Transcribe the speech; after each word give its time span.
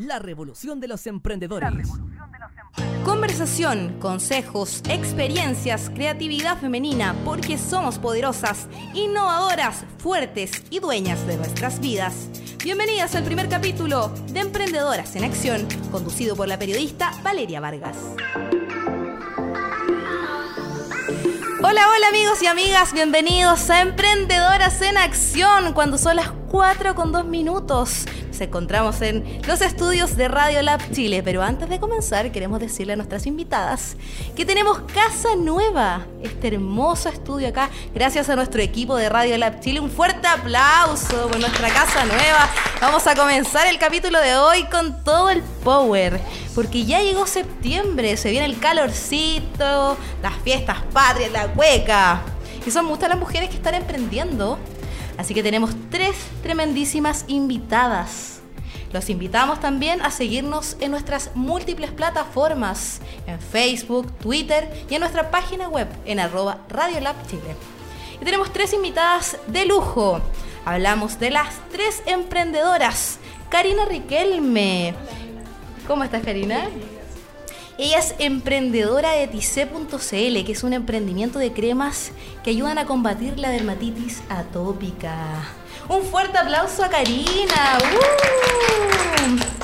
La 0.00 0.18
revolución 0.18 0.80
de 0.80 0.88
los 0.88 1.06
emprendedores. 1.06 1.88
Conversación, 3.04 3.98
consejos, 4.00 4.80
experiencias, 4.88 5.90
creatividad 5.90 6.56
femenina, 6.58 7.14
porque 7.22 7.58
somos 7.58 7.98
poderosas, 7.98 8.66
innovadoras, 8.94 9.84
fuertes 9.98 10.62
y 10.70 10.78
dueñas 10.78 11.26
de 11.26 11.36
nuestras 11.36 11.80
vidas. 11.80 12.30
Bienvenidas 12.64 13.14
al 13.14 13.24
primer 13.24 13.50
capítulo 13.50 14.08
de 14.32 14.40
Emprendedoras 14.40 15.14
en 15.16 15.24
Acción, 15.24 15.68
conducido 15.92 16.34
por 16.34 16.48
la 16.48 16.58
periodista 16.58 17.12
Valeria 17.22 17.60
Vargas. 17.60 17.96
Hola, 21.62 21.88
hola 21.94 22.08
amigos 22.08 22.42
y 22.42 22.46
amigas, 22.46 22.94
bienvenidos 22.94 23.68
a 23.68 23.82
Emprendedoras 23.82 24.80
en 24.80 24.96
Acción, 24.96 25.74
cuando 25.74 25.98
son 25.98 26.16
las 26.16 26.39
4 26.50 26.96
con 26.96 27.12
2 27.12 27.26
minutos. 27.26 28.06
Nos 28.26 28.40
encontramos 28.40 29.00
en 29.02 29.40
los 29.46 29.60
estudios 29.60 30.16
de 30.16 30.26
Radio 30.26 30.60
Lab 30.62 30.80
Chile, 30.90 31.22
pero 31.22 31.42
antes 31.42 31.68
de 31.68 31.78
comenzar 31.78 32.32
queremos 32.32 32.58
decirle 32.58 32.94
a 32.94 32.96
nuestras 32.96 33.24
invitadas 33.26 33.96
que 34.34 34.44
tenemos 34.44 34.80
casa 34.92 35.36
nueva, 35.36 36.06
este 36.22 36.48
hermoso 36.48 37.08
estudio 37.08 37.48
acá, 37.48 37.70
gracias 37.94 38.28
a 38.28 38.34
nuestro 38.34 38.60
equipo 38.62 38.96
de 38.96 39.08
Radio 39.08 39.38
Lab 39.38 39.60
Chile. 39.60 39.78
Un 39.78 39.90
fuerte 39.90 40.26
aplauso 40.26 41.28
por 41.28 41.38
nuestra 41.38 41.68
casa 41.68 42.04
nueva. 42.04 42.50
Vamos 42.80 43.06
a 43.06 43.14
comenzar 43.14 43.68
el 43.68 43.78
capítulo 43.78 44.18
de 44.20 44.34
hoy 44.34 44.64
con 44.64 45.04
todo 45.04 45.30
el 45.30 45.42
power, 45.62 46.20
porque 46.56 46.84
ya 46.84 47.00
llegó 47.00 47.28
septiembre, 47.28 48.16
se 48.16 48.32
viene 48.32 48.46
el 48.46 48.58
calorcito, 48.58 49.96
las 50.20 50.34
fiestas 50.42 50.78
patrias, 50.92 51.30
la 51.30 51.46
cueca. 51.46 52.22
Y 52.66 52.72
son 52.72 52.86
muchas 52.86 53.08
las 53.08 53.18
mujeres 53.18 53.50
que 53.50 53.56
están 53.56 53.74
emprendiendo 53.74 54.58
Así 55.20 55.34
que 55.34 55.42
tenemos 55.42 55.72
tres 55.90 56.16
tremendísimas 56.42 57.26
invitadas. 57.28 58.40
Los 58.90 59.10
invitamos 59.10 59.60
también 59.60 60.00
a 60.00 60.10
seguirnos 60.10 60.78
en 60.80 60.92
nuestras 60.92 61.32
múltiples 61.34 61.90
plataformas, 61.90 63.02
en 63.26 63.38
Facebook, 63.38 64.10
Twitter 64.12 64.86
y 64.88 64.94
en 64.94 65.00
nuestra 65.00 65.30
página 65.30 65.68
web 65.68 65.88
en 66.06 66.20
arroba 66.20 66.60
Radiolab 66.70 67.16
Chile. 67.26 67.54
Y 68.18 68.24
tenemos 68.24 68.50
tres 68.50 68.72
invitadas 68.72 69.36
de 69.46 69.66
lujo. 69.66 70.22
Hablamos 70.64 71.20
de 71.20 71.32
las 71.32 71.54
tres 71.70 72.02
emprendedoras. 72.06 73.18
Karina 73.50 73.84
Riquelme. 73.84 74.94
¿Cómo 75.86 76.02
estás, 76.02 76.22
Karina? 76.24 76.62
Ella 77.78 77.98
es 77.98 78.14
emprendedora 78.18 79.12
de 79.12 79.26
Tice.cl, 79.26 80.44
que 80.44 80.52
es 80.52 80.64
un 80.64 80.72
emprendimiento 80.72 81.38
de 81.38 81.52
cremas 81.52 82.12
que 82.44 82.50
ayudan 82.50 82.78
a 82.78 82.86
combatir 82.86 83.38
la 83.38 83.50
dermatitis 83.50 84.22
atópica. 84.28 85.44
Un 85.88 86.02
fuerte 86.02 86.38
aplauso 86.38 86.84
a 86.84 86.88
Karina. 86.88 87.78
¡Uh! 87.94 89.60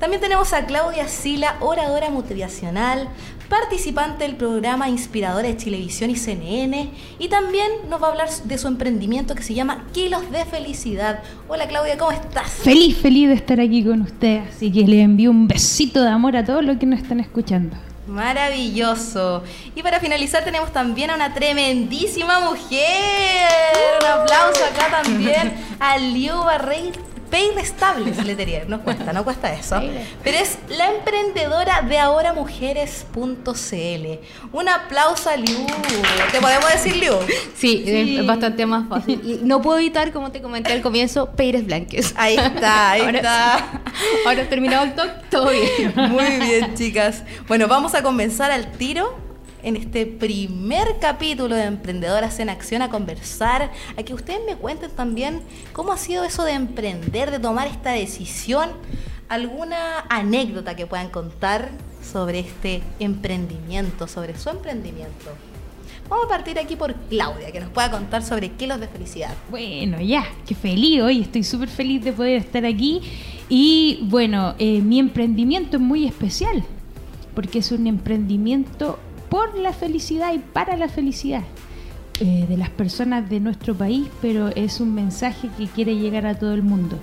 También 0.00 0.20
tenemos 0.20 0.52
a 0.52 0.64
Claudia 0.64 1.08
Sila, 1.08 1.56
oradora 1.60 2.08
motivacional, 2.08 3.08
participante 3.48 4.24
del 4.24 4.36
programa 4.36 4.88
Inspiradora 4.88 5.48
de 5.48 5.56
Chilevisión 5.56 6.10
y 6.10 6.16
CNN, 6.16 6.90
y 7.18 7.28
también 7.28 7.68
nos 7.88 8.02
va 8.02 8.08
a 8.08 8.10
hablar 8.10 8.28
de 8.44 8.58
su 8.58 8.68
emprendimiento 8.68 9.34
que 9.34 9.42
se 9.42 9.54
llama 9.54 9.86
Kilos 9.92 10.30
de 10.30 10.44
Felicidad. 10.44 11.22
Hola 11.48 11.66
Claudia, 11.66 11.96
¿cómo 11.96 12.12
estás? 12.12 12.50
Feliz, 12.50 12.98
feliz 12.98 13.28
de 13.28 13.34
estar 13.34 13.58
aquí 13.60 13.82
con 13.82 14.02
ustedes, 14.02 14.54
así 14.54 14.70
que 14.70 14.82
les 14.82 15.04
envío 15.04 15.30
un 15.30 15.48
besito 15.48 16.02
de 16.02 16.10
amor 16.10 16.36
a 16.36 16.44
todos 16.44 16.64
los 16.64 16.76
que 16.76 16.86
nos 16.86 17.00
están 17.00 17.20
escuchando. 17.20 17.76
Maravilloso. 18.06 19.42
Y 19.74 19.82
para 19.82 20.00
finalizar 20.00 20.42
tenemos 20.42 20.72
también 20.72 21.10
a 21.10 21.14
una 21.14 21.34
tremendísima 21.34 22.40
mujer. 22.40 23.48
Un 24.00 24.06
aplauso 24.06 24.64
acá 24.64 25.02
también 25.02 25.52
a 25.78 25.98
Liu 25.98 26.36
Barreira 26.38 26.98
Pay 27.30 27.50
Restable 27.54 28.12
Letterier, 28.24 28.68
no 28.68 28.82
cuesta, 28.82 29.12
no 29.12 29.24
cuesta 29.24 29.52
eso. 29.52 29.80
Pero 30.24 30.38
es 30.38 30.58
la 30.68 30.90
emprendedora 30.92 31.82
de 31.82 31.98
ahoramujeres.cl. 31.98 33.26
Un 34.52 34.68
aplauso 34.68 35.30
a 35.30 35.36
Liu. 35.36 35.66
¿Te 36.32 36.40
podemos 36.40 36.72
decir 36.72 36.96
Liu? 36.96 37.14
Sí, 37.54 37.84
es 37.86 38.26
bastante 38.26 38.66
más 38.66 38.88
fácil. 38.88 39.20
Y 39.24 39.40
no 39.44 39.60
puedo 39.62 39.78
evitar, 39.78 40.12
como 40.12 40.32
te 40.32 40.40
comenté 40.40 40.72
al 40.72 40.82
comienzo, 40.82 41.30
Peires 41.32 41.66
Blanques. 41.66 42.14
Ahí 42.16 42.36
está, 42.36 42.90
ahí 42.92 43.02
está. 43.14 43.82
Ahora 44.26 44.48
terminado 44.48 44.84
el 44.84 44.94
talk, 44.94 45.28
todo 45.30 45.50
bien. 45.50 45.92
Muy 46.10 46.36
bien, 46.40 46.74
chicas. 46.74 47.22
Bueno, 47.46 47.68
vamos 47.68 47.94
a 47.94 48.02
comenzar 48.02 48.50
al 48.50 48.72
tiro 48.72 49.27
en 49.62 49.76
este 49.76 50.06
primer 50.06 50.98
capítulo 51.00 51.54
de 51.54 51.64
Emprendedoras 51.64 52.38
en 52.40 52.48
Acción 52.48 52.82
a 52.82 52.90
conversar, 52.90 53.70
a 53.96 54.02
que 54.02 54.14
ustedes 54.14 54.40
me 54.46 54.56
cuenten 54.56 54.90
también 54.90 55.40
cómo 55.72 55.92
ha 55.92 55.96
sido 55.96 56.24
eso 56.24 56.44
de 56.44 56.52
emprender, 56.52 57.30
de 57.30 57.38
tomar 57.38 57.66
esta 57.66 57.92
decisión, 57.92 58.70
alguna 59.28 60.04
anécdota 60.08 60.76
que 60.76 60.86
puedan 60.86 61.10
contar 61.10 61.70
sobre 62.02 62.40
este 62.40 62.82
emprendimiento, 62.98 64.06
sobre 64.06 64.38
su 64.38 64.50
emprendimiento. 64.50 65.30
Vamos 66.08 66.24
a 66.24 66.28
partir 66.28 66.58
aquí 66.58 66.74
por 66.74 66.94
Claudia, 67.10 67.52
que 67.52 67.60
nos 67.60 67.68
pueda 67.68 67.90
contar 67.90 68.22
sobre 68.22 68.50
kilos 68.52 68.80
de 68.80 68.88
felicidad. 68.88 69.34
Bueno, 69.50 70.00
ya, 70.00 70.24
qué 70.46 70.54
feliz 70.54 71.02
hoy, 71.02 71.20
estoy 71.20 71.44
súper 71.44 71.68
feliz 71.68 72.02
de 72.02 72.12
poder 72.12 72.36
estar 72.36 72.64
aquí. 72.64 73.02
Y 73.50 74.00
bueno, 74.04 74.54
eh, 74.58 74.80
mi 74.80 74.98
emprendimiento 74.98 75.76
es 75.76 75.82
muy 75.82 76.06
especial, 76.06 76.64
porque 77.34 77.58
es 77.58 77.72
un 77.72 77.86
emprendimiento 77.86 78.98
por 79.28 79.56
la 79.56 79.72
felicidad 79.72 80.32
y 80.32 80.38
para 80.38 80.76
la 80.76 80.88
felicidad 80.88 81.42
eh, 82.20 82.46
de 82.48 82.56
las 82.56 82.70
personas 82.70 83.28
de 83.30 83.40
nuestro 83.40 83.74
país, 83.74 84.08
pero 84.20 84.48
es 84.48 84.80
un 84.80 84.94
mensaje 84.94 85.48
que 85.56 85.66
quiere 85.66 85.96
llegar 85.96 86.26
a 86.26 86.38
todo 86.38 86.54
el 86.54 86.62
mundo. 86.62 86.98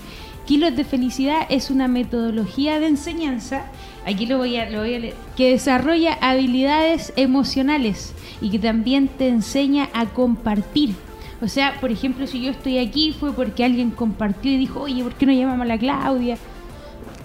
Kilos 0.46 0.76
de 0.76 0.84
Felicidad 0.84 1.48
es 1.50 1.72
una 1.72 1.88
metodología 1.88 2.80
de 2.80 2.88
enseñanza, 2.88 3.66
aquí 4.06 4.28
lo 4.28 4.38
voy, 4.38 4.58
a, 4.58 4.70
lo 4.70 4.82
voy 4.82 4.94
a 4.94 5.00
leer, 5.00 5.16
que 5.36 5.52
desarrolla 5.52 6.18
habilidades 6.22 7.14
emocionales 7.16 8.14
y 8.42 8.52
que 8.52 8.60
también 8.60 9.08
te 9.08 9.28
enseña 9.28 9.90
a 9.94 10.06
compartir. 10.06 10.94
O 11.42 11.48
sea, 11.48 11.80
por 11.82 11.92
ejemplo, 11.92 12.28
si 12.28 12.42
yo 12.42 12.52
estoy 12.52 12.78
aquí 12.78 13.12
fue 13.12 13.34
porque 13.34 13.64
alguien 13.64 13.92
compartió 13.92 14.52
y 14.52 14.58
dijo, 14.58 14.82
oye, 14.82 15.02
¿por 15.02 15.16
qué 15.16 15.26
no 15.26 15.34
llamamos 15.34 15.64
a 15.64 15.68
la 15.68 15.78
Claudia? 15.78 16.38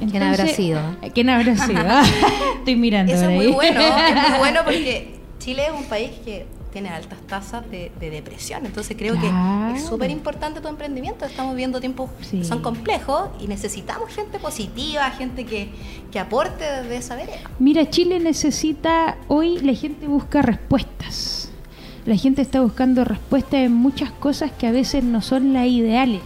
¿Quién 0.09 0.23
habrá 0.23 0.47
sido? 0.47 0.81
¿Quién 1.15 1.31
habrá 1.31 1.57
sido? 1.57 1.81
Estoy 2.59 2.77
mirando. 2.77 3.13
Eso 3.13 3.29
es 3.29 3.31
muy 3.31 3.49
bueno, 3.49 3.81
es 3.81 4.31
muy 4.31 4.39
bueno 4.39 4.61
porque 4.65 5.21
Chile 5.39 5.65
es 5.67 5.73
un 5.73 5.85
país 5.85 6.11
que 6.25 6.47
tiene 6.73 6.89
altas 6.89 7.19
tasas 7.27 7.69
de, 7.71 7.91
depresión, 7.99 8.65
entonces 8.65 8.97
creo 8.97 9.15
que 9.21 9.31
es 9.75 9.85
súper 9.85 10.11
importante 10.11 10.61
tu 10.61 10.69
emprendimiento. 10.69 11.25
Estamos 11.25 11.57
viendo 11.57 11.81
tiempos 11.81 12.11
que 12.31 12.45
son 12.45 12.63
complejos 12.63 13.31
y 13.41 13.49
necesitamos 13.49 14.15
gente 14.15 14.39
positiva, 14.39 15.11
gente 15.11 15.45
que, 15.45 15.71
que 16.11 16.19
aporte 16.19 16.65
desde 16.65 16.97
esa 16.97 17.17
vereda. 17.17 17.51
Mira, 17.59 17.89
Chile 17.91 18.21
necesita, 18.21 19.17
hoy 19.29 19.59
la 19.59 19.75
gente 19.75 20.07
busca 20.07 20.43
respuestas. 20.43 21.51
La 22.07 22.17
gente 22.17 22.41
está 22.41 22.61
buscando 22.61 23.05
respuestas 23.05 23.61
en 23.61 23.75
muchas 23.75 24.11
cosas 24.11 24.53
que 24.53 24.67
a 24.67 24.73
veces 24.73 25.05
no 25.05 25.21
son 25.21 25.53
las 25.53 25.67
ideales. 25.67 26.23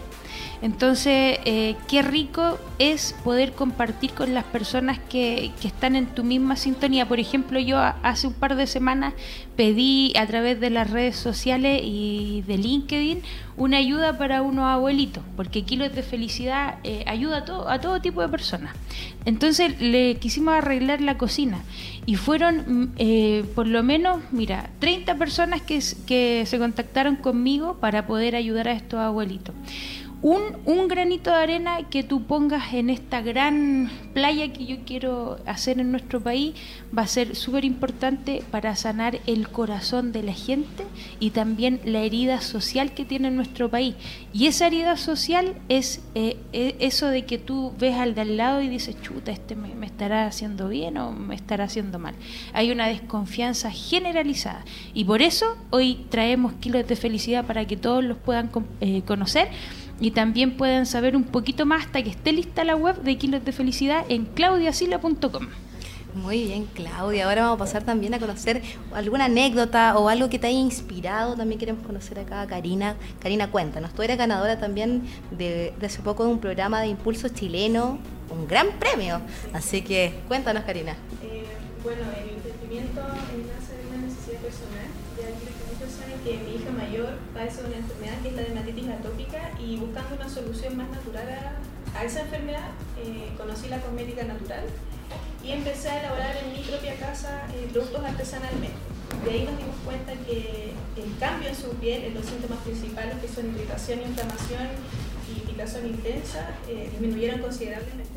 Entonces, 0.64 1.40
eh, 1.44 1.76
qué 1.88 2.00
rico 2.00 2.58
es 2.78 3.14
poder 3.22 3.52
compartir 3.52 4.12
con 4.12 4.32
las 4.32 4.44
personas 4.44 4.98
que, 4.98 5.52
están 5.62 5.94
en 5.94 6.06
tu 6.06 6.24
misma 6.24 6.56
sintonía. 6.56 7.06
Por 7.06 7.20
ejemplo, 7.20 7.58
yo 7.58 7.78
hace 7.78 8.28
un 8.28 8.32
par 8.32 8.56
de 8.56 8.66
semanas 8.66 9.12
pedí 9.56 10.14
a 10.16 10.26
través 10.26 10.58
de 10.60 10.70
las 10.70 10.90
redes 10.90 11.16
sociales 11.16 11.82
y 11.84 12.44
de 12.46 12.56
LinkedIn 12.56 13.20
una 13.58 13.76
ayuda 13.76 14.16
para 14.16 14.40
unos 14.40 14.64
abuelitos, 14.64 15.22
porque 15.36 15.64
Kilos 15.64 15.94
de 15.94 16.02
Felicidad 16.02 16.78
eh, 16.82 17.04
ayuda 17.06 17.38
a 17.38 17.44
todo, 17.44 17.68
a 17.68 17.78
todo 17.82 18.00
tipo 18.00 18.22
de 18.22 18.28
personas. 18.28 18.74
Entonces 19.26 19.78
le 19.82 20.16
quisimos 20.16 20.54
arreglar 20.54 21.02
la 21.02 21.18
cocina 21.18 21.58
y 22.06 22.16
fueron 22.16 22.56
mm, 22.56 22.92
eh, 22.96 23.44
por 23.54 23.66
lo 23.66 23.82
menos, 23.82 24.20
mira, 24.32 24.70
30 24.78 25.14
personas 25.16 25.60
que, 25.60 25.82
que 26.06 26.44
se 26.46 26.58
contactaron 26.58 27.16
conmigo 27.16 27.76
para 27.80 28.06
poder 28.06 28.34
ayudar 28.34 28.68
a 28.68 28.72
estos 28.72 28.98
abuelitos 28.98 29.54
un, 30.24 30.40
un, 30.64 30.88
granito 30.88 31.30
de 31.30 31.36
arena 31.36 31.90
que 31.90 32.02
tú 32.02 32.22
pongas 32.22 32.72
en 32.72 32.88
esta 32.88 33.20
gran 33.20 33.90
playa 34.14 34.50
que 34.54 34.64
yo 34.64 34.76
quiero 34.86 35.36
hacer 35.44 35.78
en 35.78 35.90
nuestro 35.90 36.18
país 36.18 36.54
va 36.96 37.02
a 37.02 37.06
ser 37.06 37.36
súper 37.36 37.66
importante 37.66 38.42
para 38.50 38.74
sanar 38.74 39.20
el 39.26 39.50
corazón 39.50 40.12
de 40.12 40.22
la 40.22 40.32
gente 40.32 40.84
y 41.20 41.32
también 41.32 41.78
la 41.84 41.98
herida 41.98 42.40
social 42.40 42.92
que 42.92 43.04
tiene 43.04 43.30
nuestro 43.30 43.68
país. 43.68 43.96
Y 44.32 44.46
esa 44.46 44.68
herida 44.68 44.96
social 44.96 45.56
es 45.68 46.00
eh, 46.14 46.38
e, 46.54 46.76
eso 46.78 47.08
de 47.08 47.26
que 47.26 47.36
tú 47.36 47.74
ves 47.78 47.96
al 47.96 48.14
de 48.14 48.22
al 48.22 48.38
lado 48.38 48.62
y 48.62 48.70
dices, 48.70 48.96
chuta, 49.02 49.30
este 49.30 49.54
me, 49.54 49.84
estará 49.84 50.26
haciendo 50.26 50.70
bien 50.70 50.96
o 50.96 51.12
me 51.12 51.34
estará 51.34 51.64
haciendo 51.64 51.98
mal. 51.98 52.14
Hay 52.54 52.70
una 52.70 52.88
desconfianza 52.88 53.70
generalizada. 53.70 54.64
Y 54.94 55.04
por 55.04 55.20
eso 55.20 55.58
hoy 55.68 56.06
traemos 56.08 56.54
kilos 56.54 56.88
de 56.88 56.96
felicidad 56.96 57.44
para 57.44 57.66
que 57.66 57.76
todos 57.76 58.02
los 58.02 58.16
puedan 58.16 58.50
eh, 58.80 59.02
conocer 59.02 59.48
y 60.00 60.10
también 60.10 60.56
pueden 60.56 60.86
saber 60.86 61.16
un 61.16 61.24
poquito 61.24 61.66
más 61.66 61.86
hasta 61.86 62.02
que 62.02 62.10
esté 62.10 62.32
lista 62.32 62.64
la 62.64 62.76
web 62.76 63.02
de 63.02 63.16
Kilos 63.16 63.44
de 63.44 63.52
Felicidad 63.52 64.04
en 64.08 64.24
claudiasila.com. 64.24 65.48
Muy 66.14 66.44
bien, 66.44 66.66
Claudia. 66.66 67.24
Ahora 67.26 67.42
vamos 67.42 67.56
a 67.56 67.58
pasar 67.58 67.82
también 67.82 68.14
a 68.14 68.20
conocer 68.20 68.62
alguna 68.92 69.24
anécdota 69.24 69.98
o 69.98 70.08
algo 70.08 70.30
que 70.30 70.38
te 70.38 70.46
haya 70.46 70.58
inspirado. 70.58 71.34
También 71.34 71.58
queremos 71.58 71.84
conocer 71.84 72.20
acá 72.20 72.42
a 72.42 72.46
Karina. 72.46 72.94
Karina, 73.18 73.50
cuéntanos. 73.50 73.92
Tú 73.92 74.02
eres 74.02 74.16
ganadora 74.16 74.60
también 74.60 75.02
de, 75.32 75.74
hace 75.82 76.02
poco 76.02 76.24
de 76.24 76.30
un 76.30 76.38
programa 76.38 76.80
de 76.80 76.86
impulso 76.86 77.28
chileno 77.28 77.98
un 78.30 78.46
gran 78.46 78.68
premio. 78.78 79.20
Así 79.52 79.82
que 79.82 80.14
cuéntanos, 80.28 80.62
Karina. 80.64 80.92
Eh, 81.22 81.44
bueno, 81.82 82.02
el 82.16 82.34
emprendimiento 82.34 83.00
nace 83.02 83.76
de 83.76 83.88
una 83.88 84.06
necesidad 84.06 84.38
personal. 84.40 84.86
Ya 85.18 85.26
que 85.26 85.50
muchos 85.66 85.98
saben 85.98 86.18
que 86.22 86.38
mi 86.46 86.62
hija 86.62 86.70
mayor 86.70 87.18
padece 87.34 87.60
una 87.66 87.76
enfermedad 87.76 88.22
que 88.22 88.28
es 88.28 88.34
la 88.34 88.42
dermatitis 88.42 88.88
atópica 88.88 89.43
y 89.74 89.76
buscando 89.76 90.14
una 90.14 90.28
solución 90.28 90.76
más 90.76 90.88
natural 90.88 91.26
a, 91.94 92.04
esa 92.04 92.20
enfermedad, 92.20 92.70
eh, 92.98 93.30
conocí 93.36 93.68
la 93.68 93.80
cosmética 93.80 94.22
natural 94.24 94.64
y 95.42 95.50
empecé 95.50 95.90
a 95.90 96.00
elaborar 96.00 96.36
en 96.36 96.52
mi 96.52 96.62
propia 96.64 96.94
casa 96.96 97.46
eh, 97.54 97.68
productos 97.72 98.04
artesanalmente. 98.04 98.78
De 99.24 99.30
ahí 99.30 99.44
nos 99.44 99.58
dimos 99.58 99.76
cuenta 99.84 100.12
que 100.26 100.72
el 100.96 101.18
cambio 101.18 101.48
en 101.48 101.54
su 101.54 101.70
piel, 101.76 102.04
en 102.04 102.14
los 102.14 102.24
síntomas 102.24 102.58
principales 102.60 103.16
que 103.20 103.28
son 103.28 103.46
irritación, 103.50 104.00
inflamación 104.00 104.68
y 105.30 105.40
picazón 105.40 105.86
intensa, 105.86 106.50
eh, 106.68 106.88
disminuyeron 106.90 107.40
considerablemente. 107.40 108.14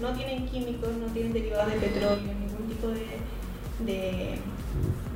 No 0.00 0.12
tienen 0.14 0.46
químicos, 0.48 0.90
no 0.96 1.06
tienen 1.12 1.32
derivados 1.32 1.72
de 1.72 1.78
petróleo, 1.78 2.18
ningún 2.18 2.68
tipo 2.68 2.88
de, 2.88 3.06
de, 3.84 4.38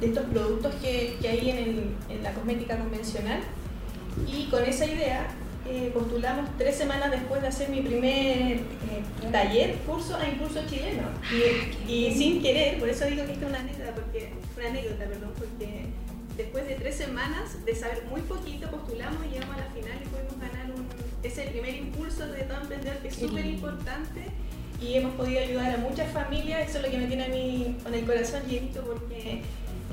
estos 0.06 0.24
productos 0.26 0.74
que, 0.76 1.16
hay 1.28 1.94
en 2.08 2.22
la 2.22 2.32
cosmética 2.32 2.76
convencional. 2.76 3.40
Y 4.26 4.46
con 4.46 4.64
esa 4.64 4.86
idea 4.86 5.26
eh, 5.66 5.90
postulamos 5.94 6.50
tres 6.58 6.76
semanas 6.76 7.10
después 7.10 7.40
de 7.42 7.48
hacer 7.48 7.68
mi 7.68 7.80
primer 7.80 8.58
eh, 8.58 8.60
taller, 9.32 9.76
curso 9.86 10.16
a 10.16 10.28
impulso 10.28 10.60
chileno. 10.68 11.02
Y, 11.88 11.92
y, 11.92 12.14
sin 12.14 12.42
querer, 12.42 12.78
por 12.78 12.88
eso 12.88 13.06
digo 13.06 13.24
que 13.26 13.32
esta 13.32 13.46
es 13.46 13.50
una 13.50 13.60
anécdota, 13.60 13.94
porque, 13.94 14.30
una 14.56 14.68
anécdota, 14.68 15.04
perdón, 15.06 15.32
porque 15.38 15.86
después 16.36 16.66
de 16.66 16.74
tres 16.74 16.96
semanas 16.96 17.64
de 17.64 17.74
saber 17.74 18.04
muy 18.10 18.20
poquito, 18.22 18.70
postulamos 18.70 19.24
y 19.26 19.34
llegamos 19.34 19.56
a 19.56 19.60
la 19.60 19.70
final 19.70 19.98
y 20.02 20.08
pudimos 20.08 20.40
ganar 20.40 20.70
un, 20.70 20.86
ese 21.22 21.42
primer 21.44 21.74
impulso 21.74 22.26
de 22.26 22.42
todo 22.42 22.60
emprendedor 22.60 22.98
que 22.98 23.08
es 23.08 23.16
súper 23.16 23.46
importante 23.46 24.30
y 24.80 24.94
hemos 24.94 25.14
podido 25.14 25.40
ayudar 25.40 25.74
a 25.74 25.78
muchas 25.78 26.12
familias, 26.12 26.68
eso 26.68 26.78
es 26.78 26.84
lo 26.84 26.90
que 26.90 26.98
me 26.98 27.06
tiene 27.06 27.24
a 27.24 27.28
mí 27.28 27.76
con 27.82 27.94
el 27.94 28.04
corazón 28.04 28.42
llenito 28.48 28.82
porque 28.82 29.42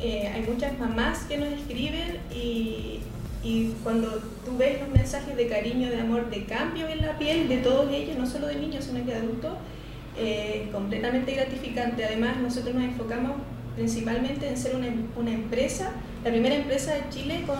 eh, 0.01 0.27
hay 0.27 0.41
muchas 0.41 0.77
mamás 0.79 1.23
que 1.25 1.37
nos 1.37 1.49
escriben 1.49 2.19
y, 2.33 2.99
y 3.43 3.73
cuando 3.83 4.07
tú 4.45 4.57
ves 4.57 4.79
los 4.79 4.89
mensajes 4.89 5.35
de 5.35 5.47
cariño, 5.47 5.89
de 5.89 6.01
amor, 6.01 6.29
de 6.29 6.45
cambio 6.45 6.87
en 6.87 7.01
la 7.01 7.17
piel 7.17 7.49
de 7.49 7.57
todos 7.57 7.91
ellos, 7.91 8.17
no 8.17 8.27
solo 8.27 8.47
de 8.47 8.55
niños, 8.55 8.85
sino 8.85 9.03
que 9.03 9.11
de 9.11 9.17
adultos, 9.17 9.53
eh, 10.17 10.69
completamente 10.71 11.33
gratificante. 11.33 12.05
Además, 12.05 12.37
nosotros 12.37 12.75
nos 12.75 12.83
enfocamos 12.83 13.31
principalmente 13.75 14.47
en 14.47 14.57
ser 14.57 14.75
una, 14.75 14.87
una 15.15 15.31
empresa, 15.31 15.91
la 16.23 16.29
primera 16.29 16.55
empresa 16.55 16.93
de 16.93 17.09
Chile 17.09 17.43
con 17.47 17.57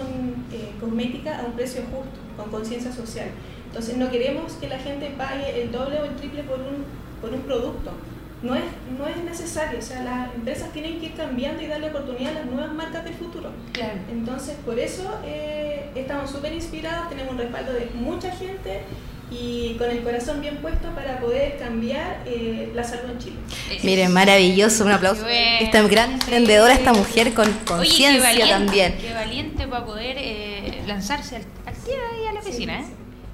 eh, 0.52 0.72
cosmética 0.80 1.40
a 1.40 1.46
un 1.46 1.54
precio 1.54 1.82
justo, 1.84 2.20
con 2.38 2.52
conciencia 2.52 2.92
social. 2.92 3.30
Entonces, 3.66 3.98
no 3.98 4.12
queremos 4.12 4.54
que 4.54 4.68
la 4.68 4.78
gente 4.78 5.12
pague 5.18 5.64
el 5.64 5.72
doble 5.72 6.00
o 6.00 6.06
el 6.06 6.16
triple 6.16 6.44
por 6.44 6.60
un, 6.60 6.86
por 7.22 7.34
un 7.34 7.42
producto 7.42 7.92
no 8.42 8.56
es, 8.56 8.64
no 8.98 9.08
es 9.08 9.18
necesario, 9.18 9.80
o 9.80 9.82
sea, 9.82 10.04
las 10.04 10.34
empresas 10.34 10.72
tienen 10.74 11.00
que 11.00 11.08
ir 11.08 11.14
cambiando 11.14 11.62
y 11.62 11.68
darle 11.68 11.90
oportunidad 11.90 12.32
a 12.32 12.40
las 12.40 12.46
nuevas 12.46 12.74
marcas 12.74 13.04
del 13.04 13.14
futuro. 13.14 13.52
Claro. 13.72 14.00
Entonces, 14.12 14.56
por 14.66 14.80
eso 14.80 15.20
eh, 15.26 15.90
estamos 15.96 16.32
súper 16.32 16.54
inspirados, 16.54 17.10
tenemos 17.10 17.34
un 17.34 17.38
respaldo 17.38 17.74
de 17.74 17.90
mucha 17.94 18.32
gente 18.32 18.82
y 19.30 19.76
con 19.78 19.90
el 19.90 20.04
corazón 20.04 20.42
bien 20.42 20.58
puesto 20.58 20.90
para 20.90 21.20
poder 21.20 21.58
cambiar 21.58 22.24
eh, 22.26 22.72
la 22.76 22.84
salud 22.84 23.12
en 23.12 23.20
Chile. 23.20 23.36
Miren, 23.84 24.12
maravilloso, 24.12 24.84
un 24.86 24.92
aplauso. 24.92 25.26
Esta 25.28 25.82
gran 25.84 26.14
emprendedora, 26.14 26.74
esta 26.74 26.94
mujer 26.94 27.34
con 27.34 27.50
conciencia 27.66 28.48
también. 28.50 28.98
Qué 29.00 29.14
valiente 29.14 29.68
para 29.68 29.86
poder 29.86 30.18
eh, 30.20 30.82
lanzarse 30.86 31.38
al, 31.38 31.44
al 31.66 31.76
ahí 31.76 32.28
a 32.28 32.34
la 32.34 32.40
oficina, 32.40 32.80
¿eh? 32.80 32.86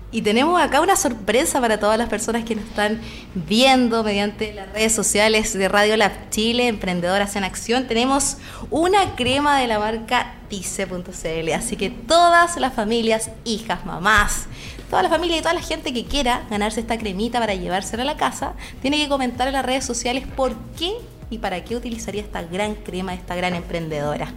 Y 0.10 0.22
tenemos 0.22 0.60
acá 0.62 0.80
una 0.80 0.96
sorpresa 0.96 1.60
para 1.60 1.82
todas 1.82 1.98
las 1.98 2.08
personas 2.08 2.46
que 2.46 2.56
nos 2.56 2.64
están 2.64 3.02
viendo 3.36 4.06
mediante 4.06 4.54
las 4.54 4.72
redes 4.72 4.94
sociales 4.94 5.52
de 5.52 5.68
Radio 5.68 5.98
Lab 5.98 6.30
Chile, 6.30 6.70
Emprendedoras 6.70 7.36
en 7.36 7.44
Acción. 7.44 7.88
Tenemos 7.88 8.38
una 8.70 9.16
crema 9.18 9.60
de 9.60 9.68
la 9.68 9.80
marca 9.80 10.36
Tice.cl. 10.48 11.54
Así 11.54 11.76
que 11.76 11.90
todas 11.90 12.56
las 12.56 12.74
familias, 12.74 13.32
hijas, 13.44 13.86
mamás, 13.86 14.46
toda 14.90 15.04
la 15.04 15.10
familia 15.10 15.40
y 15.40 15.42
toda 15.42 15.54
la 15.54 15.62
gente 15.62 15.92
que 15.92 16.06
quiera 16.06 16.44
ganarse 16.50 16.80
esta 16.80 16.98
cremita 16.98 17.42
para 17.42 17.56
llevársela 17.56 18.04
a 18.04 18.06
la 18.06 18.16
casa, 18.16 18.54
tiene 18.82 18.98
que 18.98 19.10
comentar 19.10 19.48
en 19.48 19.54
las 19.56 19.66
redes 19.66 19.84
sociales 19.84 20.26
por 20.38 20.56
qué 20.80 20.94
y 21.30 21.40
para 21.40 21.66
qué 21.66 21.76
utilizaría 21.76 22.22
esta 22.22 22.44
gran 22.44 22.76
crema 22.76 23.12
de 23.12 23.18
esta 23.18 23.36
gran 23.36 23.56
emprendedora. 23.56 24.32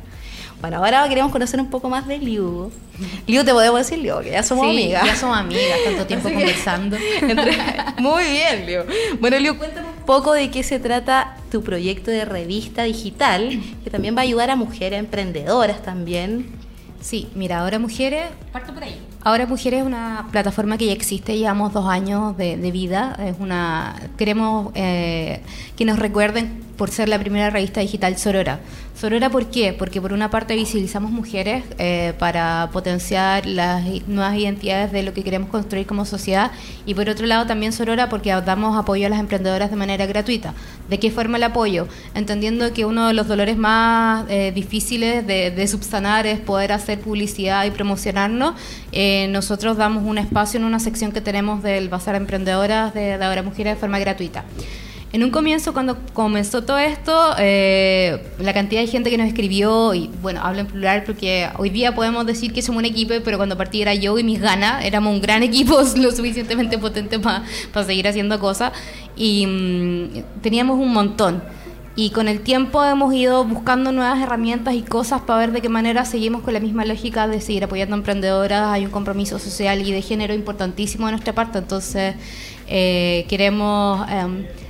Bueno, 0.61 0.77
ahora 0.77 1.09
queremos 1.09 1.33
conocer 1.33 1.59
un 1.59 1.71
poco 1.71 1.89
más 1.89 2.07
de 2.07 2.19
Liu. 2.19 2.71
Liu, 3.27 3.45
te 3.45 3.53
podemos 3.53 3.79
decir 3.81 3.99
Liu, 3.99 4.21
que 4.21 4.31
ya 4.31 4.43
somos 4.43 4.67
sí, 4.67 4.71
amigas. 4.73 5.07
Ya 5.07 5.17
somos 5.17 5.39
amigas, 5.39 5.79
tanto 5.85 6.07
tiempo 6.07 6.29
conversando. 6.29 6.99
Muy 7.99 8.25
bien, 8.25 8.67
Liu. 8.67 8.83
Bueno, 9.21 9.39
Liu, 9.39 9.57
cuéntame 9.57 9.89
un 9.89 10.05
poco 10.05 10.35
de 10.35 10.51
qué 10.51 10.63
se 10.63 10.79
trata 10.79 11.37
tu 11.51 11.63
proyecto 11.63 12.11
de 12.11 12.27
revista 12.27 12.83
digital, 12.83 13.61
que 13.83 13.91
también 13.91 14.15
va 14.15 14.21
a 14.21 14.25
ayudar 14.25 14.51
a 14.51 14.57
mujeres 14.57 14.99
emprendedoras 14.99 15.83
también. 15.83 16.61
Sí, 17.01 17.29
mira, 17.35 17.61
ahora 17.61 17.79
Mujeres. 17.79 18.27
Parto 18.53 18.75
por 18.75 18.85
ahí. 18.85 19.01
Ahora 19.23 19.47
Mujeres 19.47 19.81
es 19.81 19.87
una 19.87 20.29
plataforma 20.31 20.77
que 20.77 20.87
ya 20.87 20.93
existe, 20.93 21.37
llevamos 21.39 21.73
dos 21.73 21.87
años 21.87 22.37
de, 22.37 22.59
de 22.59 22.71
vida. 22.71 23.17
Es 23.25 23.37
una, 23.39 23.97
queremos 24.19 24.71
eh, 24.75 25.41
que 25.77 25.87
nos 25.87 25.99
recuerden 25.99 26.63
por 26.81 26.91
ser 26.91 27.11
la 27.11 27.19
primera 27.19 27.51
revista 27.51 27.83
digital 27.83 28.17
Sorora. 28.17 28.59
Sorora, 28.99 29.29
¿por 29.29 29.51
qué? 29.51 29.75
Porque 29.75 30.01
por 30.01 30.15
una 30.15 30.31
parte 30.31 30.55
visibilizamos 30.55 31.11
mujeres 31.11 31.63
eh, 31.79 32.15
para 32.19 32.71
potenciar 32.73 33.45
las 33.45 33.85
nuevas 34.07 34.35
identidades 34.35 34.91
de 34.91 35.03
lo 35.03 35.13
que 35.13 35.23
queremos 35.23 35.51
construir 35.51 35.87
como 35.87 36.07
sociedad 36.07 36.53
y 36.87 36.95
por 36.95 37.11
otro 37.11 37.27
lado 37.27 37.45
también 37.45 37.75
Sorora 37.75 38.09
porque 38.09 38.31
damos 38.31 38.79
apoyo 38.79 39.09
a 39.09 39.11
las 39.11 39.21
emprendedoras 39.21 39.69
de 39.69 39.77
manera 39.77 40.07
gratuita. 40.07 40.55
¿De 40.89 40.99
qué 40.99 41.11
forma 41.11 41.37
el 41.37 41.43
apoyo? 41.43 41.87
Entendiendo 42.15 42.73
que 42.73 42.87
uno 42.87 43.09
de 43.09 43.13
los 43.13 43.29
dolores 43.29 43.59
más 43.59 44.25
eh, 44.31 44.51
difíciles 44.55 45.27
de, 45.27 45.69
subsanar 45.69 46.27
es 46.27 46.41
poder 46.41 46.73
hacer 46.73 46.99
publicidad 46.99 47.67
y 47.67 47.73
promocionarnos. 47.73 48.55
Eh, 48.93 49.29
nosotros 49.29 49.77
damos 49.77 50.03
un 50.05 50.17
espacio 50.17 50.59
en 50.59 50.65
una 50.65 50.81
sección 50.81 51.13
que 51.13 51.21
tenemos 51.21 51.63
del 51.63 51.91
Bazar 51.91 52.15
Emprendedoras 52.15 52.95
de, 52.95 53.19
de 53.19 53.25
Ahora 53.27 53.43
Mujeres 53.43 53.75
de 53.75 53.81
forma 53.81 53.99
gratuita. 53.99 54.47
En 55.13 55.25
un 55.25 55.31
comienzo, 55.31 55.73
cuando 55.73 55.97
comenzó 56.13 56.63
todo 56.63 56.79
esto, 56.79 57.35
eh, 57.39 58.23
la 58.39 58.55
cantidad 58.55 58.81
de 58.81 58.87
gente 58.87 59.11
que 59.11 59.19
nos 59.19 59.27
escribió, 59.27 59.93
y 59.93 60.09
bueno, 60.23 60.41
hablo 60.41 60.61
en 60.61 60.69
plural 60.69 61.03
porque 61.03 61.49
hoy 61.59 61.71
día 61.71 61.97
podemos 61.97 62.25
decir 62.27 62.53
que 62.53 62.63
somos 62.63 62.79
un 62.79 62.85
equipo, 62.85 63.15
pero 63.25 63.37
cuando 63.37 63.57
partí 63.57 63.83
era 63.83 63.93
yo 63.93 64.17
y 64.21 64.23
mis 64.23 64.41
ganas, 64.41 64.85
éramos 64.85 65.13
un 65.13 65.21
gran 65.21 65.43
equipo, 65.51 65.81
lo 65.97 66.13
suficientemente 66.13 66.79
potente 66.79 67.19
para 67.19 67.43
pa 67.73 67.83
seguir 67.83 68.07
haciendo 68.07 68.39
cosas, 68.39 68.73
y 69.17 69.47
mmm, 69.47 70.23
teníamos 70.43 70.79
un 70.79 70.93
montón. 70.93 71.43
Y 71.97 72.11
con 72.11 72.29
el 72.29 72.41
tiempo 72.43 72.85
hemos 72.85 73.13
ido 73.13 73.45
buscando 73.45 73.91
nuevas 73.91 74.23
herramientas 74.23 74.75
y 74.75 74.83
cosas 74.83 75.23
para 75.23 75.41
ver 75.41 75.51
de 75.51 75.61
qué 75.61 75.69
manera 75.69 76.05
seguimos 76.05 76.43
con 76.43 76.55
la 76.55 76.61
misma 76.61 76.85
lógica 76.85 77.27
de 77.27 77.41
seguir 77.41 77.65
apoyando 77.65 77.97
a 77.97 77.99
emprendedoras. 77.99 78.69
Hay 78.69 78.85
un 78.85 78.93
compromiso 78.93 79.41
social 79.41 79.87
y 79.87 79.91
de 79.91 80.03
género 80.03 80.35
importantísimo 80.35 81.07
de 81.07 81.13
nuestra 81.13 81.35
parte, 81.35 81.59
entonces 81.59 82.15
eh, 82.69 83.27
queremos... 83.29 84.09
Eh, 84.09 84.70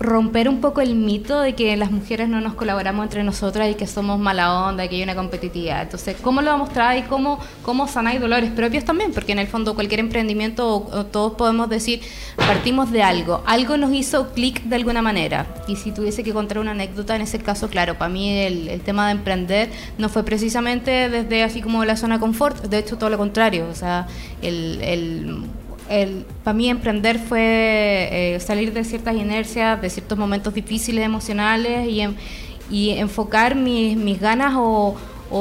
romper 0.00 0.48
un 0.48 0.60
poco 0.60 0.80
el 0.80 0.94
mito 0.94 1.40
de 1.40 1.54
que 1.54 1.76
las 1.76 1.90
mujeres 1.90 2.28
no 2.28 2.40
nos 2.40 2.54
colaboramos 2.54 3.04
entre 3.04 3.24
nosotras 3.24 3.70
y 3.70 3.74
que 3.74 3.86
somos 3.86 4.18
mala 4.18 4.66
onda 4.66 4.84
y 4.84 4.88
que 4.88 4.96
hay 4.96 5.02
una 5.02 5.14
competitividad. 5.14 5.82
Entonces, 5.82 6.16
¿cómo 6.22 6.40
lo 6.40 6.56
mostrar 6.56 6.96
y 6.96 7.02
cómo, 7.02 7.38
cómo 7.62 7.88
sanar 7.88 8.18
dolores 8.20 8.50
propios 8.50 8.84
también? 8.84 9.12
Porque 9.12 9.32
en 9.32 9.38
el 9.38 9.48
fondo 9.48 9.74
cualquier 9.74 10.00
emprendimiento, 10.00 11.06
todos 11.10 11.34
podemos 11.34 11.68
decir, 11.68 12.00
partimos 12.36 12.90
de 12.90 13.02
algo, 13.02 13.42
algo 13.46 13.76
nos 13.76 13.92
hizo 13.92 14.30
clic 14.32 14.62
de 14.64 14.76
alguna 14.76 15.02
manera. 15.02 15.46
Y 15.66 15.76
si 15.76 15.92
tuviese 15.92 16.22
que 16.22 16.32
contar 16.32 16.58
una 16.58 16.72
anécdota, 16.72 17.16
en 17.16 17.22
ese 17.22 17.38
caso, 17.38 17.68
claro, 17.68 17.98
para 17.98 18.08
mí 18.08 18.30
el, 18.30 18.80
tema 18.82 19.06
de 19.06 19.12
emprender 19.12 19.70
no 19.98 20.08
fue 20.08 20.24
precisamente 20.24 21.08
desde 21.08 21.42
así 21.42 21.60
como 21.60 21.84
la 21.84 21.96
zona 21.96 22.20
confort, 22.20 22.64
de 22.64 22.78
hecho 22.78 22.96
todo 22.96 23.10
lo 23.10 23.18
contrario, 23.18 23.66
o 23.70 23.74
sea, 23.74 24.06
el, 24.40 25.44
para 26.44 26.54
mí 26.54 26.68
emprender 26.68 27.18
fue 27.18 28.34
eh, 28.34 28.40
salir 28.40 28.72
de 28.72 28.84
ciertas 28.84 29.14
inercias, 29.14 29.80
de 29.80 29.90
ciertos 29.90 30.18
momentos 30.18 30.52
difíciles 30.54 31.04
emocionales 31.04 31.88
y, 31.88 32.02
y 32.70 32.90
enfocar 32.90 33.54
mis, 33.54 33.96
mis 33.96 34.20
ganas 34.20 34.54
o, 34.56 34.96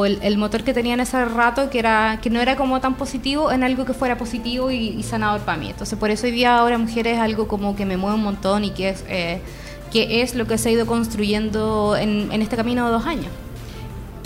el, 0.05 0.37
motor 0.37 0.63
que 0.63 0.73
tenía 0.73 0.93
en 0.93 0.99
ese 0.99 1.23
rato, 1.25 1.69
que, 1.69 1.79
era, 1.79 2.19
que 2.21 2.29
no 2.29 2.41
era 2.41 2.55
como 2.55 2.79
tan 2.81 2.95
positivo, 2.95 3.51
en 3.51 3.63
algo 3.63 3.85
que 3.85 3.93
fuera 3.93 4.17
positivo 4.17 4.71
y, 4.71 5.01
sanador 5.03 5.41
para 5.41 5.57
mí. 5.57 5.69
Entonces 5.69 5.97
por 5.97 6.11
eso 6.11 6.25
hoy 6.27 6.31
día 6.31 6.57
ahora 6.57 6.77
Mujeres 6.77 7.15
es 7.15 7.19
algo 7.19 7.47
como 7.47 7.75
que 7.75 7.85
me 7.85 7.97
mueve 7.97 8.15
un 8.15 8.23
montón 8.23 8.65
y 8.65 8.71
que 8.71 8.89
es, 8.89 9.03
eh, 9.07 9.41
que 9.91 10.21
es 10.21 10.35
lo 10.35 10.45
que 10.45 10.57
se 10.57 10.69
ha 10.69 10.71
ido 10.71 10.85
construyendo 10.85 11.95
en, 11.97 12.31
en 12.31 12.41
este 12.41 12.55
camino 12.55 12.85
de 12.85 12.91
dos 12.91 13.05
años. 13.05 13.31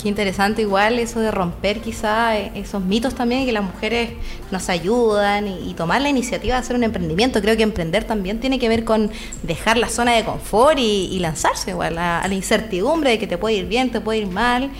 Qué 0.02 0.08
interesante 0.08 0.62
igual 0.62 0.98
eso 0.98 1.20
de 1.20 1.30
romper 1.30 1.78
quizá 1.78 2.36
esos 2.36 2.82
mitos 2.82 3.14
también, 3.14 3.46
que 3.46 3.52
las 3.52 3.62
mujeres 3.62 4.10
nos 4.50 4.68
ayudan 4.68 5.46
y, 5.46 5.70
y, 5.70 5.74
tomar 5.74 6.02
la 6.02 6.08
iniciativa 6.08 6.56
de 6.56 6.60
hacer 6.60 6.74
un 6.74 6.82
emprendimiento. 6.82 7.40
Creo 7.40 7.56
que 7.56 7.62
emprender 7.62 8.02
también 8.02 8.40
tiene 8.40 8.58
que 8.58 8.68
ver 8.68 8.84
con 8.84 9.12
dejar 9.44 9.76
la 9.76 9.88
zona 9.88 10.14
de 10.14 10.24
confort 10.24 10.76
y, 10.76 11.08
y 11.12 11.20
lanzarse 11.20 11.70
igual 11.70 11.98
a, 11.98 12.20
a, 12.20 12.26
la 12.26 12.34
incertidumbre 12.34 13.10
de 13.10 13.20
que 13.20 13.28
te 13.28 13.38
puede 13.38 13.54
ir 13.54 13.66
bien, 13.66 13.92
te 13.92 14.00
puede 14.00 14.18
ir 14.18 14.26
mal. 14.26 14.72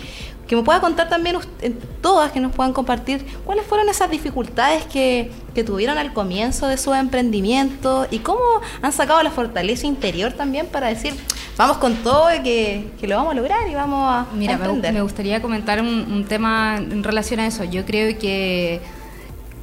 Que 0.53 0.57
me 0.57 0.63
pueda 0.63 0.79
contar 0.81 1.09
también 1.09 1.35
usted, 1.35 1.73
todas, 1.99 2.31
que 2.31 2.39
nos 2.39 2.51
puedan 2.51 2.73
compartir 2.73 3.25
cuáles 3.43 3.65
fueron 3.65 3.89
esas 3.89 4.11
dificultades 4.11 4.85
que, 4.85 5.31
que 5.55 5.63
tuvieron 5.63 5.97
al 5.97 6.13
comienzo 6.13 6.67
de 6.67 6.77
su 6.77 6.93
emprendimiento 6.93 8.05
y 8.11 8.19
cómo 8.19 8.39
han 8.83 8.91
sacado 8.91 9.23
la 9.23 9.31
fortaleza 9.31 9.87
interior 9.87 10.33
también 10.33 10.67
para 10.67 10.89
decir, 10.89 11.15
vamos 11.57 11.77
con 11.77 11.95
todo 12.03 12.31
y 12.35 12.43
que, 12.43 12.91
que 12.99 13.07
lo 13.07 13.15
vamos 13.15 13.31
a 13.31 13.35
lograr 13.35 13.67
y 13.67 13.73
vamos 13.73 14.07
a, 14.07 14.27
Mira, 14.35 14.53
a 14.53 14.57
me, 14.59 14.65
emprender. 14.65 14.93
me 14.93 15.01
gustaría 15.01 15.41
comentar 15.41 15.81
un, 15.81 15.87
un 15.87 16.25
tema 16.25 16.77
en 16.77 17.03
relación 17.03 17.39
a 17.39 17.47
eso. 17.47 17.63
Yo 17.63 17.83
creo 17.83 18.15
que 18.19 18.79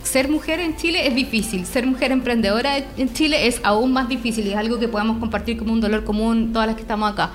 ser 0.02 0.28
mujer 0.28 0.58
en 0.58 0.74
Chile 0.74 1.06
es 1.06 1.14
difícil, 1.14 1.66
ser 1.66 1.86
mujer 1.86 2.10
emprendedora 2.10 2.78
en 2.78 3.12
Chile 3.12 3.46
es 3.46 3.60
aún 3.62 3.92
más 3.92 4.08
difícil 4.08 4.44
y 4.44 4.50
es 4.50 4.56
algo 4.56 4.80
que 4.80 4.88
podemos 4.88 5.18
compartir 5.18 5.56
como 5.56 5.72
un 5.72 5.80
dolor 5.80 6.02
común 6.02 6.52
todas 6.52 6.66
las 6.66 6.74
que 6.74 6.82
estamos 6.82 7.12
acá. 7.12 7.30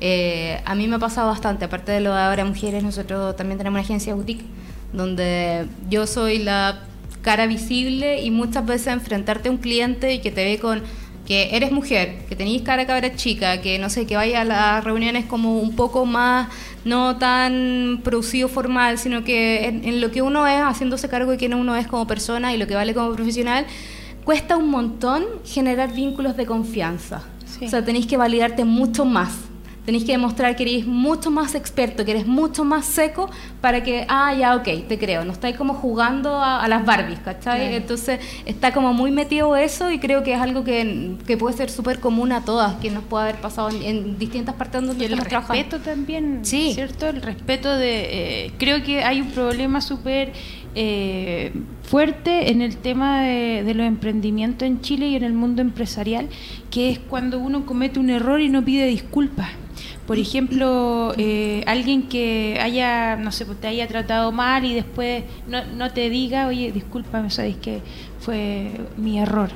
Eh, 0.00 0.60
a 0.64 0.74
mí 0.74 0.88
me 0.88 0.96
ha 0.96 0.98
pasado 0.98 1.28
bastante, 1.28 1.66
aparte 1.66 1.92
de 1.92 2.00
lo 2.00 2.14
de 2.14 2.20
ahora 2.20 2.44
mujeres, 2.44 2.82
nosotros 2.82 3.36
también 3.36 3.58
tenemos 3.58 3.76
una 3.78 3.84
agencia 3.84 4.14
boutique 4.14 4.44
donde 4.92 5.66
yo 5.88 6.06
soy 6.06 6.38
la 6.38 6.80
cara 7.22 7.46
visible 7.46 8.22
y 8.22 8.30
muchas 8.30 8.64
veces 8.64 8.88
enfrentarte 8.88 9.48
a 9.48 9.52
un 9.52 9.58
cliente 9.58 10.14
y 10.14 10.20
que 10.20 10.30
te 10.30 10.44
ve 10.44 10.58
con 10.58 10.82
que 11.26 11.54
eres 11.54 11.70
mujer, 11.70 12.24
que 12.28 12.34
tenéis 12.34 12.62
cara 12.62 12.86
cabra 12.86 13.14
chica, 13.14 13.60
que 13.60 13.78
no 13.78 13.88
sé, 13.88 14.06
que 14.06 14.16
vaya 14.16 14.40
a 14.40 14.44
las 14.44 14.82
reuniones 14.82 15.26
como 15.26 15.60
un 15.60 15.76
poco 15.76 16.04
más 16.06 16.48
no 16.84 17.18
tan 17.18 18.00
producido 18.02 18.48
formal, 18.48 18.98
sino 18.98 19.22
que 19.22 19.66
en, 19.66 19.84
en 19.84 20.00
lo 20.00 20.10
que 20.10 20.22
uno 20.22 20.46
es, 20.46 20.60
haciéndose 20.60 21.08
cargo 21.08 21.30
de 21.30 21.36
quién 21.36 21.54
uno 21.54 21.76
es 21.76 21.86
como 21.86 22.06
persona 22.06 22.52
y 22.54 22.58
lo 22.58 22.66
que 22.66 22.74
vale 22.74 22.94
como 22.94 23.14
profesional, 23.14 23.66
cuesta 24.24 24.56
un 24.56 24.70
montón 24.70 25.24
generar 25.44 25.92
vínculos 25.92 26.36
de 26.36 26.46
confianza. 26.46 27.22
Sí. 27.44 27.66
O 27.66 27.68
sea, 27.68 27.84
tenéis 27.84 28.06
que 28.06 28.16
validarte 28.16 28.64
mucho 28.64 29.04
más. 29.04 29.49
Tenéis 29.90 30.04
que 30.04 30.12
demostrar 30.12 30.54
que 30.54 30.62
eres 30.62 30.86
mucho 30.86 31.32
más 31.32 31.56
experto, 31.56 32.04
que 32.04 32.12
eres 32.12 32.24
mucho 32.24 32.64
más 32.64 32.86
seco 32.86 33.28
para 33.60 33.82
que, 33.82 34.06
ah, 34.08 34.32
ya, 34.32 34.54
ok, 34.54 34.86
te 34.86 35.00
creo. 35.00 35.24
No 35.24 35.32
estáis 35.32 35.56
como 35.56 35.74
jugando 35.74 36.32
a, 36.36 36.62
a 36.62 36.68
las 36.68 36.84
Barbies, 36.86 37.18
¿cachai? 37.18 37.58
Claro. 37.62 37.74
Entonces 37.76 38.20
está 38.46 38.72
como 38.72 38.92
muy 38.94 39.10
metido 39.10 39.56
eso 39.56 39.90
y 39.90 39.98
creo 39.98 40.22
que 40.22 40.32
es 40.34 40.40
algo 40.40 40.62
que, 40.62 41.16
que 41.26 41.36
puede 41.36 41.56
ser 41.56 41.70
súper 41.70 41.98
común 41.98 42.30
a 42.30 42.44
todas, 42.44 42.74
que 42.76 42.88
nos 42.88 43.02
puede 43.02 43.24
haber 43.30 43.40
pasado 43.40 43.68
en, 43.70 43.82
en 43.82 44.16
distintas 44.16 44.54
partes 44.54 44.80
donde 44.80 45.02
Y 45.02 45.06
el 45.08 45.12
estamos 45.14 45.28
trabajando. 45.28 45.60
respeto 45.64 45.82
también, 45.90 46.38
Sí. 46.44 46.70
¿cierto? 46.72 47.08
El 47.08 47.20
respeto 47.20 47.76
de... 47.76 48.44
eh, 48.46 48.52
creo 48.58 48.84
que 48.84 49.02
hay 49.02 49.20
un 49.20 49.32
problema 49.32 49.80
súper 49.80 50.32
eh, 50.74 51.52
fuerte 51.82 52.50
en 52.50 52.62
el 52.62 52.76
tema 52.76 53.22
de, 53.22 53.74
los 53.74 53.86
emprendimientos 53.86 54.66
en 54.66 54.80
Chile 54.80 55.08
y 55.08 55.16
en 55.16 55.24
el 55.24 55.32
mundo 55.32 55.62
empresarial, 55.62 56.28
que 56.70 56.90
es 56.90 56.98
cuando 56.98 57.38
uno 57.38 57.66
comete 57.66 57.98
un 57.98 58.10
error 58.10 58.40
y 58.40 58.48
no 58.48 58.64
pide 58.64 58.86
disculpas. 58.86 59.48
Por 60.06 60.18
ejemplo, 60.18 61.14
eh, 61.18 61.62
alguien 61.66 62.08
que 62.08 62.58
haya, 62.60 63.16
no 63.16 63.30
sé, 63.30 63.46
pues, 63.46 63.60
te 63.60 63.68
haya 63.68 63.86
tratado 63.86 64.32
mal 64.32 64.64
y 64.64 64.74
después 64.74 65.24
no, 65.46 65.64
no 65.76 65.92
te 65.92 66.10
diga, 66.10 66.48
oye, 66.48 66.72
discúlpame, 66.72 67.30
sabes 67.30 67.56
que 67.56 67.80
fue 68.18 68.72
mi 68.96 69.18
error. 69.20 69.50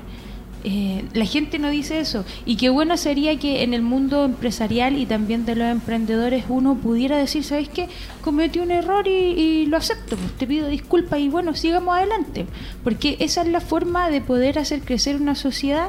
Eh, 0.66 1.04
la 1.12 1.26
gente 1.26 1.58
no 1.58 1.68
dice 1.68 2.00
eso. 2.00 2.24
Y 2.46 2.56
qué 2.56 2.70
bueno 2.70 2.96
sería 2.96 3.38
que 3.38 3.62
en 3.62 3.74
el 3.74 3.82
mundo 3.82 4.24
empresarial 4.24 4.96
y 4.98 5.04
también 5.04 5.44
de 5.44 5.56
los 5.56 5.68
emprendedores 5.70 6.44
uno 6.48 6.74
pudiera 6.76 7.18
decir, 7.18 7.44
¿sabes 7.44 7.68
qué? 7.68 7.88
Cometí 8.22 8.60
un 8.60 8.70
error 8.70 9.06
y, 9.06 9.10
y 9.10 9.66
lo 9.66 9.76
acepto, 9.76 10.16
pues, 10.16 10.32
te 10.32 10.46
pido 10.46 10.68
disculpas 10.68 11.20
y 11.20 11.28
bueno, 11.28 11.54
sigamos 11.54 11.94
adelante. 11.96 12.46
Porque 12.82 13.16
esa 13.20 13.42
es 13.42 13.48
la 13.48 13.60
forma 13.60 14.08
de 14.08 14.22
poder 14.22 14.58
hacer 14.58 14.80
crecer 14.80 15.16
una 15.20 15.34
sociedad 15.34 15.88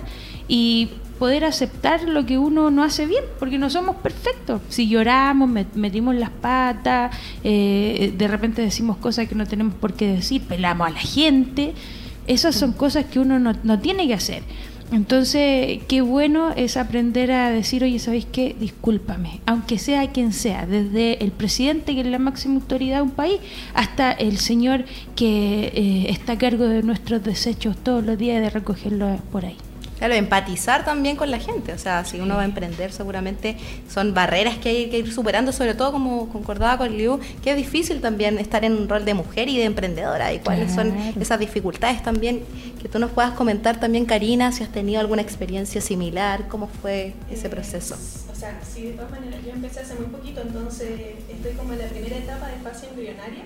y 0.49 0.89
poder 1.19 1.45
aceptar 1.45 2.03
lo 2.03 2.25
que 2.25 2.37
uno 2.37 2.69
no 2.69 2.83
hace 2.83 3.05
bien, 3.05 3.23
porque 3.39 3.57
no 3.57 3.69
somos 3.69 3.95
perfectos. 3.95 4.59
Si 4.67 4.89
lloramos, 4.89 5.49
met- 5.49 5.73
metimos 5.75 6.13
las 6.15 6.29
patas, 6.31 7.15
eh, 7.45 8.13
de 8.17 8.27
repente 8.27 8.61
decimos 8.61 8.97
cosas 8.97 9.29
que 9.29 9.35
no 9.35 9.45
tenemos 9.47 9.75
por 9.75 9.93
qué 9.93 10.07
decir, 10.07 10.41
pelamos 10.41 10.85
a 10.85 10.91
la 10.91 10.99
gente, 10.99 11.73
esas 12.27 12.55
son 12.55 12.73
cosas 12.73 13.05
que 13.05 13.19
uno 13.19 13.39
no, 13.39 13.53
no 13.63 13.79
tiene 13.79 14.07
que 14.07 14.13
hacer. 14.13 14.43
Entonces, 14.91 15.79
qué 15.87 16.01
bueno 16.01 16.51
es 16.55 16.77
aprender 16.77 17.31
a 17.31 17.49
decir, 17.49 17.83
oye, 17.83 17.97
¿sabéis 17.97 18.27
qué? 18.31 18.55
Discúlpame, 18.59 19.41
aunque 19.47 19.79
sea 19.79 20.11
quien 20.11 20.31
sea, 20.31 20.67
desde 20.67 21.23
el 21.23 21.31
presidente, 21.31 21.95
que 21.95 22.01
es 22.01 22.07
la 22.07 22.19
máxima 22.19 22.55
autoridad 22.55 22.97
de 22.97 23.01
un 23.03 23.11
país, 23.11 23.39
hasta 23.73 24.11
el 24.11 24.37
señor 24.37 24.85
que 25.15 25.71
eh, 25.73 26.05
está 26.09 26.33
a 26.33 26.37
cargo 26.37 26.65
de 26.65 26.83
nuestros 26.83 27.23
desechos 27.23 27.77
todos 27.77 28.05
los 28.05 28.17
días 28.17 28.41
de 28.41 28.49
recogerlos 28.51 29.19
por 29.31 29.45
ahí. 29.45 29.57
Claro, 30.05 30.19
empatizar 30.19 30.85
también 30.85 31.15
con 31.15 31.31
la 31.31 31.39
gente. 31.39 31.73
O 31.73 31.79
sea, 31.79 32.05
si 32.05 32.19
uno 32.19 32.35
va 32.35 32.43
a 32.43 32.45
emprender, 32.45 32.91
seguramente 32.91 33.57
son 33.91 34.13
barreras 34.13 34.55
que 34.59 34.69
hay 34.69 34.89
que 34.91 34.99
ir 34.99 35.11
superando, 35.11 35.51
sobre 35.51 35.73
todo 35.73 35.91
como 35.93 36.29
concordaba 36.29 36.77
con 36.77 36.95
Liu, 36.95 37.19
que 37.41 37.49
es 37.49 37.57
difícil 37.57 38.01
también 38.01 38.37
estar 38.37 38.63
en 38.63 38.73
un 38.73 38.87
rol 38.87 39.03
de 39.03 39.15
mujer 39.15 39.49
y 39.49 39.57
de 39.57 39.63
emprendedora. 39.63 40.31
Y 40.31 40.37
cuáles 40.41 40.71
son 40.75 40.93
esas 41.19 41.39
dificultades 41.39 42.03
también 42.03 42.43
que 42.79 42.87
tú 42.87 42.99
nos 42.99 43.09
puedas 43.09 43.31
comentar 43.31 43.79
también, 43.79 44.05
Karina, 44.05 44.51
si 44.51 44.61
has 44.63 44.69
tenido 44.71 44.99
alguna 44.99 45.23
experiencia 45.23 45.81
similar, 45.81 46.47
cómo 46.49 46.67
fue 46.67 47.13
ese 47.31 47.47
Eh, 47.47 47.49
proceso. 47.49 47.95
O 48.31 48.35
sea, 48.35 48.59
sí, 48.61 48.83
de 48.83 48.91
todas 48.91 49.09
maneras, 49.09 49.39
yo 49.43 49.53
empecé 49.53 49.79
hace 49.79 49.95
muy 49.95 50.05
poquito, 50.05 50.39
entonces 50.41 50.91
estoy 51.31 51.53
como 51.53 51.73
en 51.73 51.79
la 51.79 51.85
primera 51.87 52.15
etapa 52.17 52.47
de 52.49 52.57
fase 52.57 52.89
embrionaria. 52.89 53.41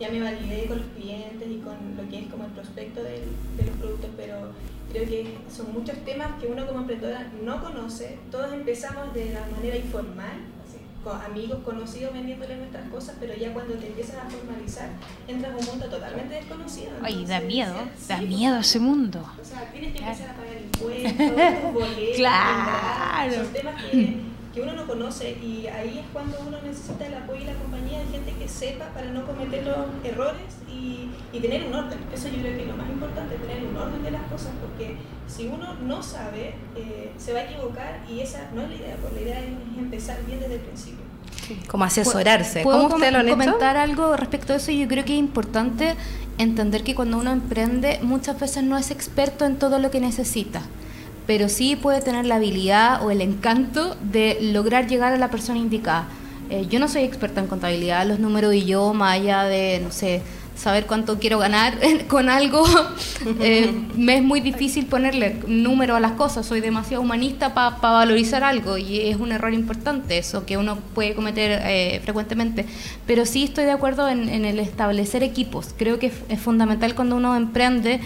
Ya 0.00 0.08
me 0.08 0.22
validé 0.22 0.64
con 0.64 0.78
los 0.78 0.86
clientes 0.96 1.46
y 1.46 1.58
con 1.58 1.76
lo 1.94 2.08
que 2.08 2.20
es 2.20 2.26
como 2.30 2.44
el 2.46 2.52
prospecto 2.52 3.02
del- 3.02 3.28
de, 3.58 3.66
los 3.66 3.76
productos, 3.76 4.08
pero 4.16 4.52
creo 4.92 5.08
que 5.08 5.38
son 5.54 5.72
muchos 5.72 5.96
temas 6.04 6.28
que 6.40 6.46
uno 6.46 6.66
como 6.66 6.80
emprendedora 6.80 7.30
no 7.42 7.62
conoce. 7.62 8.18
Todos 8.30 8.52
empezamos 8.52 9.12
de 9.14 9.32
la 9.32 9.46
manera 9.54 9.76
informal, 9.76 10.38
así, 10.66 10.78
con 11.04 11.20
amigos 11.22 11.60
conocidos 11.64 12.12
vendiéndole 12.12 12.56
nuestras 12.56 12.88
cosas, 12.88 13.16
pero 13.20 13.34
ya 13.34 13.52
cuando 13.52 13.74
te 13.74 13.86
empiezas 13.86 14.16
a 14.16 14.28
formalizar, 14.28 14.88
entras 15.28 15.54
a 15.54 15.56
un 15.56 15.64
mundo 15.66 15.86
totalmente 15.86 16.34
desconocido. 16.34 16.90
Ay, 17.02 17.24
da 17.24 17.36
Entonces, 17.38 17.46
miedo, 17.46 17.74
da 18.08 18.16
pues, 18.16 18.28
miedo 18.28 18.56
ese 18.58 18.78
mundo. 18.80 19.24
o 19.40 19.44
sea, 19.44 19.70
tienes 19.72 19.92
que 19.92 19.98
Claro. 19.98 20.12
empezar 20.12 20.34
a 20.34 20.38
pagar 20.38 20.56
impuestos, 20.62 21.72
boletos, 21.72 22.16
Claro. 22.16 23.34
son 23.34 23.52
temas 23.52 23.82
que, 23.82 24.16
que 24.54 24.60
uno 24.62 24.72
no 24.72 24.86
conoce 24.86 25.30
y 25.38 25.66
ahí 25.68 26.00
es 26.00 26.06
cuando 26.12 26.36
uno 26.46 26.58
necesita 26.62 27.06
el 27.06 27.14
apoyo 27.14 27.40
y 27.42 27.44
la 27.44 27.54
compañía 27.54 28.00
de 28.00 28.06
gente 28.06 28.32
que 28.38 28.48
sepa 28.48 28.86
para 28.86 29.06
no 29.10 29.24
cometer 29.24 29.64
los 29.64 29.76
errores 30.04 30.42
y, 30.68 31.08
y 31.32 31.40
tener 31.40 31.64
un 31.66 31.74
orden. 31.74 31.98
Eso 32.12 32.28
yo 32.28 32.38
creo 32.40 32.56
que 32.56 32.62
es 32.62 32.68
lo 32.68 32.76
más 32.76 32.88
importante, 32.88 33.36
tener 33.36 33.64
un 33.64 33.76
orden 33.76 34.02
de 34.02 34.10
las 34.10 34.22
cosas, 34.22 34.50
porque 34.60 34.96
si 35.28 35.46
uno 35.46 35.74
no 35.74 36.02
sabe, 36.02 36.54
eh, 36.76 37.12
se 37.16 37.32
va 37.32 37.40
a 37.40 37.44
equivocar 37.44 38.00
y 38.10 38.20
esa 38.20 38.50
no 38.54 38.62
es 38.62 38.70
la 38.70 38.74
idea, 38.74 38.96
porque 39.00 39.16
la 39.16 39.22
idea 39.22 39.40
es, 39.40 39.48
empezar 39.78 40.18
bien 40.26 40.40
desde 40.40 40.54
el 40.54 40.60
principio. 40.60 41.04
Como 41.68 41.84
asesorarse. 41.84 42.62
¿Puedo 42.62 42.82
¿Cómo 42.84 42.96
usted 42.96 43.12
lo 43.12 43.18
com- 43.18 43.20
han 43.20 43.26
hecho? 43.28 43.36
comentar 43.52 43.76
algo 43.76 44.16
respecto 44.16 44.52
a 44.52 44.56
eso? 44.56 44.72
Yo 44.72 44.88
creo 44.88 45.04
que 45.04 45.12
es 45.14 45.18
importante 45.18 45.94
entender 46.38 46.82
que 46.82 46.94
cuando 46.94 47.18
uno 47.18 47.30
emprende 47.32 47.98
muchas 48.02 48.38
veces 48.40 48.62
no 48.64 48.76
es 48.78 48.90
experto 48.90 49.44
en 49.44 49.56
todo 49.58 49.78
lo 49.78 49.90
que 49.90 50.00
necesita, 50.00 50.62
pero 51.30 51.48
sí 51.48 51.76
puede 51.76 52.00
tener 52.00 52.26
la 52.26 52.34
habilidad 52.34 53.04
o 53.04 53.12
el 53.12 53.20
encanto 53.20 53.96
de 54.02 54.38
lograr 54.52 54.88
llegar 54.88 55.12
a 55.12 55.16
la 55.16 55.30
persona 55.30 55.60
indicada. 55.60 56.08
Eh, 56.50 56.66
yo 56.68 56.80
no 56.80 56.88
soy 56.88 57.04
experta 57.04 57.40
en 57.40 57.46
contabilidad, 57.46 58.04
los 58.04 58.18
números 58.18 58.52
y 58.52 58.64
yo, 58.64 58.92
más 58.94 59.14
allá 59.14 59.44
de, 59.44 59.78
no 59.80 59.92
sé, 59.92 60.22
saber 60.56 60.86
cuánto 60.86 61.20
quiero 61.20 61.38
ganar 61.38 61.78
con 62.08 62.30
algo, 62.30 62.64
eh, 63.40 63.72
me 63.94 64.16
es 64.16 64.24
muy 64.24 64.40
difícil 64.40 64.86
ponerle 64.86 65.36
número 65.46 65.94
a 65.94 66.00
las 66.00 66.12
cosas. 66.12 66.46
Soy 66.46 66.60
demasiado 66.60 67.00
humanista 67.00 67.54
para 67.54 67.76
valorizar 67.78 68.42
algo 68.42 68.76
y 68.76 68.98
es 68.98 69.16
un 69.16 69.30
error 69.30 69.54
importante 69.54 70.18
eso 70.18 70.44
que 70.44 70.56
uno 70.56 70.78
puede 70.96 71.14
cometer 71.14 71.60
eh, 71.64 72.00
frecuentemente. 72.02 72.66
Pero 73.06 73.24
sí 73.24 73.44
estoy 73.44 73.66
de 73.66 73.70
acuerdo 73.70 74.08
en, 74.08 74.28
en 74.28 74.44
el 74.44 74.58
establecer 74.58 75.22
equipos. 75.22 75.76
Creo 75.78 76.00
que 76.00 76.10
es 76.28 76.40
fundamental 76.40 76.96
cuando 76.96 77.14
uno 77.14 77.36
emprende. 77.36 78.00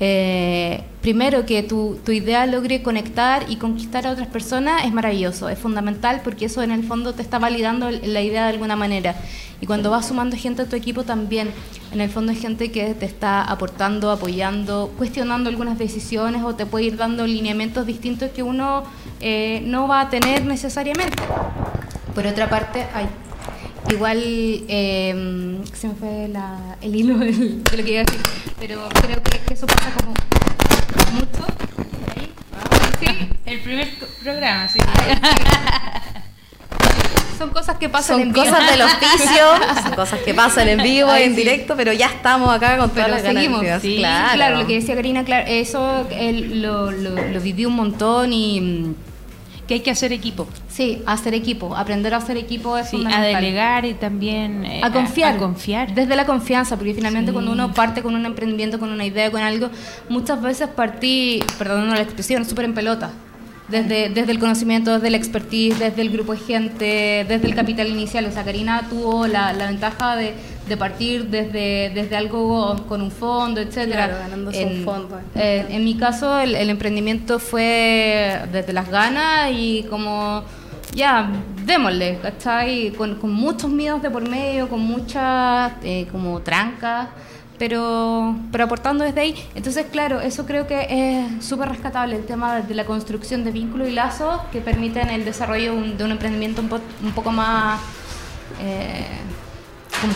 Eh, 0.00 0.84
primero 1.00 1.44
que 1.44 1.62
tu, 1.62 1.98
tu 2.04 2.12
idea 2.12 2.46
logre 2.46 2.82
conectar 2.82 3.46
y 3.48 3.56
conquistar 3.56 4.06
a 4.06 4.12
otras 4.12 4.28
personas 4.28 4.84
es 4.84 4.92
maravilloso, 4.92 5.48
es 5.48 5.58
fundamental 5.58 6.20
porque 6.22 6.44
eso 6.44 6.62
en 6.62 6.70
el 6.70 6.84
fondo 6.84 7.14
te 7.14 7.22
está 7.22 7.38
validando 7.38 7.90
la 7.90 8.20
idea 8.20 8.44
de 8.44 8.50
alguna 8.50 8.76
manera. 8.76 9.16
Y 9.60 9.66
cuando 9.66 9.90
vas 9.90 10.06
sumando 10.06 10.36
gente 10.36 10.62
a 10.62 10.66
tu 10.66 10.76
equipo 10.76 11.02
también, 11.02 11.50
en 11.90 12.00
el 12.00 12.10
fondo 12.10 12.30
es 12.30 12.40
gente 12.40 12.70
que 12.70 12.94
te 12.94 13.06
está 13.06 13.42
aportando, 13.42 14.12
apoyando, 14.12 14.92
cuestionando 14.96 15.50
algunas 15.50 15.78
decisiones 15.78 16.44
o 16.44 16.54
te 16.54 16.64
puede 16.64 16.86
ir 16.86 16.96
dando 16.96 17.26
lineamientos 17.26 17.84
distintos 17.84 18.30
que 18.30 18.44
uno 18.44 18.84
eh, 19.20 19.62
no 19.64 19.88
va 19.88 20.02
a 20.02 20.10
tener 20.10 20.44
necesariamente. 20.44 21.20
Por 22.14 22.26
otra 22.26 22.48
parte, 22.48 22.86
ay, 22.94 23.08
igual 23.90 24.18
eh, 24.68 25.58
se 25.72 25.88
me 25.88 25.94
fue 25.94 26.28
la- 26.28 26.76
el 26.80 26.94
hilo 26.94 27.18
de 27.18 27.32
lo 27.76 27.84
que 27.84 27.90
iba 27.92 28.00
a 28.00 28.04
decir, 28.04 28.20
pero 28.60 28.88
creo 29.02 29.22
que, 29.22 29.38
que 29.40 29.54
eso 29.54 29.66
pasa 29.66 29.90
como 29.96 30.10
mucho. 31.12 31.46
Ahí. 32.16 32.32
Sí, 33.00 33.28
El 33.46 33.60
primer 33.60 33.88
programa, 34.22 34.68
sí. 34.68 34.78
son 37.38 37.50
cosas 37.50 37.76
que 37.78 37.88
pasan 37.88 38.16
Son 38.18 38.22
en 38.22 38.32
vivo. 38.32 38.44
cosas 38.44 38.70
del 38.70 38.82
oficio, 38.82 39.44
son 39.82 39.92
cosas 39.94 40.20
que 40.20 40.34
pasan 40.34 40.68
en 40.68 40.82
vivo, 40.82 41.10
Ay, 41.10 41.24
en 41.24 41.30
sí. 41.30 41.36
directo, 41.36 41.74
pero 41.76 41.92
ya 41.92 42.06
estamos 42.06 42.50
acá 42.52 42.76
con 42.78 42.90
todas 42.90 43.04
Pero 43.06 43.22
las 43.22 43.22
seguimos, 43.34 43.64
sí, 43.80 43.96
claro. 43.98 44.34
claro. 44.34 44.56
lo 44.60 44.66
que 44.66 44.74
decía 44.74 44.96
Karina, 44.96 45.24
claro, 45.24 45.46
eso 45.46 46.06
él 46.10 46.60
lo, 46.62 46.90
lo, 46.90 47.10
lo 47.28 47.40
viví 47.40 47.64
un 47.64 47.76
montón 47.76 48.32
y, 48.32 48.94
que 49.68 49.74
hay 49.74 49.80
que 49.80 49.90
hacer 49.90 50.12
equipo. 50.12 50.48
Sí, 50.68 51.02
hacer 51.06 51.34
equipo, 51.34 51.76
aprender 51.76 52.14
a 52.14 52.16
hacer 52.16 52.38
equipo 52.38 52.76
es 52.78 52.88
Sí, 52.88 52.96
a 52.96 53.00
fundamental. 53.00 53.34
delegar 53.42 53.84
y 53.84 53.94
también 53.94 54.64
eh, 54.64 54.80
a 54.82 54.90
confiar. 54.90 55.34
A, 55.34 55.38
confiar. 55.38 55.94
Desde 55.94 56.16
la 56.16 56.24
confianza, 56.24 56.76
porque 56.76 56.94
finalmente 56.94 57.30
Sí. 57.30 57.32
cuando 57.34 57.52
uno 57.52 57.72
parte 57.74 58.02
con 58.02 58.14
un 58.14 58.24
emprendimiento, 58.24 58.78
con 58.78 58.90
una 58.90 59.04
idea, 59.04 59.30
con 59.30 59.42
algo, 59.42 59.68
muchas 60.08 60.40
veces 60.40 60.68
partí, 60.74 61.40
perdón 61.58 61.90
la 61.90 62.00
expresión, 62.00 62.44
súper 62.46 62.64
en 62.64 62.74
pelota. 62.74 63.10
Desde, 63.68 64.08
desde 64.08 64.32
el 64.32 64.38
conocimiento, 64.38 64.94
desde 64.94 65.10
la 65.10 65.18
expertise, 65.18 65.78
desde 65.78 66.00
el 66.00 66.08
grupo 66.08 66.32
de 66.32 66.38
gente, 66.38 67.26
desde 67.28 67.46
el 67.46 67.54
capital 67.54 67.86
inicial. 67.88 68.24
O 68.24 68.32
sea, 68.32 68.42
Karina 68.42 68.86
tuvo 68.88 69.26
la, 69.26 69.52
la 69.52 69.66
ventaja 69.66 70.16
de, 70.16 70.32
de 70.66 70.76
partir 70.78 71.26
desde, 71.26 71.90
desde 71.94 72.16
algo 72.16 72.86
con 72.88 73.02
un 73.02 73.10
fondo, 73.10 73.60
etcétera. 73.60 74.06
Claro, 74.06 74.18
ganándose 74.20 74.64
un 74.64 74.72
en, 74.72 74.84
fondo. 74.84 75.20
eh, 75.34 75.66
en 75.68 75.84
mi 75.84 75.96
caso, 75.96 76.38
el, 76.40 76.54
el 76.54 76.70
emprendimiento 76.70 77.38
fue 77.38 78.40
desde 78.50 78.72
las 78.72 78.88
ganas 78.88 79.50
y 79.52 79.84
como 79.90 80.44
ya, 80.94 81.30
démosle, 81.66 82.20
¿cachai? 82.22 82.92
Con, 82.92 83.16
con 83.16 83.30
muchos 83.30 83.70
miedos 83.70 84.00
de 84.00 84.08
por 84.08 84.26
medio, 84.26 84.70
con 84.70 84.80
muchas 84.80 85.72
eh, 85.82 86.06
como 86.10 86.40
trancas, 86.40 87.08
pero, 87.58 88.36
pero 88.52 88.64
aportando 88.64 89.04
desde 89.04 89.20
ahí. 89.20 89.48
Entonces, 89.54 89.86
claro, 89.90 90.20
eso 90.20 90.46
creo 90.46 90.66
que 90.66 90.86
es 91.38 91.44
súper 91.44 91.68
rescatable, 91.68 92.16
el 92.16 92.24
tema 92.26 92.60
de 92.60 92.74
la 92.74 92.84
construcción 92.86 93.44
de 93.44 93.50
vínculos 93.50 93.88
y 93.88 93.92
lazos 93.92 94.40
que 94.52 94.60
permiten 94.60 95.10
el 95.10 95.24
desarrollo 95.24 95.74
de 95.74 96.04
un 96.04 96.10
emprendimiento 96.10 96.62
un, 96.62 96.68
po- 96.68 96.80
un 97.02 97.12
poco 97.12 97.30
más 97.32 97.80
eh, 98.60 99.06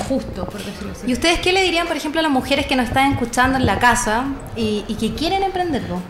justo, 0.08 0.44
por 0.46 0.62
decirlo 0.64 0.92
así. 0.92 1.06
¿Y 1.08 1.12
ustedes 1.12 1.40
qué 1.40 1.52
le 1.52 1.62
dirían, 1.62 1.86
por 1.86 1.96
ejemplo, 1.96 2.20
a 2.20 2.22
las 2.22 2.32
mujeres 2.32 2.66
que 2.66 2.76
nos 2.76 2.86
están 2.86 3.12
escuchando 3.12 3.58
en 3.58 3.66
la 3.66 3.78
casa 3.78 4.24
y, 4.56 4.84
y 4.88 4.94
que 4.94 5.14
quieren 5.14 5.42
emprender? 5.42 5.82
po? 5.86 6.00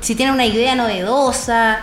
Si 0.00 0.14
tienen 0.14 0.34
una 0.34 0.44
idea 0.44 0.74
novedosa, 0.74 1.78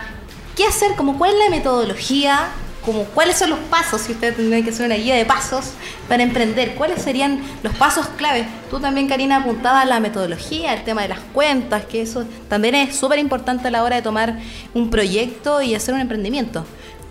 ¿qué 0.56 0.64
hacer? 0.64 0.94
Como, 0.96 1.18
¿Cuál 1.18 1.32
es 1.32 1.38
la 1.44 1.50
metodología? 1.50 2.48
Como, 2.84 3.04
¿Cuáles 3.04 3.38
son 3.38 3.50
los 3.50 3.58
pasos? 3.60 4.00
Si 4.02 4.12
ustedes 4.12 4.34
tendrían 4.36 4.64
que 4.64 4.70
hacer 4.70 4.86
una 4.86 4.96
guía 4.96 5.14
de 5.14 5.24
pasos 5.24 5.70
para 6.08 6.22
emprender, 6.24 6.74
¿cuáles 6.74 7.00
serían 7.00 7.40
los 7.62 7.72
pasos 7.76 8.08
claves? 8.16 8.46
Tú 8.70 8.80
también, 8.80 9.06
Karina, 9.08 9.36
apuntabas 9.36 9.82
a 9.84 9.86
la 9.86 10.00
metodología, 10.00 10.74
el 10.74 10.82
tema 10.82 11.02
de 11.02 11.08
las 11.08 11.20
cuentas, 11.32 11.84
que 11.84 12.02
eso 12.02 12.24
también 12.48 12.74
es 12.74 12.96
súper 12.96 13.20
importante 13.20 13.68
a 13.68 13.70
la 13.70 13.84
hora 13.84 13.96
de 13.96 14.02
tomar 14.02 14.36
un 14.74 14.90
proyecto 14.90 15.62
y 15.62 15.76
hacer 15.76 15.94
un 15.94 16.00
emprendimiento. 16.00 16.66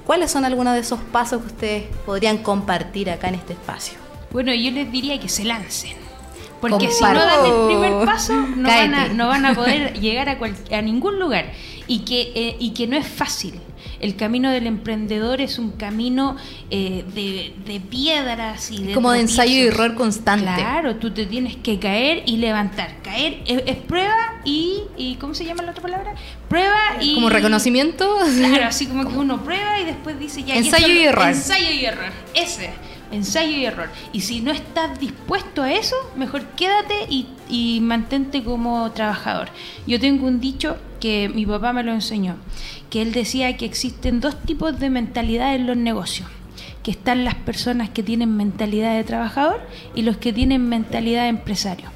¿Cuáles 0.06 0.30
son 0.30 0.44
algunos 0.44 0.74
de 0.74 0.82
esos 0.82 1.00
pasos 1.00 1.40
que 1.42 1.48
ustedes 1.48 1.84
podrían 2.06 2.40
compartir 2.40 3.10
acá 3.10 3.30
en 3.30 3.36
este 3.36 3.54
espacio? 3.54 3.94
Bueno, 4.32 4.54
yo 4.54 4.72
les 4.72 4.92
diría 4.92 5.20
que 5.22 5.30
se 5.30 5.46
lancen. 5.46 5.96
Porque 6.60 6.90
si 6.92 7.02
no 7.04 7.14
dan 7.14 7.46
el 7.46 7.66
primer 7.68 8.06
paso, 8.06 8.34
no 8.34 8.68
van 8.68 8.94
a, 8.94 9.08
no 9.08 9.28
van 9.30 9.46
a 9.46 9.56
poder 9.56 9.94
llegar 10.00 10.28
a, 10.30 10.38
cual- 10.38 10.56
a 10.72 10.82
ningún 10.82 11.18
lugar. 11.18 11.46
Y 11.88 12.00
que, 12.00 12.32
eh, 12.36 12.56
y 12.60 12.72
que 12.74 12.88
no 12.88 12.98
es 12.98 13.08
fácil. 13.08 13.60
El 14.00 14.16
camino 14.16 14.52
del 14.52 14.68
emprendedor 14.68 15.42
es 15.42 15.60
un 15.60 15.72
camino 15.72 16.38
eh, 16.70 17.04
de, 17.14 17.54
de 17.66 17.80
piedras 17.80 18.72
y 18.72 18.84
de 18.84 18.94
Como 18.94 19.12
de 19.12 19.22
ensayo 19.22 19.54
y 19.54 19.68
error 19.68 19.96
constante. 19.96 20.46
Claro, 20.46 20.96
tú 20.96 21.12
te 21.12 21.26
tienes 21.26 21.56
que 21.58 21.80
caer 21.80 22.24
y 22.26 22.38
levantar. 22.38 23.02
Caer 23.04 23.42
es, 23.46 23.64
es 23.66 23.76
prueba 23.78 24.16
y, 24.46 24.82
y. 24.98 25.16
¿Cómo 25.16 25.34
se 25.34 25.46
llama 25.46 25.64
la 25.64 25.72
otra 25.72 25.82
palabra? 25.82 26.14
Prueba 26.48 26.78
y. 27.02 27.16
Como 27.16 27.30
reconocimiento. 27.30 28.18
Claro, 28.38 28.66
así 28.66 28.88
como 28.88 29.08
que 29.10 29.16
uno 29.18 29.44
prueba 29.44 29.80
y 29.80 29.86
después 29.86 30.20
dice 30.20 30.44
ya. 30.44 30.56
Ensayo 30.56 30.88
esto- 30.88 31.00
y 31.00 31.04
error. 31.06 31.28
Ensayo 31.28 31.72
y 31.72 31.86
error. 31.86 32.12
Ese. 32.34 32.70
Ensayo 33.12 33.52
y 33.58 33.66
error. 33.66 33.90
Y 34.14 34.22
si 34.22 34.40
no 34.40 34.52
estás 34.52 34.98
dispuesto 35.00 35.64
a 35.64 35.74
eso, 35.74 35.96
mejor 36.16 36.44
quédate 36.56 36.94
y, 37.10 37.28
y 37.50 37.80
mantente 37.82 38.42
como 38.42 38.90
trabajador. 38.94 39.50
Yo 39.86 40.00
tengo 40.00 40.26
un 40.28 40.40
dicho 40.40 40.78
que 41.02 41.28
mi 41.28 41.46
papá 41.46 41.74
me 41.74 41.84
lo 41.84 41.92
enseñó, 41.92 42.38
que 42.90 43.02
él 43.02 43.12
decía 43.12 43.58
que 43.58 43.66
existen 43.66 44.22
dos 44.22 44.42
tipos 44.44 44.80
de 44.80 44.90
mentalidad 44.90 45.54
en 45.56 45.68
los 45.68 45.76
negocios. 45.76 46.30
Que 46.84 46.92
están 46.92 47.26
las 47.26 47.36
personas 47.36 47.90
que 47.90 48.04
tienen 48.04 48.38
mentalidad 48.38 48.96
de 48.96 49.04
trabajador 49.04 49.60
y 49.94 50.04
los 50.04 50.18
que 50.18 50.32
tienen 50.32 50.70
mentalidad 50.70 51.24
de 51.24 51.30
empresario. 51.30 51.90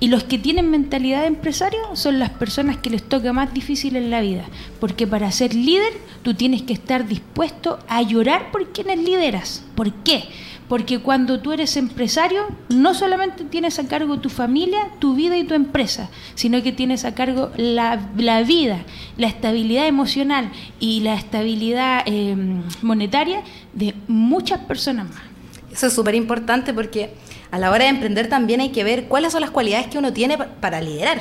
Y 0.00 0.08
los 0.08 0.24
que 0.24 0.38
tienen 0.38 0.70
mentalidad 0.70 1.22
de 1.22 1.28
empresario 1.28 1.80
son 1.94 2.18
las 2.18 2.30
personas 2.30 2.76
que 2.78 2.90
les 2.90 3.02
toca 3.02 3.32
más 3.32 3.54
difícil 3.54 3.96
en 3.96 4.10
la 4.10 4.20
vida. 4.20 4.44
Porque 4.80 5.06
para 5.06 5.30
ser 5.32 5.54
líder 5.54 5.92
tú 6.22 6.34
tienes 6.34 6.62
que 6.62 6.72
estar 6.72 7.06
dispuesto 7.06 7.78
a 7.88 8.02
llorar 8.02 8.50
por 8.50 8.72
quienes 8.72 8.98
lideras. 8.98 9.64
¿Por 9.74 9.92
qué? 10.02 10.24
Porque 10.68 10.98
cuando 11.00 11.40
tú 11.40 11.52
eres 11.52 11.76
empresario, 11.76 12.46
no 12.70 12.94
solamente 12.94 13.44
tienes 13.44 13.78
a 13.78 13.86
cargo 13.86 14.18
tu 14.20 14.30
familia, 14.30 14.78
tu 14.98 15.14
vida 15.14 15.36
y 15.36 15.44
tu 15.44 15.52
empresa, 15.54 16.08
sino 16.34 16.62
que 16.62 16.72
tienes 16.72 17.04
a 17.04 17.14
cargo 17.14 17.50
la, 17.56 18.08
la 18.16 18.42
vida, 18.42 18.78
la 19.18 19.26
estabilidad 19.26 19.86
emocional 19.86 20.50
y 20.80 21.00
la 21.00 21.14
estabilidad 21.14 22.02
eh, 22.06 22.34
monetaria 22.80 23.42
de 23.74 23.94
muchas 24.08 24.60
personas 24.60 25.08
más. 25.10 25.22
Eso 25.70 25.88
es 25.88 25.92
súper 25.92 26.14
importante 26.14 26.72
porque 26.72 27.10
a 27.50 27.58
la 27.58 27.70
hora 27.70 27.84
de 27.84 27.90
emprender 27.90 28.28
también 28.28 28.60
hay 28.60 28.70
que 28.70 28.84
ver 28.84 29.04
cuáles 29.04 29.32
son 29.32 29.42
las 29.42 29.50
cualidades 29.50 29.88
que 29.88 29.98
uno 29.98 30.12
tiene 30.12 30.38
pa- 30.38 30.46
para 30.46 30.80
liderar. 30.80 31.20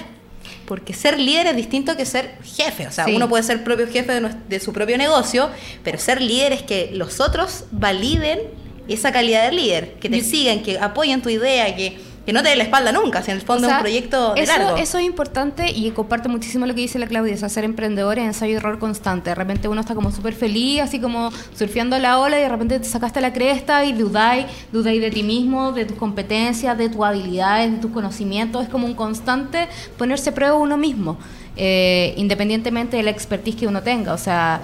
Porque 0.66 0.94
ser 0.94 1.20
líder 1.20 1.48
es 1.48 1.56
distinto 1.58 1.98
que 1.98 2.06
ser 2.06 2.38
jefe. 2.44 2.88
O 2.88 2.92
sea, 2.92 3.06
Sí. 3.06 3.14
uno 3.16 3.28
puede 3.28 3.44
ser 3.44 3.64
propio 3.66 3.88
jefe 3.88 4.22
de, 4.22 4.30
de 4.48 4.60
su 4.62 4.72
propio 4.72 4.98
negocio, 4.98 5.50
pero 5.84 5.98
ser 6.00 6.22
líder 6.22 6.54
es 6.54 6.62
que 6.64 6.92
los 6.94 7.20
otros 7.20 7.66
validen 7.72 8.40
esa 8.88 9.12
calidad 9.12 9.50
de 9.50 9.56
líder, 9.56 9.94
que 9.96 10.10
te 10.10 10.20
Yo- 10.20 10.24
sigan, 10.26 10.62
que 10.62 10.78
apoyen 10.80 11.22
tu 11.22 11.30
idea, 11.30 11.76
que, 11.76 11.98
que 12.26 12.32
no 12.34 12.42
te 12.42 12.50
den 12.50 12.58
la 12.58 12.64
espalda 12.66 12.92
nunca. 12.92 13.22
Si 13.22 13.32
en 13.32 13.38
el 13.38 13.44
fondo 13.44 13.68
O 13.68 13.70
sea, 13.70 13.78
es 13.78 13.82
un 13.82 13.82
proyecto 13.84 14.34
de 14.34 14.42
eso, 14.44 14.58
largo. 14.58 14.78
Eso 14.78 14.98
es 14.98 15.04
importante 15.06 15.72
y 15.72 15.92
comparto 15.92 16.30
muchísimo 16.30 16.66
lo 16.66 16.74
que 16.74 16.82
dice 16.82 16.98
la 17.00 17.08
Claudia, 17.08 17.34
es 17.34 17.44
hacer 17.44 17.64
emprendedores, 17.66 18.24
ensayo 18.24 18.54
y 18.54 18.56
error 18.56 18.80
constante. 18.80 19.30
De 19.32 19.36
repente 19.36 19.68
uno 19.68 19.82
está 19.82 19.94
como 19.96 20.12
súper 20.12 20.34
feliz, 20.34 20.82
así 20.82 21.00
como 21.00 21.32
surfeando 21.58 21.98
la 22.00 22.20
ola 22.20 22.38
y 22.40 22.42
de 22.44 22.50
repente 22.50 22.80
te 22.80 22.86
sacaste 22.86 23.20
la 23.22 23.34
cresta 23.34 23.84
y 23.86 23.94
dudáis, 23.94 24.46
dudáis 24.72 25.02
de 25.02 25.12
ti 25.12 25.24
mismo, 25.24 25.72
de 25.74 25.86
tus 25.86 25.98
competencias, 25.98 26.78
de 26.78 26.90
tus 26.90 27.04
habilidades, 27.06 27.72
de 27.72 27.78
tus 27.78 27.92
conocimientos. 27.92 28.64
Es 28.64 28.70
como 28.70 28.86
un 28.88 28.94
constante 28.94 29.68
ponerse 29.98 30.30
a 30.30 30.34
prueba 30.34 30.56
uno 30.56 30.78
mismo, 30.78 31.18
eh, 31.58 32.14
independientemente 32.18 32.98
de 32.98 33.04
la 33.04 33.12
expertise 33.12 33.56
que 33.56 33.68
uno 33.68 33.82
tenga. 33.82 34.14
O 34.14 34.18
sea, 34.18 34.62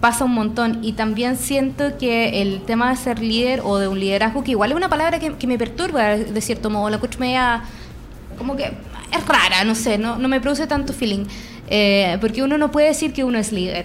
pasa 0.00 0.24
un 0.24 0.32
montón 0.34 0.78
y 0.82 0.92
también 0.92 1.36
siento 1.36 1.96
que 1.98 2.40
el 2.42 2.60
tema 2.62 2.90
de 2.90 2.96
ser 2.96 3.18
líder 3.20 3.60
o 3.64 3.78
de 3.78 3.88
un 3.88 3.98
liderazgo, 3.98 4.44
que 4.44 4.52
igual 4.52 4.70
es 4.70 4.76
una 4.76 4.88
palabra 4.88 5.18
que, 5.18 5.34
que 5.34 5.46
me 5.46 5.58
perturba 5.58 6.16
de 6.16 6.40
cierto 6.40 6.70
modo, 6.70 6.88
la 6.90 6.98
coach 6.98 7.18
media 7.18 7.62
como 8.36 8.54
que 8.56 8.64
es 8.64 9.26
rara, 9.26 9.64
no 9.64 9.74
sé, 9.74 9.98
no, 9.98 10.16
no 10.18 10.28
me 10.28 10.40
produce 10.40 10.66
tanto 10.66 10.92
feeling, 10.92 11.24
Eh, 11.70 12.16
porque 12.22 12.42
uno 12.42 12.56
no 12.56 12.70
puede 12.70 12.86
decir 12.88 13.12
que 13.12 13.24
uno 13.24 13.38
es 13.38 13.52
líder. 13.52 13.84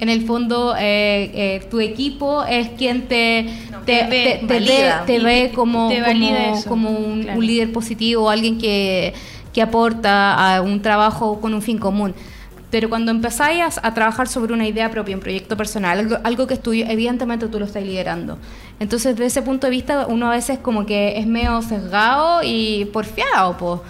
En 0.00 0.08
el 0.08 0.26
fondo, 0.26 0.74
eh, 0.76 1.30
eh, 1.34 1.66
tu 1.70 1.78
equipo 1.78 2.42
es 2.44 2.70
quien 2.70 3.02
te, 3.06 3.46
te, 3.86 4.02
te 4.02 4.06
ve, 4.08 4.38
te- 4.40 4.46
te 4.46 4.54
valida. 4.54 5.00
ve, 5.00 5.06
te 5.06 5.14
Y 5.14 5.24
ve 5.24 5.48
te- 5.48 5.54
como, 5.54 5.88
como, 5.90 6.64
como 6.66 6.90
un, 6.90 7.22
claro. 7.22 7.38
un 7.38 7.46
líder 7.46 7.70
positivo, 7.70 8.30
alguien 8.30 8.58
que, 8.58 9.12
que 9.52 9.62
aporta 9.62 10.56
a 10.56 10.62
un 10.62 10.80
trabajo 10.82 11.40
con 11.40 11.52
un 11.54 11.62
fin 11.62 11.78
común. 11.78 12.14
Pero 12.70 12.88
cuando 12.88 13.10
empezáis 13.10 13.78
a, 13.78 13.86
a 13.88 13.94
trabajar 13.94 14.28
sobre 14.28 14.52
una 14.52 14.66
idea 14.66 14.90
propia, 14.90 15.16
un 15.16 15.20
proyecto 15.22 15.56
personal, 15.56 15.98
algo, 15.98 16.16
algo 16.22 16.46
que 16.46 16.54
es 16.54 16.62
tuyo, 16.62 16.84
evidentemente 16.88 17.48
tú 17.48 17.58
lo 17.58 17.64
estás 17.64 17.82
liderando. 17.82 18.38
Entonces, 18.78 19.14
desde 19.16 19.26
ese 19.26 19.42
punto 19.42 19.66
de 19.66 19.72
vista, 19.72 20.06
uno 20.06 20.28
a 20.28 20.30
veces 20.30 20.58
como 20.58 20.86
que 20.86 21.18
es 21.18 21.26
medio 21.26 21.60
sesgado 21.62 22.42
y 22.44 22.84
porfiado, 22.92 23.56
pues. 23.56 23.80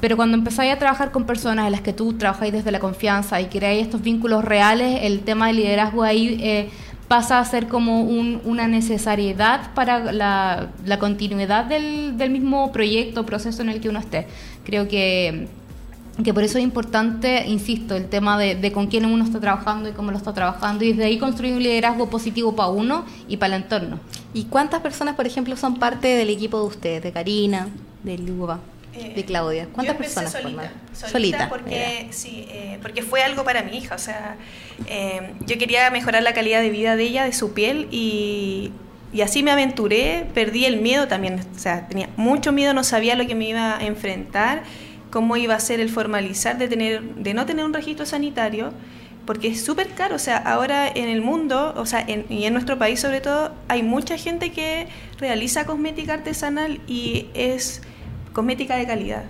pero 0.00 0.16
cuando 0.16 0.36
empezáis 0.36 0.72
a 0.72 0.78
trabajar 0.78 1.10
con 1.10 1.24
personas 1.24 1.66
en 1.66 1.72
las 1.72 1.80
que 1.82 1.92
tú 1.92 2.14
trabajáis 2.14 2.52
desde 2.52 2.70
la 2.70 2.78
confianza 2.80 3.40
y 3.40 3.46
creáis 3.46 3.82
estos 3.82 4.00
vínculos 4.02 4.44
reales, 4.44 5.00
el 5.02 5.20
tema 5.20 5.48
del 5.48 5.56
liderazgo 5.56 6.02
ahí 6.02 6.38
eh, 6.42 6.70
pasa 7.08 7.38
a 7.40 7.44
ser 7.44 7.66
como 7.66 8.02
un- 8.02 8.40
una 8.44 8.66
necesariedad 8.68 9.72
para 9.74 10.12
la, 10.12 10.68
la 10.86 10.98
continuidad 10.98 11.64
del, 11.66 12.16
del 12.16 12.30
mismo 12.30 12.70
proyecto, 12.72 13.26
proceso 13.26 13.62
en 13.62 13.68
el 13.70 13.80
que 13.80 13.88
uno 13.88 13.98
esté. 13.98 14.26
Creo 14.64 14.86
que 14.88 15.48
que 16.22 16.34
por 16.34 16.42
eso 16.42 16.58
es 16.58 16.64
importante, 16.64 17.46
insisto, 17.46 17.96
el 17.96 18.08
tema 18.08 18.38
de, 18.38 18.54
de 18.54 18.72
con 18.72 18.86
quién 18.86 19.04
uno 19.06 19.24
está 19.24 19.40
trabajando 19.40 19.88
y 19.88 19.92
cómo 19.92 20.10
lo 20.10 20.16
está 20.16 20.32
trabajando 20.32 20.84
y 20.84 20.92
desde 20.92 21.04
ahí 21.04 21.18
construir 21.18 21.54
un 21.54 21.62
liderazgo 21.62 22.10
positivo 22.10 22.54
para 22.54 22.68
uno 22.68 23.04
y 23.28 23.36
para 23.36 23.56
el 23.56 23.62
entorno. 23.62 24.00
¿Y 24.34 24.44
cuántas 24.44 24.80
personas, 24.80 25.14
por 25.14 25.26
ejemplo, 25.26 25.56
son 25.56 25.78
parte 25.78 26.08
del 26.08 26.30
equipo 26.30 26.58
de 26.60 26.66
ustedes? 26.66 27.02
De 27.02 27.12
Karina, 27.12 27.68
de 28.02 28.18
Luba, 28.18 28.60
Eh, 28.92 29.12
de 29.14 29.24
Claudia. 29.24 29.68
¿Cuántas 29.72 29.96
personas 29.96 30.32
solita, 30.32 30.72
solita, 30.92 31.48
porque 31.48 32.08
sí, 32.10 32.46
eh, 32.50 32.78
porque 32.82 33.02
fue 33.02 33.22
algo 33.22 33.44
para 33.44 33.62
mi 33.62 33.76
hija, 33.76 33.94
o 33.94 33.98
sea, 33.98 34.36
eh, 34.86 35.32
yo 35.46 35.58
quería 35.58 35.88
mejorar 35.90 36.24
la 36.24 36.32
calidad 36.32 36.60
de 36.60 36.70
vida 36.70 36.96
de 36.96 37.04
ella, 37.04 37.24
de 37.24 37.32
su 37.32 37.52
piel 37.52 37.86
y, 37.92 38.72
y 39.12 39.20
así 39.20 39.44
me 39.44 39.52
aventuré, 39.52 40.26
perdí 40.34 40.64
el 40.64 40.80
miedo 40.80 41.06
también, 41.06 41.40
o 41.54 41.58
sea, 41.58 41.86
tenía 41.86 42.08
mucho 42.16 42.50
miedo, 42.50 42.74
no 42.74 42.82
sabía 42.82 43.14
lo 43.14 43.28
que 43.28 43.36
me 43.36 43.48
iba 43.48 43.78
a 43.78 43.86
enfrentar, 43.86 44.64
cómo 45.10 45.36
iba 45.36 45.54
a 45.54 45.60
ser 45.60 45.80
el 45.80 45.88
formalizar 45.88 46.58
de 46.58 46.68
tener 46.68 47.02
de 47.02 47.34
no 47.34 47.46
tener 47.46 47.64
un 47.64 47.72
registro 47.74 48.06
sanitario. 48.06 48.72
Porque 49.26 49.48
es 49.48 49.62
súper 49.64 49.88
caro, 49.90 50.16
o 50.16 50.18
sea, 50.18 50.38
ahora 50.38 50.88
en 50.88 51.08
el 51.08 51.20
mundo, 51.20 51.74
o 51.76 51.84
sea, 51.86 52.00
en- 52.00 52.24
y 52.30 52.46
en 52.46 52.52
nuestro 52.54 52.78
país 52.78 52.98
sobre 53.00 53.20
todo, 53.20 53.52
hay 53.68 53.82
mucha 53.82 54.16
gente 54.16 54.50
que 54.50 54.88
realiza 55.18 55.66
cosmética 55.66 56.14
artesanal 56.14 56.80
y 56.88 57.26
es 57.34 57.82
cosmética 58.32 58.76
de 58.76 58.86
calidad. 58.86 59.24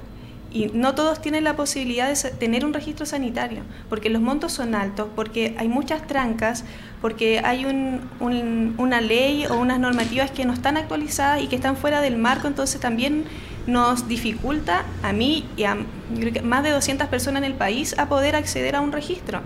y 0.53 0.67
no 0.75 0.97
todos 0.97 1.23
tienen 1.23 1.45
la 1.45 1.55
posibilidad 1.55 2.09
de 2.13 2.31
tener 2.31 2.65
un 2.65 2.73
registro 2.75 3.07
sanitario, 3.07 3.63
porque 3.89 4.11
los 4.11 4.21
montos 4.21 4.53
son 4.53 4.75
altos, 4.75 5.07
porque 5.15 5.55
hay 5.59 5.69
muchas 5.69 6.05
trancas, 6.09 6.65
porque 7.01 7.41
hay 7.45 7.65
una 7.67 9.01
ley 9.01 9.47
o 9.47 9.55
unas 9.55 9.79
normativas 9.79 10.33
que 10.33 10.45
no 10.45 10.53
están 10.53 10.77
actualizadas 10.77 11.41
y 11.41 11.47
que 11.47 11.55
están 11.55 11.77
fuera 11.77 12.01
del 12.01 12.17
marco, 12.17 12.49
entonces 12.49 12.81
también 12.81 13.27
nos 13.71 14.09
dificulta 14.09 14.85
a 15.03 15.13
mí 15.13 15.47
y 15.57 15.65
a 15.65 15.77
más 16.43 16.63
de 16.63 16.71
200 16.71 17.09
personas 17.09 17.43
en 17.43 17.51
el 17.53 17.55
país 17.55 17.95
a 17.99 18.09
poder 18.09 18.37
acceder 18.37 18.77
a 18.77 18.81
un 18.81 18.93
registro. 18.93 19.41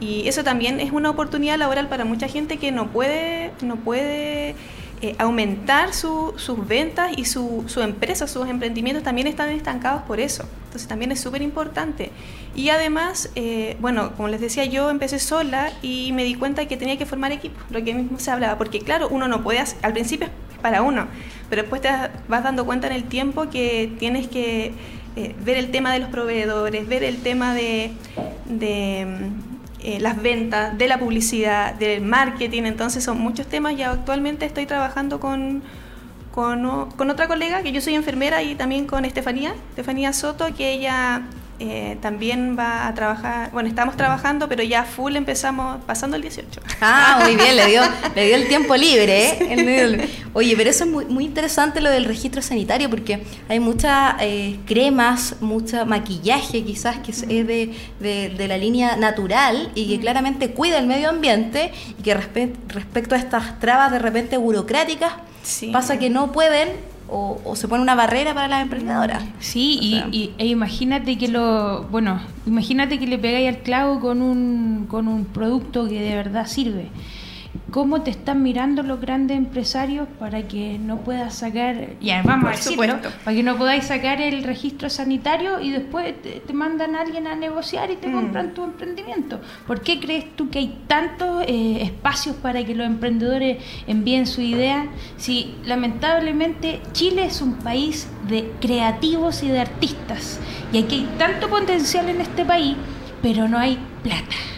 Y 0.00 0.28
eso 0.28 0.44
también 0.44 0.80
es 0.80 0.92
una 0.92 1.10
oportunidad 1.10 1.58
laboral 1.58 1.88
para 1.88 2.04
mucha 2.04 2.28
gente 2.28 2.58
que 2.58 2.70
no 2.70 2.88
puede, 2.88 3.52
no 3.62 3.76
puede 3.76 4.54
eh, 5.02 5.14
aumentar 5.18 5.92
sus 5.92 6.68
ventas 6.68 7.12
y 7.16 7.24
su, 7.24 7.64
su, 7.66 7.80
empresa, 7.82 8.26
sus 8.26 8.48
emprendimientos 8.48 9.04
también 9.04 9.26
están 9.26 9.50
estancados 9.50 10.02
por 10.02 10.20
eso. 10.20 10.44
Entonces 10.64 10.88
también 10.88 11.12
es 11.12 11.20
súper 11.20 11.42
importante. 11.42 12.12
Y 12.54 12.68
además, 12.68 13.30
eh, 13.34 13.76
bueno, 13.80 14.12
como 14.16 14.28
les 14.28 14.40
decía, 14.40 14.64
yo 14.64 14.90
empecé 14.90 15.18
sola 15.18 15.70
y 15.82 16.12
me 16.12 16.24
di 16.24 16.34
cuenta 16.34 16.66
que 16.66 16.76
tenía 16.76 16.96
que 16.96 17.06
formar 17.06 17.32
equipo, 17.32 17.58
lo 17.70 17.82
que 17.84 17.94
mismo 17.94 18.18
se 18.18 18.30
hablaba, 18.30 18.56
porque 18.58 18.80
claro, 18.80 19.08
uno 19.10 19.28
no 19.28 19.42
puede, 19.42 19.62
al 19.82 19.92
principio 19.92 20.28
es 20.52 20.58
para 20.60 20.82
uno, 20.82 21.06
pero 21.48 21.62
después 21.62 21.80
te 21.82 21.88
vas 22.28 22.42
dando 22.42 22.64
cuenta 22.66 22.86
en 22.86 22.92
el 22.92 23.04
tiempo 23.04 23.48
que 23.50 23.92
tienes 23.98 24.28
que 24.28 24.72
eh, 25.16 25.34
ver 25.44 25.56
el 25.56 25.70
tema 25.70 25.92
de 25.92 26.00
los 26.00 26.08
proveedores, 26.10 26.86
ver 26.88 27.04
el 27.04 27.18
tema 27.22 27.54
de 27.54 27.92
eh, 29.86 30.00
las 30.00 30.20
ventas, 30.20 30.76
de 30.76 30.88
la 30.88 30.98
publicidad, 30.98 31.74
del 31.74 32.02
marketing, 32.02 32.64
entonces 32.64 33.04
son 33.04 33.20
muchos 33.20 33.46
temas. 33.46 33.74
Y 33.74 33.82
actualmente 33.82 34.44
estoy 34.44 34.66
trabajando 34.66 35.20
con, 35.20 35.62
con, 36.34 36.66
otra 37.10 37.28
colega, 37.28 37.62
que 37.62 37.70
yo 37.70 37.80
soy 37.80 37.94
enfermera 37.94 38.42
y 38.42 38.56
también 38.56 38.86
con 38.86 39.04
Estefanía, 39.04 39.54
Estefanía 39.70 40.12
Soto, 40.12 40.46
que 40.56 40.72
ella 40.72 41.22
eh, 41.58 41.96
también 42.02 42.56
va 42.58 42.86
a 42.86 42.94
trabajar, 42.94 43.50
bueno, 43.50 43.68
estamos 43.68 43.96
trabajando, 43.96 44.48
pero 44.48 44.62
ya 44.62 44.84
full 44.84 45.16
empezamos 45.16 45.82
pasando 45.84 46.16
el 46.16 46.22
18. 46.22 46.60
Ah, 46.80 47.20
muy 47.22 47.34
bien, 47.36 47.56
le 47.56 47.66
dio, 47.66 47.82
le 48.14 48.26
dio 48.26 48.36
el 48.36 48.48
tiempo 48.48 48.76
libre. 48.76 49.38
¿eh? 49.40 50.08
Oye, 50.34 50.54
pero 50.56 50.68
eso 50.68 50.84
es 50.84 50.90
muy, 50.90 51.06
muy 51.06 51.24
interesante 51.24 51.80
lo 51.80 51.90
del 51.90 52.04
registro 52.04 52.42
sanitario, 52.42 52.90
porque 52.90 53.22
hay 53.48 53.58
muchas 53.58 54.16
eh, 54.20 54.58
cremas, 54.66 55.36
mucho 55.40 55.86
maquillaje 55.86 56.62
quizás 56.62 56.98
que 56.98 57.12
es 57.12 57.26
de, 57.26 57.74
de, 58.00 58.48
la 58.48 58.58
línea 58.58 58.96
natural 58.96 59.70
y 59.74 59.88
que 59.88 60.00
claramente 60.00 60.50
cuida 60.50 60.78
el 60.78 60.86
medio 60.86 61.08
ambiente 61.08 61.72
y 61.98 62.02
que 62.02 62.14
respecto 62.14 63.14
a 63.14 63.18
estas 63.18 63.58
trabas 63.60 63.90
de 63.92 63.98
repente 63.98 64.36
burocráticas, 64.36 65.14
pasa 65.72 65.98
que 65.98 66.10
no 66.10 66.32
pueden 66.32 66.68
o, 67.08 67.54
se 67.54 67.68
pone 67.68 67.82
una 67.82 67.94
barrera 67.94 68.34
para 68.34 68.48
las 68.48 68.62
emprendedoras. 68.62 69.22
Sí, 69.38 69.78
y, 69.80 70.32
e 70.38 70.46
imagínate 70.46 71.16
que 71.18 71.28
lo, 71.28 71.84
bueno, 71.84 72.20
imagínate 72.46 72.98
que 72.98 73.06
le 73.06 73.18
pegáis 73.18 73.48
al 73.48 73.58
clavo 73.62 74.00
con 74.00 74.22
un, 74.22 74.86
con 74.88 75.08
un 75.08 75.24
producto 75.24 75.88
que 75.88 76.00
de 76.00 76.14
verdad 76.14 76.46
sirve 76.46 76.88
cómo 77.76 78.00
te 78.00 78.10
están 78.10 78.42
mirando 78.42 78.82
los 78.82 79.02
grandes 79.02 79.36
empresarios 79.36 80.08
para 80.18 80.48
que 80.48 80.78
no 80.78 81.00
puedas 81.00 81.34
sacar, 81.34 81.76
ya 82.00 82.22
vamos 82.22 82.46
a 82.46 82.50
decirlo, 82.52 82.96
para 83.22 83.36
que 83.36 83.42
no 83.42 83.58
podáis 83.58 83.84
sacar 83.84 84.22
el 84.22 84.44
registro 84.44 84.88
sanitario 84.88 85.60
y 85.60 85.72
después 85.72 86.14
te, 86.22 86.52
mandan 86.54 86.94
a 86.94 87.02
alguien 87.02 87.26
a 87.26 87.36
negociar 87.36 87.90
y 87.90 87.96
te 87.96 88.08
mm. 88.08 88.12
compran 88.14 88.54
tu 88.54 88.64
emprendimiento. 88.64 89.42
¿Por 89.66 89.82
qué 89.82 90.00
crees 90.00 90.34
tú 90.36 90.48
que 90.48 90.60
hay 90.60 90.84
tantos 90.86 91.44
eh, 91.46 91.82
espacios 91.82 92.36
para 92.36 92.64
que 92.64 92.74
los 92.74 92.86
emprendedores 92.86 93.62
envíen 93.86 94.26
su 94.26 94.40
idea? 94.40 94.86
Si 95.18 95.54
lamentablemente 95.66 96.80
Chile 96.92 97.26
es 97.26 97.42
un 97.42 97.56
país 97.56 98.08
de 98.26 98.52
creativos 98.58 99.42
y 99.42 99.48
de 99.48 99.60
artistas 99.60 100.40
y 100.72 100.78
aquí 100.78 100.94
hay 100.94 101.08
tanto 101.18 101.50
potencial 101.50 102.08
en 102.08 102.22
este 102.22 102.46
país, 102.46 102.74
pero 103.20 103.46
no 103.48 103.58
hay 103.58 103.78
plata. 104.02 104.55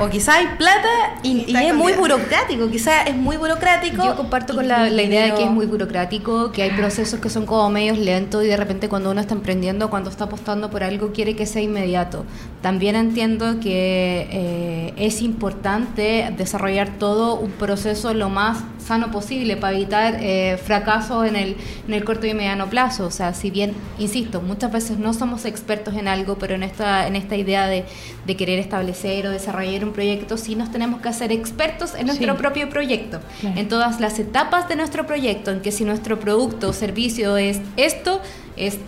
O 0.00 0.08
quizás 0.08 0.36
hay 0.36 0.46
plata 0.56 0.88
y, 1.22 1.54
es 1.54 1.74
muy 1.74 1.92
burocrático, 1.92 2.70
quizás 2.70 3.06
es 3.06 3.14
muy 3.14 3.36
burocrático. 3.36 4.02
Yo 4.02 4.16
comparto 4.16 4.54
con 4.54 4.66
la, 4.66 4.88
idea 4.88 5.26
de 5.26 5.34
que 5.34 5.44
es 5.44 5.50
muy 5.50 5.66
burocrático, 5.66 6.52
que 6.52 6.62
hay 6.62 6.70
procesos 6.70 7.20
que 7.20 7.28
son 7.28 7.44
como 7.44 7.68
medios 7.68 7.98
lentos 7.98 8.42
y 8.44 8.46
de 8.46 8.56
repente 8.56 8.88
cuando 8.88 9.10
uno 9.10 9.20
está 9.20 9.34
emprendiendo, 9.34 9.90
cuando 9.90 10.08
está 10.08 10.24
apostando 10.24 10.70
por 10.70 10.82
algo, 10.82 11.12
quiere 11.12 11.36
que 11.36 11.44
sea 11.44 11.60
inmediato. 11.60 12.24
También 12.62 12.96
entiendo 12.96 13.60
que 13.60 14.26
eh, 14.30 14.94
es 14.96 15.20
importante 15.20 16.32
desarrollar 16.36 16.98
todo 16.98 17.34
un 17.34 17.50
proceso 17.50 18.14
lo 18.14 18.30
más 18.30 18.58
sano 18.84 19.10
posible 19.10 19.56
para 19.56 19.76
evitar 19.76 20.16
eh, 20.20 20.58
fracasos 20.62 21.26
en 21.26 21.36
el, 21.36 21.56
en 21.86 21.94
el 21.94 22.04
corto 22.04 22.26
y 22.26 22.34
mediano 22.34 22.68
plazo. 22.68 23.06
O 23.06 23.10
sea, 23.10 23.34
si 23.34 23.50
bien, 23.50 23.74
insisto, 23.98 24.40
muchas 24.40 24.72
veces 24.72 24.98
no 24.98 25.14
somos 25.14 25.44
expertos 25.44 25.94
en 25.94 26.08
algo, 26.08 26.36
pero 26.38 26.54
en 26.54 26.62
esta, 26.62 27.06
en 27.06 27.16
esta 27.16 27.36
idea 27.36 27.66
de, 27.66 27.84
de 28.26 28.36
querer 28.36 28.58
establecer 28.58 29.26
o 29.26 29.30
desarrollar 29.30 29.84
un 29.84 29.92
proyecto, 29.92 30.36
sí 30.36 30.54
nos 30.54 30.70
tenemos 30.70 31.00
que 31.00 31.08
hacer 31.08 31.32
expertos 31.32 31.94
en 31.94 32.06
nuestro 32.06 32.36
propio 32.36 32.68
proyecto, 32.68 33.20
en 33.42 33.68
todas 33.68 34.00
las 34.00 34.18
etapas 34.18 34.68
de 34.68 34.76
nuestro 34.76 35.06
proyecto, 35.06 35.50
en 35.50 35.60
que 35.60 35.72
si 35.72 35.84
nuestro 35.84 36.18
producto 36.18 36.68
o 36.68 36.72
servicio 36.72 37.36
es 37.36 37.60
esto, 37.76 38.20
es 38.56 38.78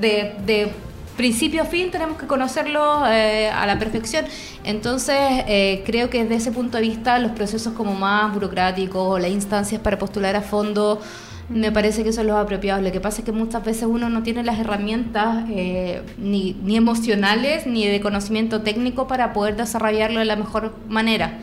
de, 0.00 0.34
de 0.46 0.70
principio 1.20 1.60
a 1.60 1.66
fin 1.66 1.90
tenemos 1.90 2.16
que 2.16 2.26
conocerlo 2.26 3.06
eh, 3.06 3.50
a 3.50 3.66
la 3.66 3.78
perfección. 3.78 4.24
Entonces, 4.64 5.18
eh, 5.18 5.82
creo 5.84 6.08
que 6.08 6.22
desde 6.22 6.36
ese 6.36 6.50
punto 6.50 6.78
de 6.78 6.82
vista, 6.82 7.18
los 7.18 7.32
procesos 7.32 7.74
como 7.74 7.94
más 7.94 8.32
burocráticos 8.32 9.02
o 9.06 9.18
las 9.18 9.30
instancias 9.30 9.82
para 9.82 9.98
postular 9.98 10.34
a 10.34 10.40
fondo, 10.40 10.98
me 11.50 11.70
parece 11.72 12.04
que 12.04 12.12
son 12.14 12.26
los 12.26 12.36
apropiados. 12.36 12.82
Lo 12.82 12.90
que 12.90 13.00
pasa 13.00 13.18
es 13.18 13.26
que 13.26 13.32
muchas 13.32 13.62
veces 13.62 13.82
uno 13.82 14.08
no 14.08 14.22
tiene 14.22 14.42
las 14.42 14.58
herramientas 14.58 15.44
eh, 15.50 16.00
ni, 16.16 16.54
ni 16.64 16.78
emocionales 16.78 17.66
ni 17.66 17.86
de 17.86 18.00
conocimiento 18.00 18.62
técnico 18.62 19.06
para 19.06 19.34
poder 19.34 19.56
desarrollarlo 19.56 20.20
de 20.20 20.24
la 20.24 20.36
mejor 20.36 20.74
manera. 20.88 21.38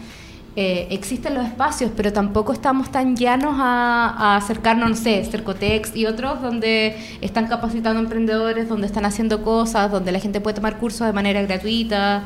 Eh, 0.60 0.88
existen 0.90 1.36
los 1.36 1.46
espacios, 1.46 1.92
pero 1.96 2.12
tampoco 2.12 2.52
estamos 2.52 2.92
tan 2.92 3.16
llanos 3.16 3.58
a, 3.60 4.38
acercarnos, 4.38 4.90
no 4.90 4.96
sé, 4.96 5.24
Cercotex 5.24 5.96
y 5.96 6.08
otros 6.08 6.42
donde 6.42 6.98
están 7.22 7.46
capacitando 7.46 8.00
emprendedores, 8.00 8.68
donde 8.68 8.88
están 8.88 9.06
haciendo 9.06 9.44
cosas, 9.44 9.92
donde 9.92 10.12
la 10.12 10.20
gente 10.20 10.42
puede 10.42 10.56
tomar 10.56 10.80
cursos 10.80 11.06
de 11.06 11.14
manera 11.14 11.44
gratuita 11.44 12.24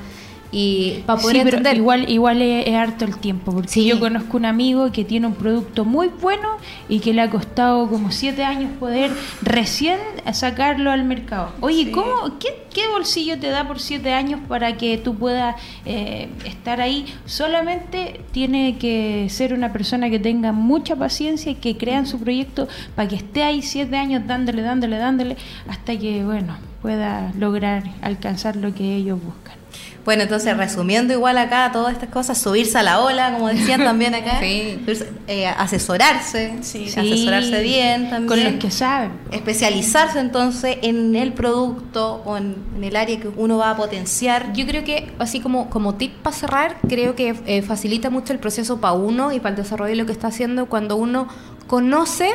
y 0.52 1.04
para 1.06 1.22
poder 1.22 1.38
entender. 1.38 1.78
igual 1.78 2.10
igual 2.10 2.42
es, 2.42 2.74
harto 2.76 3.06
el 3.06 3.18
tiempo 3.18 3.54
porque 3.54 3.86
yo 3.86 4.00
conozco 4.00 4.38
un 4.38 4.46
amigo 4.46 4.92
que 4.92 5.06
tiene 5.06 5.28
un 5.28 5.36
producto 5.36 5.86
muy 5.86 6.10
bueno 6.10 6.58
y 6.90 7.00
que 7.00 7.14
le 7.14 7.22
ha 7.22 7.30
costado 7.30 7.88
como 7.90 8.12
siete 8.12 8.44
años 8.44 8.72
poder 8.80 9.12
recién 9.42 9.98
sacarlo 10.34 10.92
al 10.92 11.04
mercado. 11.04 11.52
Oye 11.62 11.92
cómo 11.92 12.38
qué, 12.40 12.66
qué, 12.74 12.88
bolsillo 12.88 13.40
te 13.40 13.48
da 13.48 13.68
por 13.68 13.80
siete 13.80 14.14
años 14.14 14.42
para 14.48 14.78
que 14.78 14.98
tú 14.98 15.16
puedas 15.16 15.56
eh, 15.86 16.30
estar 16.46 16.82
ahí 16.82 17.06
solamente 17.26 18.22
tiene 18.32 18.78
que 18.78 19.28
ser 19.30 19.54
una 19.54 19.72
persona 19.72 20.10
que 20.10 20.20
tenga 20.20 20.52
mucha 20.52 20.96
paciencia 20.96 21.52
y 21.52 21.56
que 21.56 21.78
crea 21.78 22.00
en 22.00 22.08
su 22.08 22.20
proyecto 22.20 22.68
para 22.96 23.08
que 23.08 23.16
esté 23.16 23.44
ahí 23.44 23.62
siete 23.62 23.96
años 23.98 24.24
dándole 24.28 24.62
dándole 24.62 24.98
dándole 24.98 25.38
hasta 25.68 25.98
que 25.98 26.24
bueno 26.26 26.58
pueda 26.82 27.32
lograr 27.38 27.84
alcanzar 28.02 28.56
lo 28.56 28.74
que 28.74 28.96
ellos 28.96 29.20
buscan 29.24 29.61
bueno, 30.04 30.24
entonces 30.24 30.58
resumiendo 30.58 31.14
igual 31.14 31.38
acá 31.38 31.70
todas 31.72 31.94
estas 31.94 32.10
cosas, 32.10 32.38
subirse 32.38 32.78
a 32.78 32.84
la 32.84 33.02
ola, 33.02 33.34
como 33.34 33.50
decían 33.50 33.84
también 33.84 34.16
acá, 34.16 34.40
eh, 34.42 35.48
asesorarse, 35.58 36.56
asesorarse 36.60 37.62
bien 37.62 38.10
también. 38.10 38.28
Con 38.28 38.44
los 38.44 38.54
que 38.56 38.72
saben. 38.72 39.12
Especializarse 39.32 40.20
entonces 40.20 40.78
en 40.82 41.16
el 41.16 41.34
producto 41.34 42.24
o 42.26 42.38
en, 42.38 42.56
el 42.82 42.96
área 42.96 43.20
que 43.20 43.28
uno 43.28 43.58
va 43.58 43.72
a 43.72 43.78
potenciar. 43.78 44.54
Yo 44.54 44.66
creo 44.66 44.84
que, 44.84 45.12
así 45.20 45.40
como, 45.40 45.70
como 45.70 45.96
tip 45.96 46.14
para 46.16 46.36
cerrar, 46.36 46.78
creo 46.88 47.16
que 47.16 47.36
eh, 47.46 47.62
facilita 47.62 48.10
mucho 48.10 48.34
el 48.34 48.40
proceso 48.40 48.82
para 48.82 48.94
uno 48.94 49.32
y 49.32 49.40
para 49.40 49.52
el 49.52 49.62
desarrollo 49.62 49.92
de 49.92 49.98
lo 49.98 50.06
que 50.08 50.14
está 50.14 50.28
haciendo 50.28 50.66
cuando 50.66 50.96
uno 50.96 51.28
conoce 51.68 52.32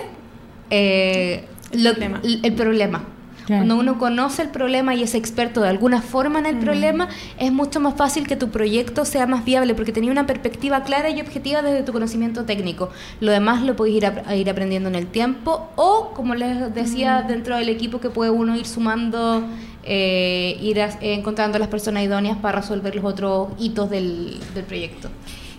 eh, 0.71 1.49
el 1.73 2.55
problema 2.55 3.16
cuando 3.47 3.77
uno 3.77 3.99
conoce 3.99 4.43
el 4.43 4.49
problema 4.49 4.95
y 4.95 5.03
es 5.03 5.15
experto 5.15 5.61
de 5.61 5.69
alguna 5.69 6.03
forma 6.03 6.39
en 6.39 6.47
el 6.47 6.57
mm. 6.57 6.61
problema, 6.61 7.09
es 7.39 7.53
mucho 7.53 7.81
más 7.81 7.95
fácil 7.95 8.27
que 8.27 8.37
tu 8.37 8.51
proyecto 8.51 9.05
sea 9.05 9.27
más 9.27 9.45
viable 9.45 9.75
porque 9.75 9.93
tenía 9.93 10.11
una 10.11 10.27
perspectiva 10.27 10.83
clara 10.83 11.11
y 11.11 11.21
objetiva 11.21 11.63
desde 11.63 11.83
tu 11.83 11.93
conocimiento 11.93 12.45
técnico. 12.45 12.91
Lo 13.21 13.31
demás 13.31 13.63
lo 13.63 13.77
puedes 13.77 13.95
ir, 13.95 14.07
a, 14.07 14.35
ir 14.35 14.51
aprendiendo 14.51 14.89
en 14.89 14.95
el 14.97 15.07
tiempo 15.07 15.71
o, 15.77 16.11
como 16.15 16.35
les 16.35 16.75
decía, 16.75 17.23
mm. 17.23 17.29
dentro 17.29 17.57
del 17.57 17.69
equipo 17.69 18.01
que 18.01 18.11
puede 18.11 18.31
uno 18.31 18.57
ir 18.57 18.67
sumando, 18.67 19.45
eh, 19.85 20.59
ir 20.61 20.79
encontrando 21.01 21.59
las 21.59 21.69
personas 21.69 22.03
idóneas 22.03 22.39
para 22.39 22.61
resolver 22.61 22.97
los 22.97 23.05
otros 23.05 23.49
hitos 23.59 23.89
del, 23.91 24.39
del 24.55 24.65
proyecto. 24.65 25.09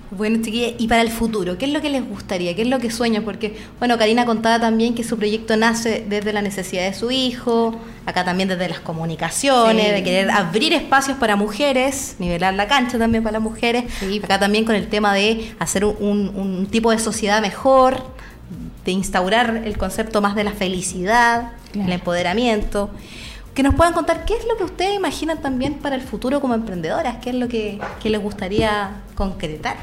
Bueno, 0.10 0.38
chiquilla, 0.42 0.70
y 0.78 0.88
para 0.88 1.02
el 1.02 1.12
futuro, 1.12 1.58
¿qué 1.58 1.66
es 1.66 1.74
lo 1.74 1.82
que 1.82 1.90
les 1.90 2.08
gustaría? 2.08 2.56
¿Qué 2.56 2.62
es 2.62 2.68
lo 2.70 2.80
que 2.80 2.90
sueñan? 2.90 3.24
Porque, 3.24 3.58
bueno, 3.78 3.98
Karina 3.98 4.26
contaba 4.26 4.58
también 4.58 4.96
que 4.96 5.04
su 5.04 5.18
proyecto 5.18 5.58
nace 5.58 6.06
desde 6.08 6.32
la 6.32 6.42
necesidad 6.42 6.84
de 6.84 6.94
su 6.94 7.12
hijo, 7.12 7.76
acá 8.06 8.24
también 8.24 8.48
desde 8.48 8.70
las 8.70 8.80
comunicaciones, 8.80 9.92
de 9.92 10.04
querer 10.04 10.32
abrir 10.32 10.72
espacios 10.72 11.18
para 11.18 11.36
mujeres, 11.36 12.16
nivelar 12.20 12.54
la 12.54 12.68
cancha 12.68 12.98
también 12.98 13.22
para 13.22 13.34
las 13.34 13.42
mujeres, 13.42 13.84
acá 14.24 14.40
también 14.40 14.64
con 14.64 14.76
el 14.76 14.88
tema 14.88 15.14
de 15.14 15.54
hacer 15.60 15.84
un, 15.84 16.68
tipo 16.72 16.92
de 16.92 17.00
sociedad 17.00 17.42
mejor, 17.42 18.02
de 18.86 18.92
instaurar 18.92 19.64
el 19.66 19.78
concepto 19.78 20.22
más 20.22 20.36
de 20.36 20.46
la 20.46 20.54
felicidad, 20.54 21.52
el 21.74 21.92
empoderamiento. 21.92 22.90
Que 23.58 23.64
nos 23.64 23.74
puedan 23.74 23.92
contar 23.92 24.24
qué 24.24 24.36
es 24.36 24.46
lo 24.46 24.56
que 24.56 24.66
ustedes 24.66 24.94
imaginan 24.94 25.42
también 25.42 25.80
para 25.80 25.96
el 25.96 26.04
futuro 26.04 26.40
como 26.42 26.54
emprendedoras, 26.54 27.18
qué 27.24 27.32
es 27.32 27.36
lo 27.38 27.48
que, 27.48 27.80
les 28.04 28.22
gustaría 28.22 29.02
concretar. 29.16 29.78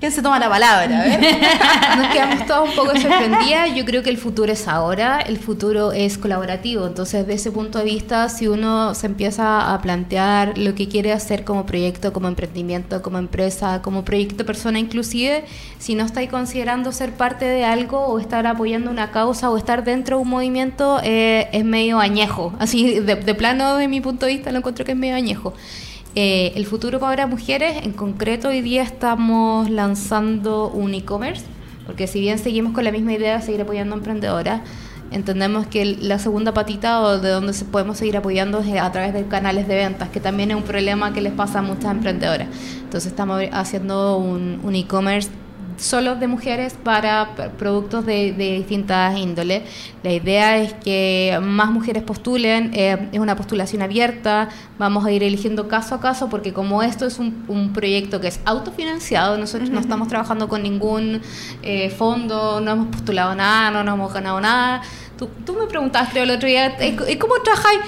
¿Quién 0.00 0.12
se 0.12 0.22
toma 0.22 0.38
la 0.38 0.48
palabra? 0.48 1.02
Ver. 1.02 1.20
Nos 1.96 2.06
quedamos 2.12 2.46
todos 2.46 2.68
un 2.68 2.76
poco 2.76 2.96
sorprendidas. 2.96 3.74
Yo 3.74 3.84
creo 3.84 4.04
que 4.04 4.10
el 4.10 4.16
futuro 4.16 4.52
es 4.52 4.68
ahora, 4.68 5.18
el 5.18 5.38
futuro 5.38 5.90
es 5.90 6.18
colaborativo. 6.18 6.86
Entonces, 6.86 7.26
desde 7.26 7.34
ese 7.34 7.50
punto 7.50 7.80
de 7.80 7.84
vista, 7.84 8.28
si 8.28 8.46
uno 8.46 8.94
se 8.94 9.06
empieza 9.06 9.74
a 9.74 9.82
plantear 9.82 10.56
lo 10.56 10.76
que 10.76 10.86
quiere 10.86 11.12
hacer 11.12 11.44
como 11.44 11.66
proyecto, 11.66 12.12
como 12.12 12.28
emprendimiento, 12.28 13.02
como 13.02 13.18
empresa, 13.18 13.82
como 13.82 14.04
proyecto 14.04 14.46
persona 14.46 14.78
inclusive, 14.78 15.44
si 15.80 15.96
no 15.96 16.04
estáis 16.04 16.30
considerando 16.30 16.92
ser 16.92 17.14
parte 17.14 17.46
de 17.46 17.64
algo 17.64 18.06
o 18.06 18.20
estar 18.20 18.46
apoyando 18.46 18.92
una 18.92 19.10
causa 19.10 19.50
o 19.50 19.56
estar 19.56 19.82
dentro 19.82 20.18
de 20.18 20.22
un 20.22 20.28
movimiento, 20.28 21.00
eh, 21.02 21.48
es 21.52 21.64
medio 21.64 21.98
añejo. 21.98 22.54
Así, 22.60 23.00
de, 23.00 23.16
de 23.16 23.34
plano, 23.34 23.76
de 23.76 23.88
mi 23.88 24.00
punto 24.00 24.26
de 24.26 24.34
vista, 24.34 24.52
lo 24.52 24.58
encuentro 24.58 24.84
que 24.84 24.92
es 24.92 24.98
medio 24.98 25.16
añejo. 25.16 25.54
Eh, 26.14 26.52
el 26.56 26.66
futuro 26.66 26.98
para 26.98 27.26
mujeres, 27.26 27.84
en 27.84 27.92
concreto 27.92 28.48
hoy 28.48 28.60
día 28.60 28.82
estamos 28.82 29.70
lanzando 29.70 30.68
un 30.68 30.94
e-commerce, 30.94 31.44
porque 31.86 32.06
si 32.06 32.20
bien 32.20 32.38
seguimos 32.38 32.72
con 32.72 32.84
la 32.84 32.90
misma 32.90 33.12
idea 33.12 33.36
de 33.36 33.42
seguir 33.42 33.60
apoyando 33.60 33.94
a 33.94 33.98
emprendedoras, 33.98 34.62
entendemos 35.10 35.66
que 35.66 35.84
la 35.84 36.18
segunda 36.18 36.52
patita 36.52 37.00
o 37.00 37.18
de 37.18 37.30
donde 37.30 37.52
podemos 37.70 37.98
seguir 37.98 38.16
apoyando 38.16 38.60
es 38.60 38.80
a 38.80 38.90
través 38.90 39.14
de 39.14 39.26
canales 39.26 39.68
de 39.68 39.76
ventas, 39.76 40.08
que 40.08 40.20
también 40.20 40.50
es 40.50 40.56
un 40.56 40.64
problema 40.64 41.12
que 41.12 41.20
les 41.20 41.32
pasa 41.32 41.60
a 41.60 41.62
muchas 41.62 41.92
emprendedoras. 41.92 42.48
Entonces 42.82 43.10
estamos 43.12 43.42
haciendo 43.52 44.18
un 44.18 44.74
e-commerce 44.74 45.30
solo 45.78 46.16
de 46.16 46.26
mujeres 46.26 46.76
para 46.82 47.34
productos 47.56 48.04
de, 48.04 48.32
de 48.32 48.52
distintas 48.56 49.16
índoles. 49.16 49.62
La 50.02 50.12
idea 50.12 50.58
es 50.58 50.74
que 50.74 51.38
más 51.40 51.70
mujeres 51.70 52.02
postulen, 52.02 52.72
eh, 52.74 53.08
es 53.12 53.18
una 53.18 53.36
postulación 53.36 53.82
abierta, 53.82 54.48
vamos 54.78 55.06
a 55.06 55.12
ir 55.12 55.22
eligiendo 55.22 55.68
caso 55.68 55.94
a 55.94 56.00
caso 56.00 56.28
porque 56.28 56.52
como 56.52 56.82
esto 56.82 57.06
es 57.06 57.18
un, 57.18 57.44
un 57.48 57.72
proyecto 57.72 58.20
que 58.20 58.28
es 58.28 58.40
autofinanciado, 58.44 59.38
nosotros 59.38 59.70
no 59.70 59.80
estamos 59.80 60.08
trabajando 60.08 60.48
con 60.48 60.62
ningún 60.62 61.22
eh, 61.62 61.90
fondo, 61.90 62.60
no 62.60 62.72
hemos 62.72 62.86
postulado 62.88 63.34
nada, 63.34 63.70
no 63.70 63.84
nos 63.84 63.94
hemos 63.94 64.12
ganado 64.12 64.40
nada. 64.40 64.82
Tú, 65.16 65.28
tú 65.44 65.54
me 65.54 65.66
preguntaste 65.66 66.08
creo, 66.10 66.24
el 66.24 66.30
otro 66.30 66.48
día, 66.48 66.76
¿cómo 67.18 67.34
trabajáis? 67.42 67.80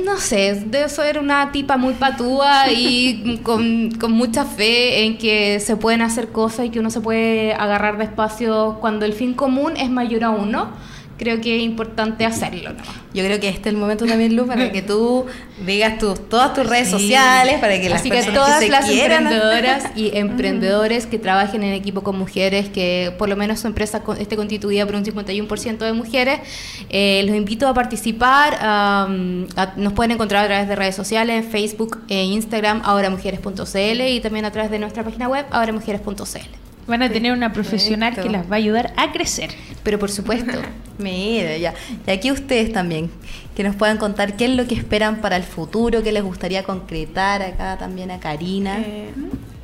No 0.00 0.16
sé, 0.16 0.62
debe 0.66 0.88
ser 0.88 1.18
una 1.18 1.52
tipa 1.52 1.76
muy 1.76 1.94
patúa 1.94 2.70
y 2.70 3.38
con, 3.42 3.90
con, 3.92 4.12
mucha 4.12 4.44
fe 4.44 5.04
en 5.04 5.18
que 5.18 5.60
se 5.60 5.76
pueden 5.76 6.02
hacer 6.02 6.28
cosas 6.28 6.66
y 6.66 6.70
que 6.70 6.80
uno 6.80 6.90
se 6.90 7.00
puede 7.00 7.54
agarrar 7.54 7.98
de 7.98 8.04
espacios 8.04 8.78
cuando 8.78 9.04
el 9.04 9.12
fin 9.12 9.34
común 9.34 9.76
es 9.76 9.90
mayor 9.90 10.24
a 10.24 10.30
uno 10.30 10.70
creo 11.18 11.40
que 11.40 11.56
es 11.56 11.62
importante 11.62 12.24
hacerlo. 12.24 12.72
¿no? 12.72 12.82
Yo 13.14 13.24
creo 13.24 13.38
que 13.40 13.48
este 13.48 13.68
es 13.68 13.74
el 13.74 13.76
momento 13.76 14.06
también, 14.06 14.34
Lu, 14.34 14.46
para 14.46 14.72
que 14.72 14.82
tú 14.82 15.26
digas 15.66 15.98
tus, 15.98 16.28
todas 16.28 16.54
tus 16.54 16.66
redes 16.66 16.86
sí. 16.86 16.92
sociales, 16.92 17.58
para 17.60 17.80
que 17.80 17.88
las 17.88 18.00
Así 18.00 18.10
que 18.10 18.22
todas 18.24 18.60
que 18.60 18.68
las 18.68 18.86
quieran. 18.86 19.26
emprendedoras 19.26 19.84
y 19.96 20.10
emprendedores 20.16 21.06
que 21.06 21.18
trabajen 21.18 21.62
en 21.62 21.74
equipo 21.74 22.02
con 22.02 22.18
mujeres, 22.18 22.68
que 22.68 23.14
por 23.18 23.28
lo 23.28 23.36
menos 23.36 23.60
su 23.60 23.66
empresa 23.66 24.02
esté 24.18 24.36
constituida 24.36 24.86
por 24.86 24.96
un 24.96 25.04
51% 25.04 25.78
de 25.78 25.92
mujeres, 25.92 26.40
eh, 26.88 27.22
los 27.26 27.36
invito 27.36 27.68
a 27.68 27.74
participar. 27.74 28.54
Um, 28.54 29.46
a, 29.56 29.74
nos 29.76 29.92
pueden 29.92 30.12
encontrar 30.12 30.44
a 30.44 30.48
través 30.48 30.68
de 30.68 30.76
redes 30.76 30.94
sociales, 30.94 31.46
Facebook 31.50 32.00
e 32.08 32.24
Instagram, 32.24 32.82
ahoramujeres.cl 32.84 34.00
y 34.08 34.20
también 34.20 34.44
a 34.44 34.50
través 34.50 34.70
de 34.70 34.78
nuestra 34.78 35.04
página 35.04 35.28
web, 35.28 35.46
ahoramujeres.cl. 35.50 36.71
Van 36.86 37.02
a 37.02 37.10
tener 37.10 37.32
una 37.32 37.52
profesional 37.52 38.14
Perfecto. 38.14 38.30
que 38.30 38.38
las 38.38 38.50
va 38.50 38.56
a 38.56 38.58
ayudar 38.58 38.92
a 38.96 39.12
crecer. 39.12 39.50
Pero 39.82 39.98
por 39.98 40.10
supuesto. 40.10 40.58
Mira, 40.98 41.56
ya. 41.56 41.74
Y 42.06 42.10
aquí 42.10 42.30
ustedes 42.30 42.72
también, 42.72 43.10
que 43.54 43.62
nos 43.62 43.76
puedan 43.76 43.98
contar 43.98 44.36
qué 44.36 44.46
es 44.46 44.50
lo 44.50 44.66
que 44.66 44.74
esperan 44.74 45.20
para 45.20 45.36
el 45.36 45.42
futuro, 45.42 46.02
qué 46.02 46.12
les 46.12 46.22
gustaría 46.22 46.64
concretar 46.64 47.42
acá 47.42 47.76
también 47.78 48.10
a 48.10 48.20
Karina. 48.20 48.80
Eh, 48.80 49.10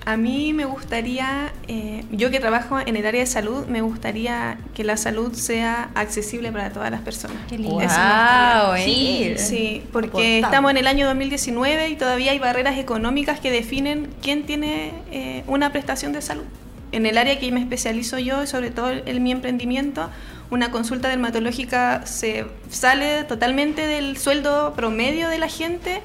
a 0.09 0.17
mí 0.17 0.55
me 0.55 0.65
gustaría, 0.65 1.53
eh, 1.67 2.03
yo 2.11 2.31
que 2.31 2.41
trabajo 2.41 2.79
en 2.81 2.97
el 2.97 3.05
área 3.05 3.21
de 3.21 3.27
salud, 3.27 3.67
me 3.67 3.83
gustaría 3.83 4.57
que 4.73 4.83
la 4.83 4.97
salud 4.97 5.35
sea 5.35 5.91
accesible 5.95 6.51
para 6.51 6.73
todas 6.73 6.91
las 6.91 7.03
personas. 7.03 7.37
Qué 7.47 7.59
lindo. 7.59 7.75
Wow, 7.75 8.77
sí, 8.83 9.35
sí, 9.37 9.83
porque 9.93 10.39
estamos 10.39 10.71
en 10.71 10.79
el 10.79 10.87
año 10.87 11.07
2019 11.07 11.91
y 11.91 11.97
todavía 11.97 12.33
hay 12.33 12.39
barreras 12.39 12.79
económicas 12.79 13.39
que 13.39 13.51
definen 13.51 14.09
quién 14.23 14.45
tiene 14.45 14.95
eh, 15.13 15.45
una 15.47 15.73
prestación 15.73 16.15
de 16.15 16.23
salud 16.23 16.45
en 16.93 17.07
el 17.07 17.19
área 17.19 17.39
que 17.39 17.51
me 17.53 17.61
especializo 17.61 18.19
yo, 18.19 18.47
sobre 18.47 18.71
todo 18.71 18.91
en 18.91 19.23
mi 19.23 19.33
emprendimiento, 19.33 20.11
una 20.51 20.71
consulta 20.71 21.09
dermatológica 21.09 22.07
se 22.07 22.47
sale 22.71 23.25
totalmente 23.25 23.87
del 23.87 24.17
sueldo 24.17 24.73
promedio 24.75 25.29
de 25.29 25.39
la 25.39 25.49
gente 25.49 26.01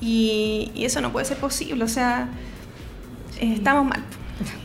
y, 0.00 0.70
y 0.74 0.84
eso 0.84 1.00
no 1.00 1.12
puede 1.12 1.26
ser 1.26 1.36
posible, 1.36 1.84
o 1.84 1.88
sea, 1.88 2.28
estamos 3.40 3.84
mal. 3.84 4.02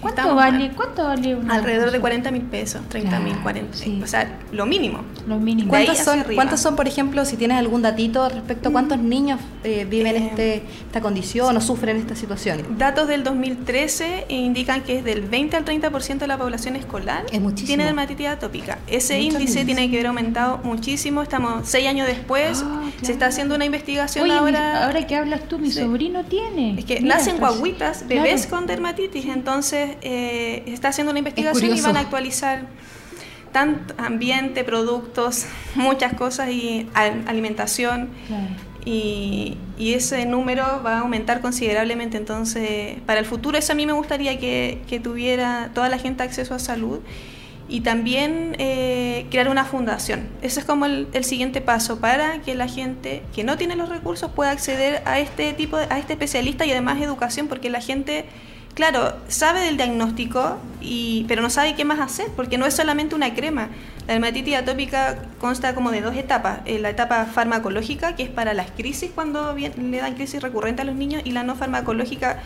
¿Cuánto 0.01 0.21
Estamos 0.21 0.35
vale, 0.35 0.59
mal. 0.67 0.75
¿Cuánto 0.75 1.03
vale 1.05 1.35
una 1.35 1.53
Alrededor 1.55 1.91
de 1.91 1.99
consulta? 1.99 2.01
40 2.01 2.31
mil 2.31 2.41
pesos, 2.43 2.81
30 2.89 3.19
mil, 3.19 3.27
Claro, 3.29 3.43
40, 3.43 3.77
sí. 3.77 3.99
o 4.03 4.07
sea, 4.07 4.39
lo 4.51 4.65
mínimo. 4.65 5.01
Lo 5.27 5.37
mínimo. 5.37 5.69
¿Cuántos 5.69 5.97
son. 5.99 6.23
¿Cuántos 6.35 6.59
son, 6.59 6.75
por 6.75 6.87
ejemplo, 6.87 7.23
si 7.25 7.37
tienes 7.37 7.57
algún 7.57 7.81
datito 7.81 8.27
respecto 8.29 8.69
a 8.69 8.71
cuántos 8.71 8.97
niños 8.99 9.39
eh, 9.63 9.85
viven 9.89 10.15
Eh, 10.15 10.27
este, 10.27 10.63
esta 10.87 11.01
condición 11.01 11.55
o 11.55 11.61
sufren 11.61 11.97
esta 11.97 12.15
situación? 12.15 12.77
Datos 12.77 13.07
del 13.07 13.23
2013 13.23 14.25
indican 14.29 14.81
que 14.81 14.97
es 14.99 15.03
del 15.03 15.21
20 15.21 15.57
al 15.57 15.65
30% 15.65 16.17
de 16.17 16.27
la 16.27 16.37
población 16.37 16.75
escolar 16.75 17.25
Es 17.31 17.39
muchísimo. 17.39 17.67
tiene 17.67 17.85
dermatitis 17.85 18.27
atópica. 18.27 18.79
Ese 18.87 19.17
Muchos 19.21 19.33
índice 19.41 19.53
niños. 19.59 19.65
tiene 19.67 19.89
que 19.91 19.97
haber 19.97 20.07
aumentado 20.07 20.59
muchísimo. 20.63 21.21
Estamos 21.21 21.67
seis 21.67 21.87
años 21.87 22.07
después. 22.07 22.63
Ah, 22.65 22.89
Se 23.03 23.11
está 23.11 23.27
haciendo 23.27 23.55
una 23.55 23.65
investigación 23.65 24.23
Oye, 24.25 24.33
mi- 24.33 24.39
ahora. 24.39 24.85
ahora 24.85 25.05
que 25.05 25.15
hablas 25.15 25.47
tú, 25.47 25.59
mi 25.59 25.71
Sí. 25.71 25.79
sobrino 25.79 26.23
tiene. 26.23 26.79
Es 26.79 26.85
que 26.85 27.01
Mira, 27.01 27.17
nacen 27.17 27.37
guaguitas, 27.37 28.07
bebés 28.07 28.47
claro. 28.47 28.57
con 28.57 28.67
dermatitis, 28.67 29.25
entonces 29.25 29.58
eh, 30.01 30.63
está 30.67 30.89
haciendo 30.89 31.11
una 31.11 31.19
investigación 31.19 31.75
y 31.75 31.81
van 31.81 31.97
a 31.97 31.99
actualizar 32.01 32.67
tanto 33.51 33.93
ambiente, 33.97 34.63
productos, 34.63 35.45
muchas 35.75 36.13
cosas 36.13 36.49
y 36.51 36.87
al- 36.93 37.23
alimentación 37.27 38.09
Claro. 38.27 38.45
y, 38.85 39.57
y 39.77 39.93
ese 39.93 40.25
número 40.25 40.81
va 40.85 40.97
a 40.97 40.99
aumentar 40.99 41.41
considerablemente. 41.41 42.17
Entonces, 42.17 42.97
para 43.05 43.19
el 43.19 43.25
futuro 43.25 43.57
eso 43.57 43.71
a 43.73 43.75
mí 43.75 43.85
me 43.85 43.93
gustaría 43.93 44.39
que, 44.39 44.81
que 44.87 44.99
tuviera 44.99 45.71
toda 45.73 45.89
la 45.89 45.97
gente 45.97 46.23
acceso 46.23 46.53
a 46.53 46.59
salud 46.59 46.99
y 47.67 47.81
también 47.81 48.55
eh, 48.57 49.27
crear 49.29 49.47
una 49.49 49.63
fundación. 49.65 50.27
Ese 50.41 50.59
es 50.59 50.65
como 50.65 50.85
el, 50.85 51.07
el 51.13 51.23
siguiente 51.23 51.61
paso 51.61 51.99
para 51.99 52.41
que 52.41 52.55
la 52.55 52.67
gente 52.67 53.21
que 53.35 53.43
no 53.43 53.57
tiene 53.57 53.75
los 53.75 53.89
recursos 53.89 54.31
pueda 54.31 54.49
acceder 54.51 55.01
a 55.05 55.19
este 55.19 55.53
tipo, 55.53 55.77
de, 55.77 55.85
a 55.89 55.99
este 55.99 56.13
especialista 56.13 56.65
y 56.65 56.71
además 56.71 56.99
educación, 57.01 57.47
porque 57.47 57.69
la 57.69 57.79
gente, 57.81 58.25
claro, 58.79 59.13
sabe 59.27 59.59
del 59.59 59.75
diagnóstico, 59.75 60.57
y, 60.79 61.25
pero 61.27 61.41
no 61.41 61.49
sabe 61.49 61.75
qué 61.75 61.83
más 61.83 61.99
hacer, 61.99 62.27
porque 62.33 62.57
no 62.57 62.65
es 62.65 62.73
solamente 62.73 63.13
una 63.13 63.33
crema. 63.33 63.67
La 64.07 64.13
dermatitis 64.13 64.55
atópica 64.55 65.17
consta 65.37 65.75
como 65.75 65.91
de 65.91 65.99
dos 65.99 66.15
etapas. 66.15 66.61
Eh, 66.63 66.79
la 66.79 66.89
etapa 66.89 67.25
farmacológica, 67.25 68.15
que 68.15 68.23
es 68.23 68.29
para 68.29 68.53
las 68.53 68.71
crisis, 68.71 69.11
cuando 69.13 69.53
le 69.53 69.97
dan 69.97 70.15
crisis 70.15 70.41
recurrente 70.41 70.83
a 70.83 70.85
los 70.85 70.95
niños, 70.95 71.23
y 71.25 71.33
la 71.33 71.43
no 71.43 71.57
farmacológica, 71.57 72.41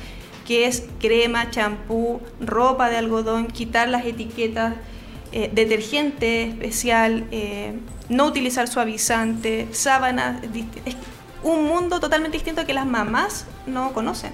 que 0.48 0.66
es 0.66 0.86
crema, 1.00 1.52
champú, 1.52 2.20
ropa 2.42 2.90
de 2.90 2.98
algodón, 2.98 3.46
quitar 3.46 3.88
las 3.90 4.04
etiquetas, 4.04 4.74
eh, 5.34 5.52
detergente 5.54 6.48
especial, 6.48 7.28
eh, 7.30 7.74
no 8.10 8.26
utilizar 8.26 8.68
suavizante, 8.68 9.68
sábanas. 9.72 10.42
Es 10.86 10.96
un 11.44 11.66
mundo 11.66 12.00
totalmente 12.00 12.38
distinto 12.38 12.66
que 12.66 12.74
las 12.74 12.88
mamás 12.88 13.46
no 13.68 13.94
conocen. 13.94 14.32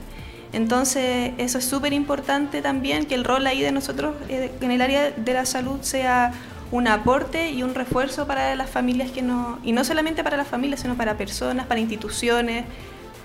Entonces, 0.54 1.32
eso 1.38 1.58
es 1.60 1.66
súper 1.66 1.94
importante 1.94 2.62
también, 2.62 3.06
que 3.06 3.16
el 3.16 3.24
rol 3.24 3.46
ahí 3.48 3.62
de 3.62 3.72
nosotros 3.72 4.16
eh, 4.30 4.52
en 4.62 4.72
el 4.72 4.82
área 4.82 5.12
de 5.12 5.34
la 5.34 5.46
salud 5.46 5.82
sea 5.82 6.32
un 6.72 6.88
aporte 6.88 7.52
y 7.52 7.64
un 7.64 7.74
refuerzo 7.76 8.28
para 8.28 8.56
las 8.56 8.70
familias 8.70 9.12
que 9.12 9.22
no, 9.22 9.60
y 9.64 9.72
no 9.72 9.84
solamente 9.84 10.24
para 10.24 10.38
las 10.38 10.48
familias, 10.48 10.82
sino 10.82 10.96
para 10.96 11.18
personas, 11.18 11.66
para 11.68 11.80
instituciones, 11.80 12.66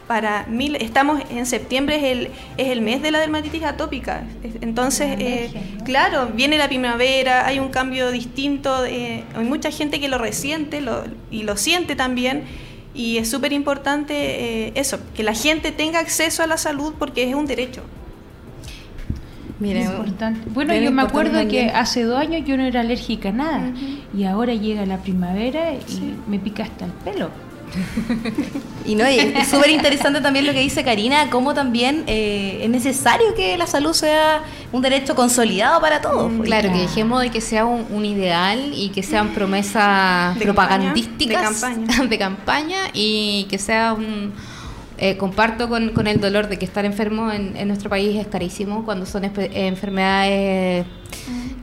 para 0.07 0.45
mil. 0.49 0.77
Estamos 0.77 1.23
en 1.31 1.47
septiembre, 1.47 1.97
es 1.97 2.03
el, 2.05 2.27
es 2.59 2.69
el 2.69 2.83
mes 2.83 3.01
de 3.01 3.11
la 3.11 3.19
dermatitis 3.21 3.63
atópica. 3.65 4.25
Es- 4.43 4.57
Entonces, 4.63 5.09
eh, 5.19 5.49
alergia, 5.51 5.63
¿no? 5.79 5.85
claro, 5.85 6.27
viene 6.35 6.59
la 6.59 6.69
primavera, 6.69 7.47
hay 7.47 7.59
un 7.59 7.69
cambio 7.71 8.11
distinto, 8.11 8.85
eh, 8.85 9.25
hay 9.35 9.45
mucha 9.45 9.71
gente 9.71 10.01
que 10.01 10.09
lo 10.09 10.19
resiente 10.19 10.83
lo- 10.83 11.05
y 11.31 11.45
lo 11.45 11.57
siente 11.57 11.97
también. 11.97 12.45
Y 12.95 13.19
es 13.19 13.29
súper 13.29 13.53
importante 13.53 14.15
eh, 14.69 14.73
eso, 14.77 14.99
que 15.17 15.23
la 15.25 15.35
gente 15.35 15.73
tenga 15.73 15.99
acceso 15.99 16.43
a 16.43 16.47
la 16.47 16.57
salud 16.57 16.95
porque 16.99 17.29
es 17.29 17.35
un 17.35 17.45
derecho. 17.47 17.83
Miren, 19.61 19.83
Importante. 19.87 20.41
Bueno, 20.51 20.75
yo 20.75 20.91
me 20.91 21.03
acuerdo 21.03 21.47
que 21.49 21.71
hace 21.71 22.03
dos 22.05 22.19
años 22.19 22.43
yo 22.47 22.57
no 22.57 22.65
era 22.65 22.81
alérgica 22.81 23.29
a 23.29 23.33
nada 23.33 23.71
y 24.17 24.25
ahora 24.25 24.53
llega 24.55 24.85
la 24.85 24.99
primavera 24.99 25.73
y 25.75 25.81
Sí. 25.87 26.15
me 26.29 26.39
pica 26.39 26.65
hasta 26.65 26.85
el 26.87 26.91
pelo. 26.93 27.31
Y 28.87 28.97
no, 28.97 29.11
y 29.11 29.19
es 29.19 29.49
súper 29.49 29.71
interesante 29.71 30.21
también 30.21 30.47
lo 30.47 30.53
que 30.53 30.61
dice 30.61 30.85
Karina, 30.85 31.31
cómo 31.31 31.55
también 31.55 32.05
eh, 32.07 32.61
es 32.63 32.69
necesario 32.69 33.35
que 33.35 33.57
la 33.57 33.67
salud 33.67 33.95
sea 33.95 34.43
un 34.73 34.83
derecho 34.83 35.15
consolidado 35.15 35.81
para 35.81 36.03
todos. 36.03 36.31
pues. 36.37 36.47
Claro, 36.49 36.71
que 36.71 36.81
dejemos 36.81 37.23
de 37.23 37.31
que 37.31 37.41
sea 37.41 37.65
un, 37.65 37.87
un 37.91 38.05
ideal 38.05 38.73
y 38.75 38.91
que 38.91 39.03
sean 39.03 39.31
promesas 39.31 40.39
De 40.39 40.45
propagandísticas 40.45 41.43
campaña, 41.63 41.77
de 41.79 41.87
campaña. 41.87 42.09
de 42.11 42.19
campaña 42.19 42.79
y 42.93 43.47
que 43.49 43.57
sea 43.57 43.95
un... 43.95 44.35
eh, 44.99 45.17
comparto 45.17 45.71
con, 45.71 45.89
con 45.91 46.07
el 46.07 46.21
dolor 46.21 46.49
de 46.49 46.59
que 46.59 46.67
estar 46.67 46.85
enfermo 46.85 47.33
en, 47.33 47.57
en 47.57 47.69
nuestro 47.69 47.89
país 47.89 48.15
es 48.21 48.27
carísimo 48.27 48.85
cuando 48.85 49.07
son 49.07 49.25
enfermedades 49.25 50.85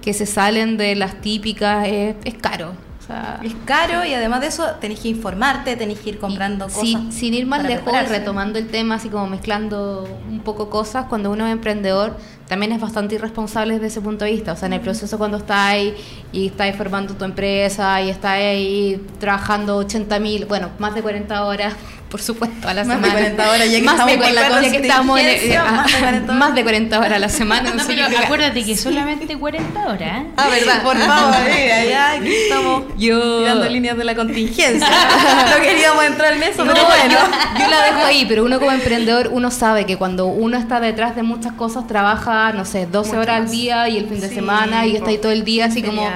que 0.01 0.13
se 0.13 0.25
salen 0.25 0.77
de 0.77 0.95
las 0.95 1.21
típicas, 1.21 1.87
es, 1.87 2.15
es 2.25 2.33
caro. 2.33 2.73
Sea, 3.11 3.39
Es 3.43 3.53
caro 3.65 4.05
y 4.05 4.13
además 4.13 4.41
de 4.41 4.47
eso 4.47 4.65
tenés 4.79 4.99
que 4.99 5.09
informarte, 5.09 5.75
tenés 5.75 5.99
que 5.99 6.11
ir 6.11 6.19
comprando 6.19 6.65
cosas. 6.65 6.81
sin, 6.81 7.11
sin 7.11 7.33
ir 7.33 7.45
más 7.45 7.63
lejos, 7.63 7.83
prepararse. 7.83 8.19
retomando 8.19 8.59
el 8.59 8.67
tema, 8.67 8.95
así 8.95 9.09
como 9.09 9.27
mezclando 9.27 10.07
un 10.29 10.39
poco 10.39 10.69
cosas, 10.69 11.05
cuando 11.05 11.31
uno 11.31 11.45
es 11.45 11.51
emprendedor 11.51 12.17
también 12.51 12.73
es 12.73 12.81
bastante 12.81 13.15
irresponsable 13.15 13.75
desde 13.75 13.87
ese 13.87 14.01
punto 14.01 14.25
de 14.25 14.31
vista. 14.31 14.51
O 14.51 14.57
sea, 14.57 14.65
en 14.65 14.73
el 14.73 14.81
proceso 14.81 15.17
cuando 15.17 15.37
estás 15.37 15.57
ahí 15.57 15.95
y 16.33 16.47
estás 16.47 16.75
formando 16.75 17.13
tu 17.13 17.23
empresa 17.23 18.01
y 18.01 18.09
estás 18.09 18.31
ahí 18.33 19.01
trabajando 19.21 19.77
80 19.77 20.19
mil, 20.19 20.43
bueno, 20.47 20.69
más 20.77 20.93
de 20.93 21.01
40 21.01 21.45
horas, 21.45 21.73
por 22.11 22.21
supuesto, 22.21 22.67
a 22.67 22.73
la 22.73 22.83
Más 22.83 22.97
de 22.97 23.07
semana. 23.07 23.13
40 23.37 23.49
horas, 23.51 23.71
ya 23.71 23.77
que 23.77 23.83
Más 23.85 23.93
estamos 23.93 24.11
de 24.11 24.19
con 24.19 24.35
la 24.35 24.41
40, 24.49 24.61
ya 24.67 24.71
que 24.71 24.85
estamos 24.85 25.19
en- 25.21 25.57
ah, 25.57 25.71
más 25.71 25.85
de 25.87 25.93
40 26.01 26.23
horas. 26.25 26.35
más 26.37 26.55
de 26.55 26.63
40 26.63 26.99
horas 26.99 27.11
a 27.13 27.19
la 27.19 27.29
semana. 27.29 27.73
No, 27.75 27.83
pero 27.87 28.19
acuérdate 28.25 28.65
que 28.65 28.75
solamente 28.75 29.37
40 29.37 29.79
horas. 29.87 30.01
¿eh? 30.01 30.25
Ah, 30.35 30.49
verdad, 30.49 30.83
por 30.83 30.97
favor, 30.97 31.35
mira, 31.45 31.85
ya 31.85 32.11
aquí 32.11 32.33
estamos 32.35 32.83
Yo- 32.97 33.39
tirando 33.39 33.69
líneas 33.69 33.95
de 33.97 34.03
la 34.03 34.13
contingencia. 34.15 34.89
no 35.55 35.61
queríamos 35.63 36.03
entrar 36.03 36.33
en 36.33 36.43
eso, 36.43 36.65
No, 36.65 36.73
pero 36.73 36.85
bueno. 36.85 37.11
yo, 37.13 37.59
yo 37.63 37.67
la 37.69 37.81
dejo 37.85 37.99
ahí, 38.05 38.25
pero 38.27 38.43
uno 38.43 38.59
como 38.59 38.73
emprendedor, 38.73 39.29
uno 39.31 39.49
sabe 39.49 39.85
que 39.85 39.95
cuando 39.95 40.25
uno 40.25 40.57
está 40.57 40.81
detrás 40.81 41.15
de 41.15 41.23
muchas 41.23 41.53
cosas, 41.53 41.87
trabaja, 41.87 42.40
no 42.53 42.65
sé, 42.65 42.85
12 42.85 43.09
Mucho 43.09 43.21
horas 43.21 43.35
al 43.37 43.41
más. 43.43 43.51
día 43.51 43.89
y 43.89 43.97
el 43.97 44.07
fin 44.07 44.19
de 44.19 44.29
Sí, 44.29 44.35
semana 44.35 44.85
y 44.85 44.95
está 44.95 45.09
ahí 45.09 45.17
todo 45.17 45.31
el 45.31 45.43
día 45.43 45.65
así 45.65 45.81
como 45.83 46.07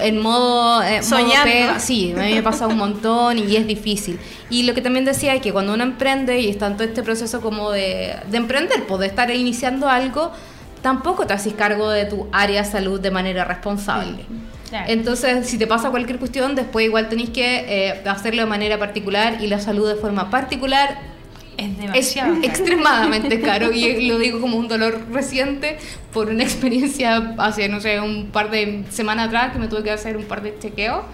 en 0.00 0.18
modo, 0.20 0.82
eh, 0.82 1.02
Soñando. 1.02 1.78
Sí, 1.78 2.12
a 2.16 2.22
mí 2.22 2.34
me 2.34 2.42
pasa 2.42 2.66
un 2.66 2.76
montón 2.76 3.38
y 3.38 3.56
es 3.56 3.66
difícil. 3.66 4.18
Y 4.50 4.64
lo 4.64 4.74
que 4.74 4.82
también 4.82 5.04
decía 5.04 5.34
es 5.34 5.40
que 5.40 5.52
cuando 5.52 5.74
uno 5.74 5.82
emprende 5.84 6.40
y 6.40 6.48
está 6.48 6.66
en 6.66 6.74
todo 6.74 6.84
este 6.84 7.02
proceso 7.02 7.40
como 7.40 7.70
de, 7.70 8.16
de 8.30 8.36
emprender, 8.36 8.86
pues 8.86 9.00
de 9.00 9.06
estar 9.06 9.30
iniciando 9.30 9.88
algo, 9.88 10.32
tampoco 10.82 11.26
te 11.26 11.32
haces 11.34 11.54
cargo 11.54 11.90
de 11.90 12.04
tu 12.04 12.28
área 12.32 12.62
de 12.62 12.70
salud 12.70 13.00
de 13.00 13.10
manera 13.10 13.44
responsable. 13.44 14.24
Claro. 14.68 14.84
Entonces, 14.88 15.46
si 15.46 15.58
te 15.58 15.66
pasa 15.66 15.90
cualquier 15.90 16.18
cuestión, 16.18 16.54
después 16.56 16.84
igual 16.86 17.08
tenéis 17.08 17.30
que 17.30 17.64
eh, 17.88 18.02
hacerlo 18.08 18.42
de 18.42 18.48
manera 18.48 18.78
particular 18.78 19.38
y 19.40 19.46
la 19.46 19.60
salud 19.60 19.88
de 19.88 19.94
forma 19.94 20.28
particular 20.28 21.15
Es 21.56 21.78
demasiado. 21.78 22.36
extremadamente 22.42 23.40
caro 23.42 23.72
y 23.72 24.08
lo 24.08 24.18
digo 24.18 24.40
como 24.40 24.56
un 24.56 24.68
dolor 24.68 25.00
reciente 25.12 25.78
por 26.12 26.28
una 26.28 26.42
experiencia 26.44 27.34
hace, 27.38 27.68
no 27.68 27.80
sé, 27.80 28.00
un 28.00 28.26
par 28.26 28.50
de 28.50 28.84
semanas 28.90 29.28
atrás 29.28 29.52
que 29.52 29.58
me 29.58 29.68
tuve 29.68 29.82
que 29.82 29.90
hacer 29.90 30.16
un 30.16 30.24
par 30.24 30.42
de 30.42 30.58
chequeos 30.58 31.04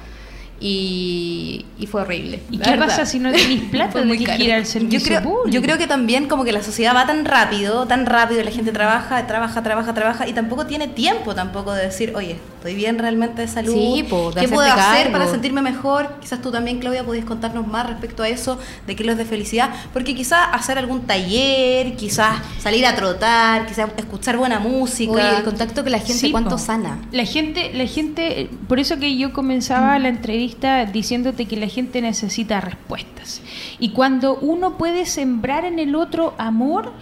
y, 0.65 1.65
y 1.79 1.87
fue 1.87 2.03
horrible. 2.03 2.41
¿Y 2.51 2.59
qué 2.59 2.71
verdad. 2.71 2.87
pasa 2.87 3.05
si 3.07 3.19
no 3.19 3.33
tenéis 3.33 3.63
plata? 3.71 4.03
Muy 4.05 4.19
Tenés 4.19 4.37
que 4.37 4.45
ir 4.45 4.53
al 4.53 4.63
Yo 4.65 4.71
servicio 4.71 5.01
creo, 5.05 5.23
público. 5.23 5.49
yo 5.49 5.61
creo 5.63 5.77
que 5.79 5.87
también 5.89 6.29
como 6.29 6.45
que 6.45 6.53
la 6.53 6.63
sociedad 6.63 6.95
va 6.95 7.07
tan 7.07 7.25
rápido, 7.25 7.87
tan 7.87 8.07
rápido, 8.07 8.43
la 8.45 8.51
gente 8.53 8.71
trabaja, 8.73 9.27
trabaja, 9.27 9.63
trabaja, 9.63 9.93
trabaja 9.93 10.29
y 10.29 10.33
tampoco 10.33 10.67
tiene 10.67 10.87
tiempo 10.89 11.35
tampoco 11.35 11.73
de 11.73 11.85
decir, 11.87 12.13
oye, 12.15 12.37
estoy 12.57 12.75
bien 12.75 12.99
realmente 12.99 13.43
de 13.43 13.49
salud, 13.49 13.73
Sí, 13.73 14.05
po, 14.09 14.31
de 14.31 14.41
¿qué 14.41 14.49
puedo 14.49 14.71
hacer 14.71 15.11
para 15.11 15.27
sentirme 15.27 15.63
mejor? 15.63 16.15
Quizás 16.21 16.41
tú 16.41 16.53
también, 16.53 16.79
Claudia, 16.79 17.03
podías 17.05 17.25
contarnos 17.25 17.67
más 17.67 17.87
respecto 17.89 18.23
a 18.23 18.29
eso, 18.29 18.59
de 18.87 18.95
kilos 18.95 19.17
de 19.17 19.25
felicidad, 19.25 19.71
porque 19.93 20.15
quizás 20.15 20.49
hacer 20.53 20.79
algún 20.79 21.03
taller, 21.03 21.97
quizás 21.97 22.37
salir 22.61 22.87
a 22.87 22.95
trotar, 22.95 23.67
quizás 23.67 23.91
escuchar 23.97 24.37
buena 24.37 24.61
música. 24.61 25.13
Oye, 25.13 25.37
el 25.39 25.43
contacto 25.43 25.83
con 25.83 25.91
la 25.91 25.99
gente, 25.99 26.13
Sí, 26.15 26.31
¿cuánto 26.31 26.51
po. 26.51 26.59
sana? 26.59 26.99
La 27.11 27.25
gente, 27.25 27.73
la 27.75 27.87
gente, 27.87 28.49
por 28.69 28.79
eso 28.79 28.99
que 28.99 29.17
yo 29.17 29.33
comenzaba 29.33 29.99
la 29.99 30.09
entrevista 30.09 30.52
diciéndote 30.93 31.47
que 31.47 31.57
la 31.57 31.69
gente 31.69 32.01
necesita 32.01 32.61
respuestas. 32.61 33.43
Y 33.79 33.91
cuando 33.91 34.37
uno 34.37 34.79
puede 34.79 35.07
sembrar 35.07 35.65
en 35.65 35.79
el 35.79 35.95
otro 35.95 36.35
amor, 36.39 36.93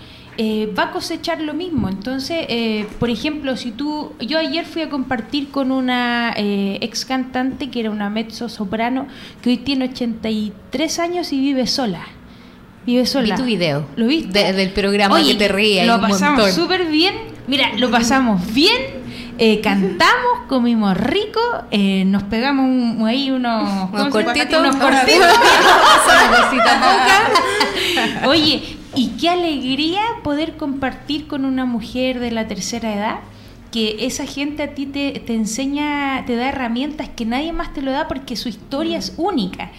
eh, 0.42 0.72
va 0.78 0.84
a 0.84 0.90
cosechar 0.90 1.42
lo 1.42 1.52
mismo. 1.52 1.88
Entonces, 1.88 2.46
eh, 2.48 2.86
por 2.98 3.10
ejemplo, 3.10 3.56
si 3.56 3.72
tú, 3.72 4.12
yo 4.20 4.38
ayer 4.38 4.64
fui 4.64 4.80
a 4.82 4.88
compartir 4.88 5.50
con 5.50 5.70
una 5.70 6.32
eh, 6.36 6.78
ex 6.80 7.04
cantante 7.04 7.68
que 7.68 7.80
era 7.80 7.90
una 7.90 8.08
mezzo 8.08 8.48
soprano 8.48 9.06
que 9.42 9.50
hoy 9.50 9.56
tiene 9.58 9.86
83 9.86 10.98
años 10.98 11.32
y 11.32 11.40
vive 11.40 11.66
sola. 11.66 12.06
Vive 12.86 13.04
sola. 13.04 13.34
Vi 13.34 13.40
tu 13.42 13.44
video. 13.44 13.86
¿Lo 13.96 14.06
viste? 14.06 14.32
De- 14.42 14.52
del 14.54 14.70
programa 14.70 15.16
Oye, 15.16 15.32
que 15.32 15.38
te 15.38 15.48
ríes 15.48 15.86
Lo 15.86 16.00
pasamos 16.00 16.52
súper 16.52 16.86
bien. 16.86 17.14
Mira, 17.46 17.72
lo 17.76 17.90
pasamos 17.90 18.54
bien. 18.54 18.99
Eh, 19.42 19.60
cantamos, 19.62 20.40
comimos 20.48 20.94
rico, 20.96 21.40
eh, 21.70 22.04
nos 22.06 22.22
pegamos 22.24 22.66
un- 22.66 23.06
ahí 23.06 23.30
unos, 23.30 23.90
Unos 23.90 24.08
cortitos. 24.10 24.60
unos 24.60 24.76
cortitos. 24.76 25.26
Oye, 28.26 28.76
y 28.94 29.08
qué 29.20 29.28
alegría 29.30 30.00
poder 30.22 30.56
compartir 30.56 31.26
con 31.26 31.44
una 31.44 31.64
mujer 31.64 32.20
de 32.20 32.30
la 32.30 32.46
tercera 32.48 32.94
edad 32.94 33.16
que 33.72 34.04
esa 34.04 34.26
gente 34.26 34.64
a 34.64 34.74
ti 34.74 34.86
te, 34.86 35.12
te 35.24 35.34
enseña, 35.34 36.24
te 36.26 36.34
da 36.36 36.48
herramientas 36.48 37.08
que 37.08 37.24
nadie 37.24 37.52
más 37.52 37.72
te 37.72 37.82
lo 37.82 37.92
da 37.92 38.08
porque 38.08 38.34
su 38.36 38.48
historia 38.48 38.98
es 38.98 39.14
única. 39.16 39.70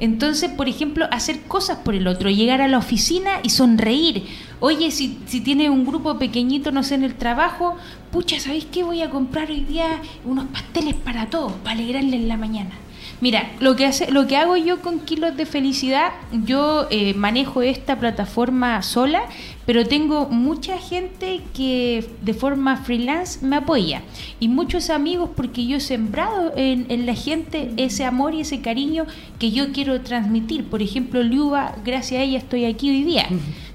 Entonces, 0.00 0.50
por 0.50 0.68
ejemplo, 0.68 1.06
hacer 1.10 1.42
cosas 1.42 1.78
por 1.78 1.94
el 1.94 2.08
otro, 2.08 2.30
llegar 2.30 2.62
a 2.62 2.68
la 2.68 2.78
oficina 2.78 3.40
y 3.42 3.50
sonreír. 3.50 4.24
Oye, 4.58 4.90
si, 4.90 5.18
si 5.26 5.42
tienes 5.42 5.68
un 5.68 5.84
grupo 5.84 6.18
pequeñito, 6.18 6.72
no 6.72 6.82
sé, 6.82 6.94
en 6.94 7.04
el 7.04 7.14
trabajo, 7.14 7.76
pucha, 8.10 8.40
¿sabéis 8.40 8.64
qué? 8.64 8.82
Voy 8.82 9.02
a 9.02 9.10
comprar 9.10 9.50
hoy 9.50 9.60
día 9.60 10.00
unos 10.24 10.46
pasteles 10.46 10.94
para 10.94 11.26
todos, 11.28 11.52
para 11.52 11.72
alegrarles 11.72 12.22
la 12.22 12.38
mañana. 12.38 12.72
Mira, 13.20 13.50
lo 13.60 13.76
que 13.76 13.84
hace, 13.84 14.10
lo 14.10 14.26
que 14.26 14.36
hago 14.36 14.56
yo 14.56 14.80
con 14.80 15.00
Kilos 15.00 15.36
de 15.36 15.44
Felicidad, 15.44 16.12
yo 16.46 16.86
eh, 16.90 17.12
manejo 17.14 17.60
esta 17.60 17.98
plataforma 17.98 18.80
sola, 18.80 19.22
pero 19.66 19.86
tengo 19.86 20.26
mucha 20.26 20.78
gente 20.78 21.42
que 21.54 22.08
de 22.22 22.32
forma 22.34 22.78
freelance 22.78 23.44
me 23.44 23.56
apoya 23.56 24.02
y 24.40 24.48
muchos 24.48 24.88
amigos 24.88 25.30
porque 25.36 25.66
yo 25.66 25.76
he 25.76 25.80
sembrado 25.80 26.52
en, 26.56 26.86
en 26.88 27.04
la 27.04 27.14
gente 27.14 27.70
ese 27.76 28.06
amor 28.06 28.34
y 28.34 28.40
ese 28.40 28.62
cariño 28.62 29.04
que 29.38 29.50
yo 29.50 29.72
quiero 29.72 30.00
transmitir. 30.00 30.64
Por 30.64 30.80
ejemplo, 30.80 31.22
Liuba, 31.22 31.76
gracias 31.84 32.20
a 32.20 32.24
ella 32.24 32.38
estoy 32.38 32.64
aquí 32.64 32.88
hoy 32.90 33.04
día. 33.04 33.28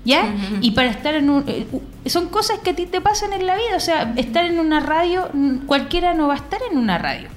¿Ya? 0.03 0.35
Y 0.61 0.71
para 0.71 0.91
estar 0.91 1.15
en 1.15 1.31
un... 1.31 1.43
eh, 1.47 1.65
son 2.05 2.29
cosas 2.29 2.59
que 2.59 2.71
a 2.71 2.75
ti 2.75 2.85
te 2.85 3.01
pasan 3.01 3.33
en 3.33 3.47
la 3.47 3.55
vida, 3.55 3.75
o 3.75 3.79
sea, 3.79 4.13
estar 4.17 4.45
en 4.45 4.59
una 4.59 4.79
radio, 4.79 5.29
cualquiera 5.65 6.13
no 6.13 6.27
va 6.27 6.35
a 6.35 6.37
estar 6.37 6.59
en 6.71 6.77
una 6.77 6.99
radio. 6.99 7.27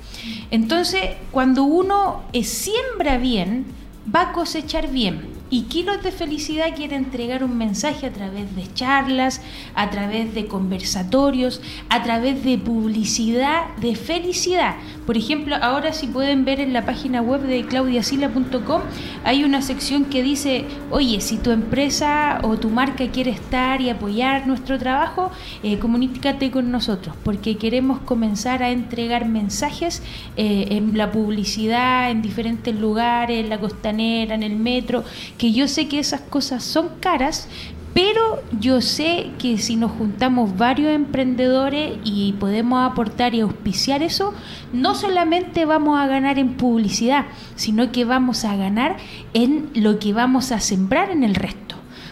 Entonces, 0.51 1.17
cuando 1.31 1.65
uno 1.65 2.23
siembra 2.43 3.19
bien, 3.19 3.67
va 4.15 4.31
a 4.31 4.33
cosechar 4.33 4.91
bien. 4.91 5.38
Y 5.51 5.63
Kilos 5.63 6.03
de 6.03 6.13
Felicidad 6.13 6.77
quiere 6.77 6.97
entregar 6.97 7.43
un 7.43 7.57
mensaje 7.57 8.07
a 8.07 8.13
través 8.13 8.55
de 8.55 8.71
charlas, 8.75 9.41
a 9.75 9.89
través 9.89 10.35
de 10.35 10.47
conversatorios, 10.47 11.63
a 11.89 12.03
través 12.03 12.45
de 12.45 12.59
publicidad 12.59 13.75
de 13.77 13.97
felicidad. 13.97 14.77
Por 15.07 15.17
ejemplo, 15.17 15.57
ahora 15.57 15.95
si 15.95 16.07
pueden 16.07 16.45
ver 16.45 16.61
en 16.61 16.75
la 16.75 16.85
página 16.85 17.23
web 17.23 17.41
de 17.41 17.65
claudiasila.com, 17.65 18.83
hay 19.25 19.43
una 19.43 19.63
sección 19.63 20.05
que 20.05 20.23
dice, 20.23 20.67
oye, 20.91 21.23
si 21.23 21.39
tu 21.39 21.51
empresa 21.51 22.41
o 22.43 22.59
tu 22.59 22.69
marca 22.69 23.11
quiere 23.11 23.31
estar 23.31 23.81
y 23.81 23.89
apoyar 23.89 24.47
nuestro 24.47 24.79
trabajo, 24.79 25.31
eh, 25.63 25.79
comunícate 25.79 26.51
con 26.51 26.71
nosotros, 26.71 27.17
porque 27.25 27.57
queremos 27.57 28.01
comenzar 28.01 28.63
a 28.63 28.71
entregar 28.71 29.27
mensajes 29.27 30.03
eh, 30.37 30.67
en 30.73 30.99
la 30.99 31.11
publicidad, 31.11 32.11
en 32.11 32.21
diferentes 32.21 32.75
lugares, 32.75 33.43
en 33.43 33.49
la 33.49 33.59
costanera, 33.59 34.35
en 34.35 34.43
el 34.43 34.57
metro, 34.57 35.05
que 35.39 35.53
yo 35.53 35.69
sé 35.69 35.89
que 35.89 36.01
esas 36.01 36.21
cosas 36.21 36.63
son 36.63 36.91
caras, 37.01 37.49
pero 37.95 38.43
yo 38.61 38.81
sé 38.81 39.31
que 39.39 39.59
si 39.59 39.77
nos 39.77 39.91
juntamos 39.93 40.57
varios 40.57 40.93
emprendedores 40.93 41.99
y 42.05 42.33
podemos 42.35 42.89
aportar 42.89 43.35
y 43.35 43.41
auspiciar 43.41 44.03
eso, 44.03 44.35
no 44.73 44.95
solamente 44.95 45.65
vamos 45.65 45.99
a 45.99 46.07
ganar 46.07 46.39
en 46.39 46.55
publicidad, 46.55 47.27
sino 47.57 47.91
que 47.91 48.05
vamos 48.05 48.45
a 48.45 48.55
ganar 48.57 48.99
en 49.35 49.71
lo 49.75 49.99
que 49.99 50.13
vamos 50.13 50.53
a 50.53 50.61
sembrar 50.61 51.11
en 51.11 51.25
el 51.25 51.35
resto. 51.35 51.68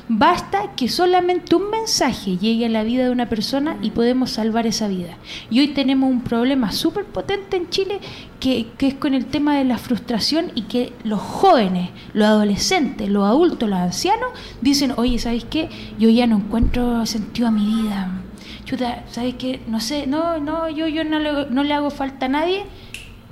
Basta 0.08 0.76
que 0.76 0.88
solamente 0.88 1.56
un 1.56 1.68
mensaje 1.68 2.36
llegue 2.36 2.66
a 2.66 2.68
la 2.68 2.84
vida 2.84 3.04
de 3.04 3.10
una 3.10 3.28
persona 3.28 3.76
y 3.82 3.90
podemos 3.90 4.30
salvar 4.30 4.64
esa 4.64 4.86
vida. 4.86 5.16
Y 5.50 5.58
hoy 5.58 5.68
tenemos 5.68 6.08
un 6.08 6.20
problema 6.20 6.70
súper 6.70 7.06
potente 7.06 7.56
en 7.56 7.68
Chile 7.70 7.98
que, 8.38 8.68
que 8.78 8.86
es 8.86 8.94
con 8.94 9.14
el 9.14 9.26
tema 9.26 9.56
de 9.58 9.64
la 9.64 9.78
frustración 9.78 10.52
y 10.54 10.62
que 10.62 10.92
los 11.02 11.20
jóvenes, 11.20 11.90
los 12.12 12.28
adolescentes, 12.28 13.08
los 13.08 13.24
adultos, 13.24 13.68
los 13.68 13.80
ancianos 13.80 14.28
dicen, 14.60 14.92
oye, 14.96 15.18
¿sabes 15.18 15.44
qué? 15.44 15.68
Yo 15.98 16.08
ya 16.08 16.28
no 16.28 16.36
encuentro 16.36 17.04
sentido 17.04 17.48
a 17.48 17.50
mi 17.50 17.66
vida. 17.66 18.22
Chuta, 18.64 19.04
¿sabes 19.10 19.34
qué? 19.34 19.60
No 19.66 19.80
sé, 19.80 20.06
no, 20.06 20.38
no, 20.38 20.68
yo, 20.68 20.86
yo 20.86 21.02
no, 21.02 21.18
le, 21.18 21.50
no 21.50 21.64
le 21.64 21.74
hago 21.74 21.90
falta 21.90 22.26
a 22.26 22.28
nadie 22.28 22.62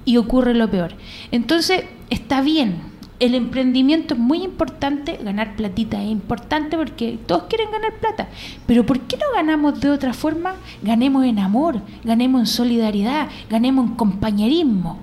y 0.05 0.17
ocurre 0.17 0.55
lo 0.55 0.69
peor. 0.69 0.95
Entonces, 1.31 1.85
está 2.11 2.41
bien 2.41 2.94
el 3.21 3.35
emprendimiento 3.35 4.15
es 4.15 4.21
muy 4.21 4.43
importante, 4.43 5.19
ganar 5.23 5.57
platita 5.57 6.03
es 6.03 6.11
importante 6.11 6.77
porque 6.77 7.19
todos 7.27 7.45
quieren 7.45 7.71
ganar 7.71 7.95
plata. 7.95 8.29
Pero 8.67 8.85
¿por 8.85 9.01
qué 9.01 9.17
no 9.17 9.27
ganamos 9.35 9.81
de 9.81 9.91
otra 9.91 10.13
forma? 10.13 10.57
Ganemos 10.83 11.25
en 11.25 11.39
amor, 11.39 11.81
ganemos 12.03 12.41
en 12.41 12.47
solidaridad, 12.47 13.29
ganemos 13.49 13.87
en 13.89 13.95
compañerismo. 13.95 14.99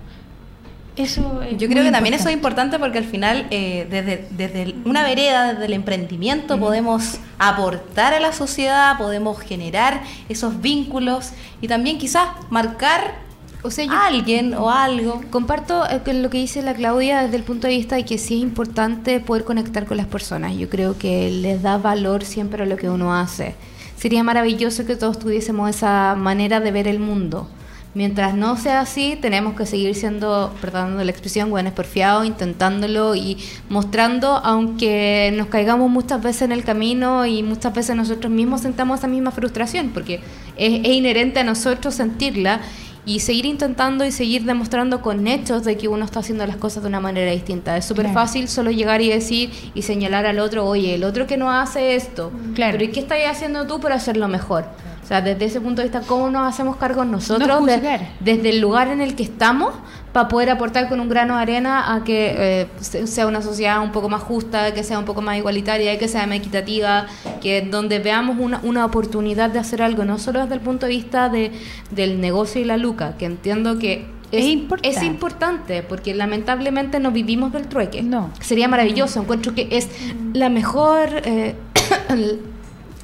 Eso 0.98 1.42
es 1.42 1.58
Yo 1.58 1.70
creo 1.70 1.86
que 1.86 1.92
también 1.92 2.14
eso 2.14 2.28
es 2.28 2.34
importante. 2.34 2.76
importante 2.76 2.80
porque 2.80 2.98
al 2.98 3.06
final, 3.06 3.48
eh, 3.50 3.88
desde, 3.90 4.28
desde 4.32 4.76
una 4.84 5.04
vereda, 5.04 5.54
desde 5.54 5.66
el 5.66 5.74
emprendimiento, 5.74 6.60
podemos 6.60 7.18
aportar 7.40 8.14
a 8.14 8.20
la 8.20 8.34
sociedad, 8.34 8.98
podemos 8.98 9.40
generar 9.40 10.02
esos 10.28 10.62
vínculos 10.62 11.32
y 11.62 11.70
también 11.70 11.98
quizás 11.98 12.28
marcar 12.50 13.31
O 13.64 13.70
sea, 13.70 13.86
yo- 13.86 13.92
alguien 13.92 14.54
o 14.56 14.70
algo. 14.72 15.22
Comparto 15.30 15.84
eh, 15.88 16.02
lo 16.14 16.30
que 16.30 16.40
dice 16.40 16.62
la 16.62 16.74
Claudia 16.74 17.22
desde 17.24 17.38
el 17.38 17.44
punto 17.44 17.68
de 17.68 17.74
vista 17.74 17.96
de 17.96 18.06
que 18.06 18.18
sí 18.18 18.38
es 18.38 18.42
importante 18.44 19.20
poder 19.20 19.44
conectar 19.44 19.86
con 19.86 19.98
las 19.98 20.08
personas. 20.08 20.56
Yo 20.58 20.70
creo 20.70 20.98
que 20.98 21.30
les 21.30 21.62
da 21.62 21.78
valor 21.78 22.24
siempre 22.26 22.64
a 22.64 22.66
lo 22.66 22.76
que 22.78 22.90
uno 22.90 23.14
hace. 23.14 23.56
Sería 23.98 24.24
maravilloso 24.24 24.86
que 24.86 24.96
todos 24.96 25.20
tuviésemos 25.20 25.70
esa 25.70 26.16
manera 26.18 26.60
de 26.60 26.72
ver 26.72 26.88
el 26.88 27.00
mundo. 27.00 27.48
Mientras 27.94 28.34
no 28.36 28.56
sea 28.56 28.80
así, 28.80 29.18
tenemos 29.22 29.54
que 29.54 29.66
seguir 29.66 29.94
siendo, 29.96 30.56
perdonando 30.62 31.04
la 31.04 31.12
expresión, 31.12 31.50
buenos 31.50 31.74
porfiados, 31.74 32.26
intentándolo 32.26 33.16
y 33.16 33.38
mostrando, 33.68 34.38
aunque 34.38 35.34
nos 35.36 35.48
caigamos 35.48 35.92
muchas 35.92 36.24
veces 36.24 36.44
en 36.44 36.54
el 36.54 36.64
camino 36.64 37.26
y 37.26 37.44
muchas 37.44 37.74
veces 37.76 37.98
nosotros 37.98 38.32
mismos 38.32 38.62
sentamos 38.62 39.00
esa 39.00 39.10
misma 39.10 39.32
frustración, 39.32 39.90
porque 39.90 40.22
es, 40.56 40.80
es 40.86 40.88
inherente 40.94 41.42
a 41.42 41.44
nosotros 41.44 41.94
sentirla 41.94 42.62
y 43.06 43.20
seguir 43.22 43.46
intentando 43.46 44.06
y 44.06 44.12
seguir 44.12 44.44
demostrando 44.44 45.02
con 45.02 45.26
hechos 45.28 45.64
de 45.64 45.76
que 45.78 45.88
uno 45.88 46.06
está 46.06 46.20
haciendo 46.20 46.46
las 46.46 46.58
cosas 46.58 46.84
de 46.84 46.90
una 46.90 47.00
manera 47.00 47.32
distinta. 47.32 47.76
Es 47.78 47.86
súper 47.86 48.06
Claro. 48.06 48.20
fácil 48.20 48.48
solo 48.48 48.70
llegar 48.72 49.02
y 49.02 49.10
decir 49.10 49.52
y 49.74 49.82
señalar 49.82 50.26
al 50.26 50.40
otro, 50.40 50.66
oye, 50.66 50.96
el 50.96 51.04
otro 51.04 51.26
que 51.28 51.38
no 51.38 51.52
hace 51.52 51.96
esto, 51.96 52.32
Claro. 52.54 52.74
pero 52.74 52.84
¿y 52.84 52.92
qué 52.92 53.00
estás 53.00 53.18
haciendo 53.30 53.66
tú 53.66 53.80
para 53.80 53.96
hacerlo 53.96 54.28
mejor? 54.28 54.66
O 55.04 55.08
sea, 55.12 55.22
desde 55.22 55.46
ese 55.46 55.60
punto 55.60 55.82
de 55.82 55.90
vista, 55.90 56.02
¿cómo 56.08 56.30
nos 56.30 56.48
hacemos 56.48 56.78
cargo 56.78 57.04
nosotros 57.04 57.48
No 57.60 57.66
de- 57.66 58.00
desde 58.22 58.50
el 58.50 58.62
lugar 58.62 58.88
en 58.90 59.02
el 59.02 59.16
que 59.16 59.24
estamos 59.24 59.74
para 60.14 60.28
poder 60.28 60.50
aportar 60.50 60.90
con 60.90 61.00
un 61.00 61.08
grano 61.10 61.36
de 61.38 61.42
arena 61.42 61.94
a 61.96 62.04
que 62.04 62.36
eh, 62.38 62.68
se- 62.82 63.08
sea 63.08 63.28
una 63.28 63.42
sociedad 63.42 63.82
un 63.82 63.92
poco 63.92 64.10
más 64.10 64.22
justa, 64.22 64.74
que 64.74 64.84
sea 64.84 65.00
un 65.00 65.06
poco 65.06 65.22
más 65.22 65.38
igualitaria, 65.38 65.98
que 65.98 66.08
sea 66.08 66.28
más 66.28 66.38
equitativa, 66.38 67.08
que 67.42 67.62
donde 67.62 68.00
veamos 68.00 68.38
una, 68.40 68.60
una 68.64 68.84
oportunidad 68.86 69.50
de 69.50 69.60
hacer 69.60 69.82
algo, 69.82 70.04
no 70.04 70.20
solo 70.20 70.42
desde 70.42 70.56
el 70.56 70.62
punto 70.62 70.86
de 70.86 70.92
vista 70.92 71.30
de, 71.30 71.52
del 71.92 72.20
negocio 72.20 72.60
y 72.60 72.66
la 72.66 72.78
luca, 72.78 73.16
que 73.18 73.26
entiendo 73.26 73.80
que 73.80 74.06
Es 74.32 74.44
es, 74.44 74.50
importante. 74.52 74.98
es 74.98 75.04
importante, 75.04 75.84
porque 75.84 76.14
lamentablemente 76.14 77.00
no 77.00 77.12
vivimos 77.12 77.54
del 77.54 77.68
trueque. 77.68 78.02
No. 78.04 78.32
Sería 78.42 78.68
maravilloso, 78.68 79.22
encuentro 79.22 79.54
que 79.56 79.68
es 79.72 79.88
la 80.34 80.50
mejor... 80.50 81.10
eh, 81.24 81.56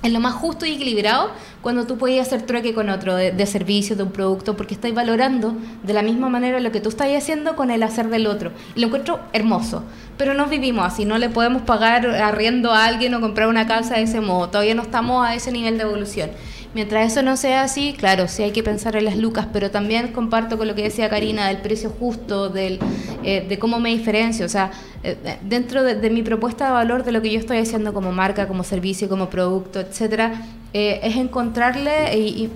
es 0.03 0.13
lo 0.13 0.19
más 0.19 0.35
justo 0.35 0.65
y 0.65 0.73
equilibrado 0.73 1.31
cuando 1.61 1.87
tú 1.87 1.97
puedes 1.97 2.21
hacer 2.21 2.43
trueque 2.43 2.73
con 2.73 2.89
otro 2.89 3.15
de, 3.15 3.31
de 3.31 3.45
servicio, 3.45 3.95
de 3.95 4.03
un 4.03 4.11
producto, 4.11 4.55
porque 4.55 4.75
estáis 4.75 4.93
valorando 4.93 5.55
de 5.83 5.93
la 5.93 6.01
misma 6.01 6.29
manera 6.29 6.59
lo 6.59 6.71
que 6.71 6.79
tú 6.79 6.89
estás 6.89 7.07
haciendo 7.15 7.55
con 7.55 7.71
el 7.71 7.83
hacer 7.83 8.09
del 8.09 8.27
otro. 8.27 8.51
Y 8.75 8.81
lo 8.81 8.87
encuentro 8.87 9.19
hermoso. 9.33 9.83
Pero 10.17 10.33
no 10.33 10.47
vivimos 10.47 10.85
así, 10.85 11.05
no 11.05 11.17
le 11.17 11.29
podemos 11.29 11.63
pagar 11.63 12.07
arriendo 12.07 12.71
a 12.71 12.85
alguien 12.85 13.13
o 13.13 13.21
comprar 13.21 13.47
una 13.47 13.67
casa 13.67 13.95
de 13.95 14.03
ese 14.03 14.21
modo. 14.21 14.49
Todavía 14.49 14.75
no 14.75 14.83
estamos 14.83 15.25
a 15.25 15.35
ese 15.35 15.51
nivel 15.51 15.77
de 15.77 15.83
evolución. 15.83 16.31
Mientras 16.77 17.11
eso 17.11 17.23
no 17.23 17.37
sea 17.37 17.63
así, 17.63 17.95
claro, 17.97 18.27
sí 18.27 18.43
hay 18.43 18.51
que 18.51 18.61
pensar 18.61 18.95
en 18.95 19.05
las 19.05 19.17
lucas, 19.17 19.47
pero 19.51 19.71
también 19.71 20.09
comparto 20.09 20.59
con 20.59 20.67
lo 20.67 20.75
que 20.75 20.83
decía 20.83 21.09
Karina 21.09 21.47
del 21.47 21.57
precio 21.57 21.89
justo, 21.89 22.49
del, 22.49 22.77
eh, 23.23 23.43
de 23.49 23.57
cómo 23.57 23.79
me 23.79 23.89
diferencio. 23.89 24.45
O 24.45 24.49
sea, 24.49 24.69
eh, 25.03 25.17
dentro 25.41 25.81
de, 25.81 25.95
de 25.95 26.11
mi 26.11 26.21
propuesta 26.21 26.67
de 26.67 26.73
valor, 26.73 27.03
de 27.03 27.11
lo 27.11 27.23
que 27.23 27.31
yo 27.31 27.39
estoy 27.39 27.57
haciendo 27.57 27.95
como 27.95 28.11
marca, 28.11 28.47
como 28.47 28.63
servicio, 28.63 29.09
como 29.09 29.27
producto, 29.27 29.79
etcétera, 29.79 30.45
eh, 30.71 30.99
es 31.01 31.15
encontrarle 31.15 32.15
y, 32.15 32.43
y 32.43 32.51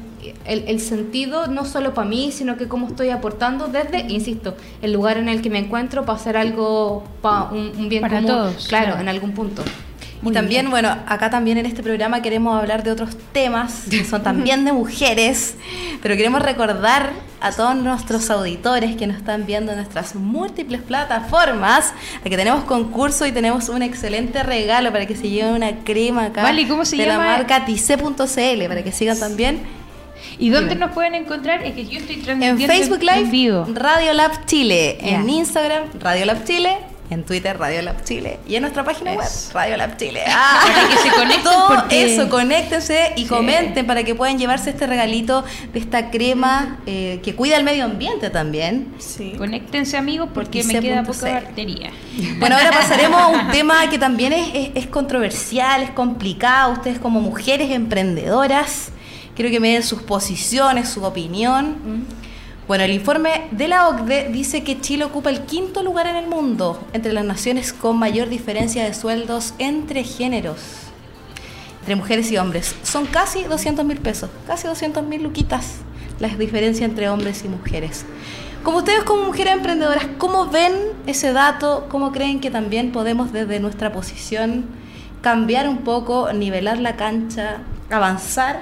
el, 0.45 0.65
el 0.67 0.79
sentido 0.81 1.47
no 1.47 1.65
solo 1.65 1.95
para 1.95 2.07
mí, 2.07 2.31
sino 2.31 2.57
que 2.57 2.67
cómo 2.67 2.89
estoy 2.89 3.09
aportando 3.09 3.69
desde, 3.69 4.01
insisto, 4.01 4.53
el 4.83 4.93
lugar 4.93 5.17
en 5.17 5.29
el 5.29 5.41
que 5.41 5.49
me 5.49 5.57
encuentro 5.57 6.05
para 6.05 6.19
hacer 6.19 6.37
algo, 6.37 7.05
para 7.23 7.45
un, 7.45 7.71
un 7.75 7.89
bien 7.89 8.03
Para 8.03 8.17
común, 8.17 8.27
todos, 8.27 8.67
claro, 8.67 8.85
claro. 8.85 9.01
en 9.01 9.09
algún 9.09 9.31
punto. 9.31 9.63
Y 10.23 10.31
también, 10.31 10.69
bueno, 10.69 10.89
acá 11.07 11.29
también 11.29 11.57
en 11.57 11.65
este 11.65 11.81
programa 11.81 12.21
queremos 12.21 12.59
hablar 12.59 12.83
de 12.83 12.91
otros 12.91 13.17
temas 13.31 13.85
que 13.89 14.05
son 14.09 14.23
también 14.23 14.65
de 14.65 14.71
mujeres, 14.71 15.55
pero 16.01 16.15
queremos 16.15 16.41
recordar 16.41 17.11
a 17.39 17.51
todos 17.51 17.75
nuestros 17.75 18.29
auditores 18.29 18.95
que 18.95 19.07
nos 19.07 19.17
están 19.17 19.45
viendo 19.47 19.71
en 19.71 19.79
nuestras 19.79 20.13
múltiples 20.13 20.81
plataformas 20.81 21.93
a 22.23 22.29
que 22.29 22.37
tenemos 22.37 22.63
concurso 22.65 23.25
y 23.25 23.31
tenemos 23.31 23.67
un 23.69 23.81
excelente 23.81 24.43
regalo 24.43 24.91
para 24.91 25.07
que 25.07 25.15
se 25.15 25.27
lleven 25.27 25.55
una 25.55 25.83
crema 25.83 26.25
acá 26.25 26.43
Vale, 26.43 26.67
¿cómo 26.67 26.85
se 26.85 26.97
de 26.97 27.05
llama? 27.05 27.25
la 27.25 27.37
marca 27.37 27.65
tice.cl 27.65 28.67
para 28.67 28.83
que 28.83 28.91
sigan 28.91 29.19
también 29.19 29.81
¿Y 30.37 30.49
dónde 30.49 30.75
nos 30.75 30.91
pueden 30.91 31.15
encontrar? 31.15 31.63
Es 31.63 31.73
que 31.73 31.85
yo 31.85 31.99
estoy 31.99 32.15
en 32.15 32.23
transmitiendo 32.23 32.67
Facebook 32.67 32.99
en 33.01 33.07
Live 33.07 33.31
vivo. 33.31 33.67
Radio 33.73 34.13
Lab 34.13 34.45
Chile, 34.45 34.97
en. 35.01 35.29
Instagram 35.29 35.83
Radio 35.99 36.25
Lab 36.25 36.43
Chile, 36.45 36.77
en 37.11 37.23
Twitter 37.25 37.59
Radio 37.59 37.81
Lab 37.83 38.03
Chile 38.05 38.39
y 38.47 38.55
en 38.55 38.61
nuestra 38.61 38.83
página 38.85 39.11
web. 39.13 39.27
Radio 39.53 39.75
Lab 39.77 39.97
Chile. 39.97 40.21
Ah, 40.27 40.61
Para 40.73 40.87
que 40.87 40.97
se 40.97 41.09
conecten 41.15 41.43
Todo 41.43 41.67
porque- 41.67 42.13
eso, 42.15 42.29
conéctense 42.29 43.11
y 43.17 43.23
Sí. 43.23 43.27
comenten 43.27 43.85
para 43.85 44.03
que 44.03 44.15
puedan 44.15 44.39
llevarse 44.39 44.69
este 44.71 44.87
regalito 44.87 45.43
de 45.73 45.79
esta 45.79 46.09
crema 46.09 46.79
eh, 46.85 47.19
que 47.23 47.35
cuida 47.35 47.57
el 47.57 47.63
medio 47.65 47.83
ambiente 47.83 48.29
también. 48.29 48.93
Sí. 48.97 49.33
Conéctense 49.37 49.97
amigos 49.97 50.29
porque 50.33 50.63
me 50.63 50.79
queda 50.79 51.03
poca 51.03 51.19
cl. 51.19 51.45
batería. 51.45 51.91
Bueno, 52.39 52.55
ahora 52.55 52.71
pasaremos 52.71 53.21
a 53.21 53.27
un 53.27 53.47
tema 53.51 53.89
que 53.89 53.99
también 53.99 54.31
es, 54.33 54.47
es- 54.53 54.69
es 54.75 54.87
controversial, 54.87 55.83
es 55.83 55.89
complicado. 55.91 56.71
Ustedes 56.71 56.97
como 56.97 57.19
mujeres 57.19 57.69
emprendedoras, 57.71 58.89
quiero 59.35 59.51
que 59.51 59.59
me 59.59 59.73
den 59.73 59.83
sus 59.83 60.01
posiciones, 60.01 60.87
su 60.89 61.03
opinión. 61.03 61.75
Bueno, 62.67 62.83
el 62.83 62.91
informe 62.91 63.47
de 63.51 63.67
la 63.67 63.89
OCDE 63.89 64.29
dice 64.29 64.63
que 64.63 64.79
Chile 64.79 65.03
ocupa 65.03 65.29
el 65.29 65.41
quinto 65.41 65.83
lugar 65.83 66.07
en 66.07 66.15
el 66.15 66.27
mundo 66.27 66.79
entre 66.93 67.11
las 67.11 67.25
naciones 67.25 67.73
con 67.73 67.97
mayor 67.97 68.29
diferencia 68.29 68.83
de 68.83 68.93
sueldos 68.93 69.53
entre 69.57 70.03
géneros, 70.03 70.59
entre 71.79 71.95
mujeres 71.95 72.31
y 72.31 72.37
hombres. 72.37 72.75
Son 72.83 73.07
casi 73.07 73.43
200 73.43 73.83
mil 73.83 73.97
pesos, 73.97 74.29
casi 74.47 74.67
200 74.67 75.03
mil 75.03 75.23
luquitas 75.23 75.81
la 76.21 76.27
diferencia 76.29 76.85
entre 76.85 77.09
hombres 77.09 77.43
y 77.43 77.49
mujeres. 77.49 78.05
Como 78.63 78.77
ustedes 78.77 79.03
como 79.03 79.23
mujeres 79.23 79.53
emprendedoras, 79.53 80.05
¿cómo 80.19 80.45
ven 80.45 80.73
ese 81.07 81.33
dato? 81.33 81.87
¿Cómo 81.89 82.11
creen 82.11 82.39
que 82.39 82.51
también 82.51 82.91
podemos 82.91 83.33
desde 83.33 83.59
nuestra 83.59 83.91
posición 83.91 84.65
cambiar 85.21 85.67
un 85.67 85.79
poco, 85.79 86.31
nivelar 86.31 86.77
la 86.77 86.95
cancha, 86.95 87.63
avanzar? 87.89 88.61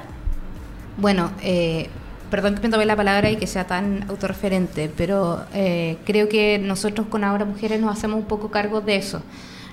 Bueno, 0.97 1.31
eh, 1.41 1.89
perdón 2.29 2.55
que 2.55 2.61
me 2.61 2.69
tome 2.69 2.85
la 2.85 2.95
palabra 2.95 3.29
y 3.29 3.35
que 3.35 3.47
sea 3.47 3.65
tan 3.67 4.05
autorreferente, 4.09 4.91
pero 4.95 5.43
eh, 5.53 5.97
creo 6.05 6.29
que 6.29 6.59
nosotros 6.59 7.07
con 7.07 7.23
Ahora 7.23 7.45
Mujeres 7.45 7.79
nos 7.81 7.97
hacemos 7.97 8.19
un 8.19 8.25
poco 8.25 8.51
cargo 8.51 8.81
de 8.81 8.95
eso. 8.95 9.21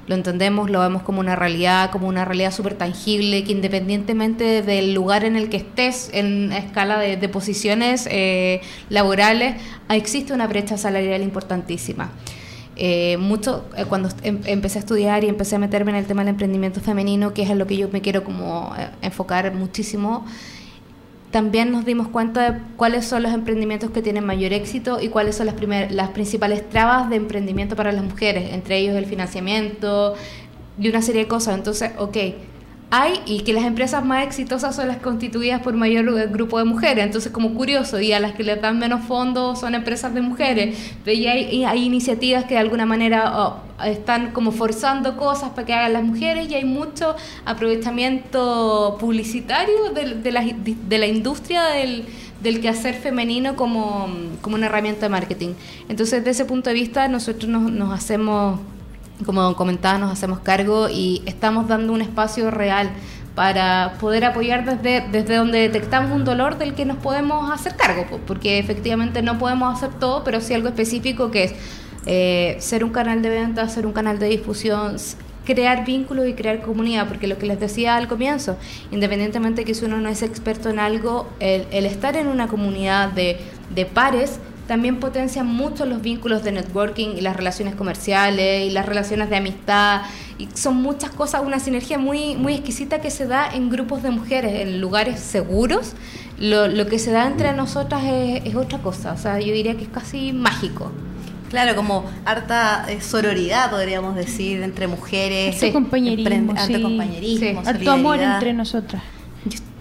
Lo 0.06 0.14
entendemos, 0.14 0.70
lo 0.70 0.80
vemos 0.80 1.02
como 1.02 1.18
una 1.18 1.34
realidad, 1.34 1.90
como 1.90 2.06
una 2.06 2.24
realidad 2.24 2.52
súper 2.52 2.74
tangible, 2.74 3.42
que 3.42 3.50
independientemente 3.50 4.62
del 4.62 4.94
lugar 4.94 5.24
en 5.24 5.34
el 5.34 5.48
que 5.48 5.56
estés, 5.56 6.10
en 6.12 6.52
escala 6.52 7.00
de, 7.00 7.28
posiciones 7.28 8.06
eh, 8.10 8.60
laborales, 8.88 9.60
existe 9.88 10.32
una 10.32 10.46
brecha 10.46 10.78
salarial 10.78 11.22
importantísima. 11.22 12.12
Eh, 12.76 13.18
eh, 13.18 13.84
cuando 13.88 14.08
em- 14.22 14.42
empecé 14.44 14.78
a 14.78 14.80
estudiar 14.80 15.24
y 15.24 15.28
empecé 15.28 15.56
a 15.56 15.58
meterme 15.58 15.90
en 15.90 15.96
el 15.96 16.06
tema 16.06 16.22
del 16.22 16.28
emprendimiento 16.28 16.80
femenino, 16.80 17.34
que 17.34 17.42
es 17.42 17.50
en 17.50 17.58
lo 17.58 17.66
que 17.66 17.76
yo 17.76 17.88
me 17.90 18.00
quiero 18.00 18.22
como 18.22 18.74
enfocar 19.02 19.52
muchísimo, 19.54 20.24
también 21.30 21.70
nos 21.72 21.84
dimos 21.84 22.08
cuenta 22.08 22.50
de 22.52 22.60
cuáles 22.76 23.04
son 23.04 23.22
los 23.22 23.32
emprendimientos 23.32 23.90
que 23.90 24.00
tienen 24.02 24.24
mayor 24.24 24.52
éxito 24.52 25.00
y 25.00 25.08
cuáles 25.08 25.36
son 25.36 25.46
las, 25.46 25.54
primer- 25.54 25.92
las 25.92 26.10
principales 26.10 26.68
trabas 26.70 27.10
de 27.10 27.16
emprendimiento 27.16 27.76
para 27.76 27.92
las 27.92 28.04
mujeres, 28.04 28.52
entre 28.54 28.78
ellos 28.78 28.96
el 28.96 29.06
financiamiento 29.06 30.14
y 30.78 30.88
una 30.88 31.02
serie 31.02 31.22
de 31.22 31.28
cosas. 31.28 31.56
Entonces, 31.56 31.90
ok, 31.98 32.16
hay 32.90 33.20
y 33.26 33.40
que 33.40 33.52
las 33.52 33.64
empresas 33.64 34.04
más 34.04 34.24
exitosas 34.24 34.76
son 34.76 34.88
las 34.88 34.98
constituidas 34.98 35.60
por 35.60 35.74
mayor 35.74 36.28
grupo 36.28 36.58
de 36.58 36.64
mujeres, 36.64 37.04
entonces 37.04 37.32
como 37.32 37.52
curioso, 37.54 38.00
y 38.00 38.12
a 38.12 38.20
las 38.20 38.32
que 38.32 38.44
les 38.44 38.60
dan 38.60 38.78
menos 38.78 39.04
fondos 39.04 39.60
son 39.60 39.74
empresas 39.74 40.14
de 40.14 40.20
mujeres, 40.20 40.78
ya 41.04 41.32
hay, 41.32 41.48
y 41.50 41.64
hay 41.64 41.84
iniciativas 41.84 42.44
que 42.44 42.54
de 42.54 42.60
alguna 42.60 42.86
manera 42.86 43.32
oh, 43.38 43.56
están 43.84 44.30
como 44.30 44.52
forzando 44.52 45.16
cosas 45.16 45.50
para 45.50 45.66
que 45.66 45.72
hagan 45.74 45.92
las 45.94 46.04
mujeres 46.04 46.48
y 46.48 46.54
hay 46.54 46.64
mucho 46.64 47.16
aprovechamiento 47.44 48.96
publicitario 49.00 49.90
de, 49.94 50.14
de 50.14 50.32
la, 50.32 50.44
de 50.44 50.98
la 50.98 51.06
industria 51.06 51.64
del, 51.64 52.06
quehacer 52.60 52.94
femenino 52.94 53.56
como, 53.56 54.08
como 54.40 54.54
una 54.54 54.66
herramienta 54.66 55.06
de 55.06 55.08
marketing. 55.08 55.54
Entonces, 55.88 56.20
desde 56.20 56.30
ese 56.30 56.44
punto 56.44 56.70
de 56.70 56.74
vista, 56.74 57.08
nosotros 57.08 57.50
nos, 57.50 57.72
nos 57.72 57.92
hacemos, 57.92 58.60
como 59.24 59.54
comentaba, 59.56 59.98
nos 59.98 60.12
hacemos 60.12 60.40
cargo 60.40 60.88
y 60.88 61.22
estamos 61.26 61.68
dando 61.68 61.92
un 61.92 62.02
espacio 62.02 62.50
real 62.50 62.90
para 63.34 63.94
poder 64.00 64.24
apoyar 64.24 64.64
desde, 64.64 65.06
desde 65.08 65.36
donde 65.36 65.58
detectamos 65.58 66.10
un 66.10 66.24
dolor 66.24 66.58
del 66.58 66.74
que 66.74 66.84
nos 66.84 66.96
podemos 66.96 67.50
hacer 67.50 67.76
cargo, 67.76 68.06
po, 68.06 68.18
porque 68.26 68.58
efectivamente 68.58 69.22
no 69.22 69.38
podemos 69.38 69.74
hacer 69.76 69.98
todo, 69.98 70.24
pero 70.24 70.40
sí 70.40 70.54
algo 70.54 70.68
específico 70.68 71.30
que 71.30 71.44
es 71.44 71.54
eh, 72.06 72.56
ser 72.60 72.82
un 72.82 72.90
canal 72.90 73.20
de 73.20 73.28
venta, 73.28 73.68
ser 73.68 73.86
un 73.86 73.92
canal 73.92 74.18
de 74.18 74.28
difusión, 74.28 74.96
crear 75.44 75.84
vínculos 75.84 76.26
y 76.26 76.32
crear 76.32 76.62
comunidad, 76.62 77.08
porque 77.08 77.26
lo 77.26 77.36
que 77.36 77.46
les 77.46 77.60
decía 77.60 77.96
al 77.96 78.08
comienzo, 78.08 78.56
independientemente 78.90 79.62
de 79.62 79.64
que 79.66 79.74
si 79.74 79.84
uno 79.84 79.98
no 79.98 80.08
es 80.08 80.22
experto 80.22 80.70
en 80.70 80.78
algo, 80.78 81.28
el, 81.38 81.86
estar 81.86 82.16
en 82.16 82.28
una 82.28 82.48
comunidad 82.48 83.10
de, 83.10 83.38
de 83.74 83.84
pares 83.84 84.40
también 84.66 84.98
potencia 84.98 85.44
mucho 85.44 85.86
los 85.86 86.02
vínculos 86.02 86.42
de 86.42 86.52
networking 86.52 87.16
y 87.16 87.20
las 87.20 87.36
relaciones 87.36 87.74
comerciales 87.74 88.68
y 88.68 88.70
las 88.70 88.86
relaciones 88.86 89.30
de 89.30 89.36
amistad. 89.36 90.02
Y 90.38 90.48
son 90.54 90.76
muchas 90.76 91.10
cosas, 91.10 91.42
una 91.44 91.60
sinergia 91.60 91.98
muy, 91.98 92.34
muy 92.34 92.54
exquisita 92.54 93.00
que 93.00 93.10
se 93.10 93.26
da 93.26 93.48
en 93.52 93.70
grupos 93.70 94.02
de 94.02 94.10
mujeres, 94.10 94.60
en 94.60 94.80
lugares 94.80 95.20
seguros. 95.20 95.92
Lo, 96.38 96.68
lo 96.68 96.86
que 96.86 96.98
se 96.98 97.12
da 97.12 97.26
entre 97.26 97.52
nosotras 97.52 98.02
es, 98.04 98.44
es 98.44 98.54
otra 98.54 98.78
cosa, 98.78 99.12
o 99.12 99.18
sea, 99.18 99.40
yo 99.40 99.54
diría 99.54 99.76
que 99.76 99.84
es 99.84 99.88
casi 99.88 100.32
mágico. 100.32 100.92
Claro, 101.48 101.76
como 101.76 102.04
harta 102.24 102.86
eh, 102.88 103.00
sororidad, 103.00 103.70
podríamos 103.70 104.16
decir, 104.16 104.62
entre 104.62 104.88
mujeres. 104.88 105.62
Harto 105.62 105.72
compañerismo, 105.72 106.52
harto 106.56 106.82
compañerismo, 106.82 107.62
harto 107.64 107.90
amor 107.90 108.20
entre 108.20 108.52
nosotras. 108.52 109.02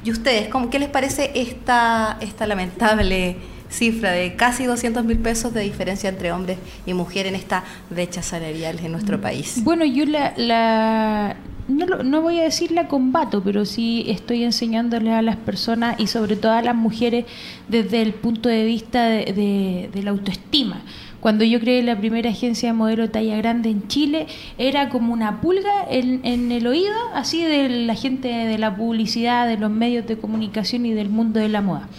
¿Y 0.04 0.12
ustedes, 0.12 0.50
cómo, 0.50 0.70
qué 0.70 0.78
les 0.78 0.90
parece 0.90 1.32
esta, 1.34 2.18
esta 2.22 2.46
lamentable 2.46 3.38
cifra 3.76 4.12
de 4.12 4.36
casi 4.36 4.66
200 4.66 5.04
mil 5.06 5.20
pesos 5.20 5.54
de 5.54 5.62
diferencia 5.62 6.10
entre 6.10 6.32
hombres 6.32 6.58
y 6.86 6.94
mujeres 6.94 7.34
en 7.34 7.36
esta 7.36 7.64
brecha 7.90 8.22
salarial 8.22 8.80
en 8.80 8.92
nuestro 8.92 9.20
país? 9.20 9.64
Bueno, 9.64 9.86
yo 9.86 10.06
la, 10.06 10.34
la 10.38 11.36
no, 11.68 11.86
no 12.04 12.22
voy 12.22 12.40
a 12.40 12.44
decir 12.44 12.72
la 12.72 12.88
combato, 12.88 13.44
pero 13.44 13.66
sí 13.66 14.06
estoy 14.08 14.44
enseñándole 14.44 15.12
a 15.12 15.22
las 15.22 15.36
personas 15.36 16.00
y 16.00 16.08
sobre 16.08 16.36
todo 16.36 16.54
a 16.54 16.62
las 16.62 16.76
mujeres 16.76 17.26
desde 17.68 18.02
el 18.02 18.14
punto 18.14 18.50
de 18.50 18.66
vista 18.66 19.06
de 19.08 20.02
la 20.04 20.12
autoestima 20.12 20.82
cuando 21.26 21.44
yo 21.44 21.60
creé 21.60 21.82
la 21.82 21.98
primera 21.98 22.30
agencia 22.30 22.70
de 22.70 22.74
modelo 22.74 23.10
talla 23.10 23.36
grande 23.38 23.72
en 23.72 23.88
Chile, 23.88 24.28
era 24.60 24.90
como 24.90 25.12
una 25.12 25.42
pulga 25.42 25.84
en, 25.90 26.52
el 26.52 26.68
oído, 26.68 26.94
así 27.16 27.42
de 27.42 27.68
la 27.68 27.96
gente 27.96 28.28
de 28.28 28.60
la 28.60 28.76
publicidad, 28.76 29.48
de 29.48 29.58
los 29.58 29.72
medios 29.72 30.06
de 30.06 30.20
comunicación 30.20 30.86
y 30.86 30.94
del 30.94 31.10
mundo 31.10 31.40
de 31.40 31.50
la 31.50 31.64
moda. 31.64 31.90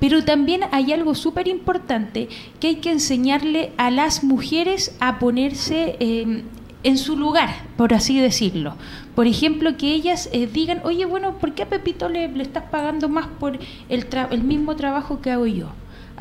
Pero 0.00 0.24
también 0.24 0.62
hay 0.72 0.92
algo 0.92 1.14
súper 1.14 1.46
importante 1.46 2.28
que 2.58 2.66
hay 2.66 2.74
que 2.80 2.90
enseñarle 2.90 3.70
a 3.76 3.92
las 3.92 4.24
mujeres 4.24 4.96
a 4.98 5.20
ponerse... 5.20 5.94
Eh, 6.00 6.42
en 6.84 6.98
su 6.98 7.16
lugar, 7.16 7.48
por 7.76 7.94
así 7.94 8.18
decirlo. 8.18 8.74
Por 9.14 9.28
ejemplo, 9.28 9.76
que 9.76 9.94
ellas 9.94 10.28
eh, 10.32 10.48
digan, 10.52 10.80
oye, 10.82 11.04
bueno, 11.04 11.38
¿por 11.38 11.54
qué 11.54 11.62
a 11.62 11.68
Pepito 11.68 12.08
le, 12.08 12.26
le 12.26 12.42
estás 12.42 12.64
pagando 12.72 13.08
más 13.08 13.28
por 13.38 13.56
el, 13.88 14.06
el 14.32 14.42
mismo 14.42 14.74
trabajo 14.74 15.20
que 15.20 15.30
hago 15.30 15.46
yo? 15.46 15.68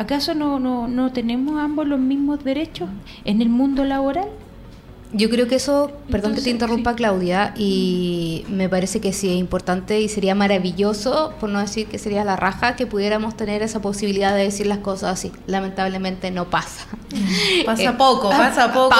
¿Acaso 0.01 0.33
no, 0.33 0.59
no, 0.59 0.87
no 0.87 1.13
tenemos 1.13 1.59
ambos 1.59 1.85
los 1.85 1.99
mismos 1.99 2.43
derechos 2.43 2.89
en 3.23 3.39
el 3.39 3.49
mundo 3.49 3.85
laboral? 3.85 4.29
Yo 5.13 5.29
creo 5.29 5.47
que 5.47 5.55
eso, 5.55 5.91
perdón 6.09 6.33
que 6.33 6.41
te 6.41 6.49
interrumpa 6.49 6.95
Claudia, 6.95 7.53
y 7.55 8.43
me 8.49 8.67
parece 8.67 8.99
que 8.99 9.13
sí 9.13 9.29
es 9.29 9.35
importante 9.35 10.01
y 10.01 10.09
sería 10.09 10.33
maravilloso, 10.33 11.33
por 11.39 11.51
no 11.51 11.59
decir 11.59 11.85
que 11.85 11.99
sería 11.99 12.23
la 12.23 12.35
raja, 12.35 12.75
que 12.75 12.87
pudiéramos 12.87 13.37
tener 13.37 13.61
esa 13.61 13.79
posibilidad 13.79 14.33
de 14.33 14.41
decir 14.41 14.65
las 14.65 14.79
cosas 14.79 15.19
así. 15.19 15.31
Lamentablemente 15.45 16.31
no 16.31 16.49
pasa. 16.49 16.87
Pasa 17.67 17.83
eh, 17.83 17.93
poco, 17.95 18.29
pasa 18.29 18.73
poco. 18.73 18.95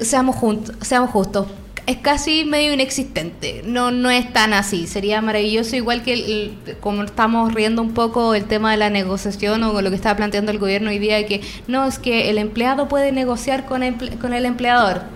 Seamos, 0.00 0.36
juntos, 0.36 0.76
seamos 0.80 1.10
justos 1.10 1.46
es 1.86 1.96
casi 1.98 2.44
medio 2.44 2.72
inexistente. 2.72 3.62
No, 3.64 3.90
no 3.90 4.10
es 4.10 4.32
tan 4.32 4.52
así. 4.52 4.86
Sería 4.86 5.20
maravilloso, 5.20 5.76
igual 5.76 6.02
que 6.02 6.52
como 6.80 7.02
estamos 7.02 7.52
riendo 7.54 7.82
un 7.82 7.94
poco 7.94 8.34
el 8.34 8.44
tema 8.44 8.70
de 8.70 8.78
la 8.78 8.90
negociación 8.90 9.62
o 9.62 9.80
lo 9.80 9.90
que 9.90 9.96
estaba 9.96 10.16
planteando 10.16 10.50
el 10.50 10.58
gobierno 10.58 10.90
hoy 10.90 10.98
día, 10.98 11.26
que 11.26 11.40
no, 11.66 11.86
es 11.86 11.98
que 11.98 12.30
el 12.30 12.38
empleado 12.38 12.88
puede 12.88 13.12
negociar 13.12 13.66
con 13.66 13.82
con 14.20 14.32
el 14.34 14.46
empleador. 14.46 15.13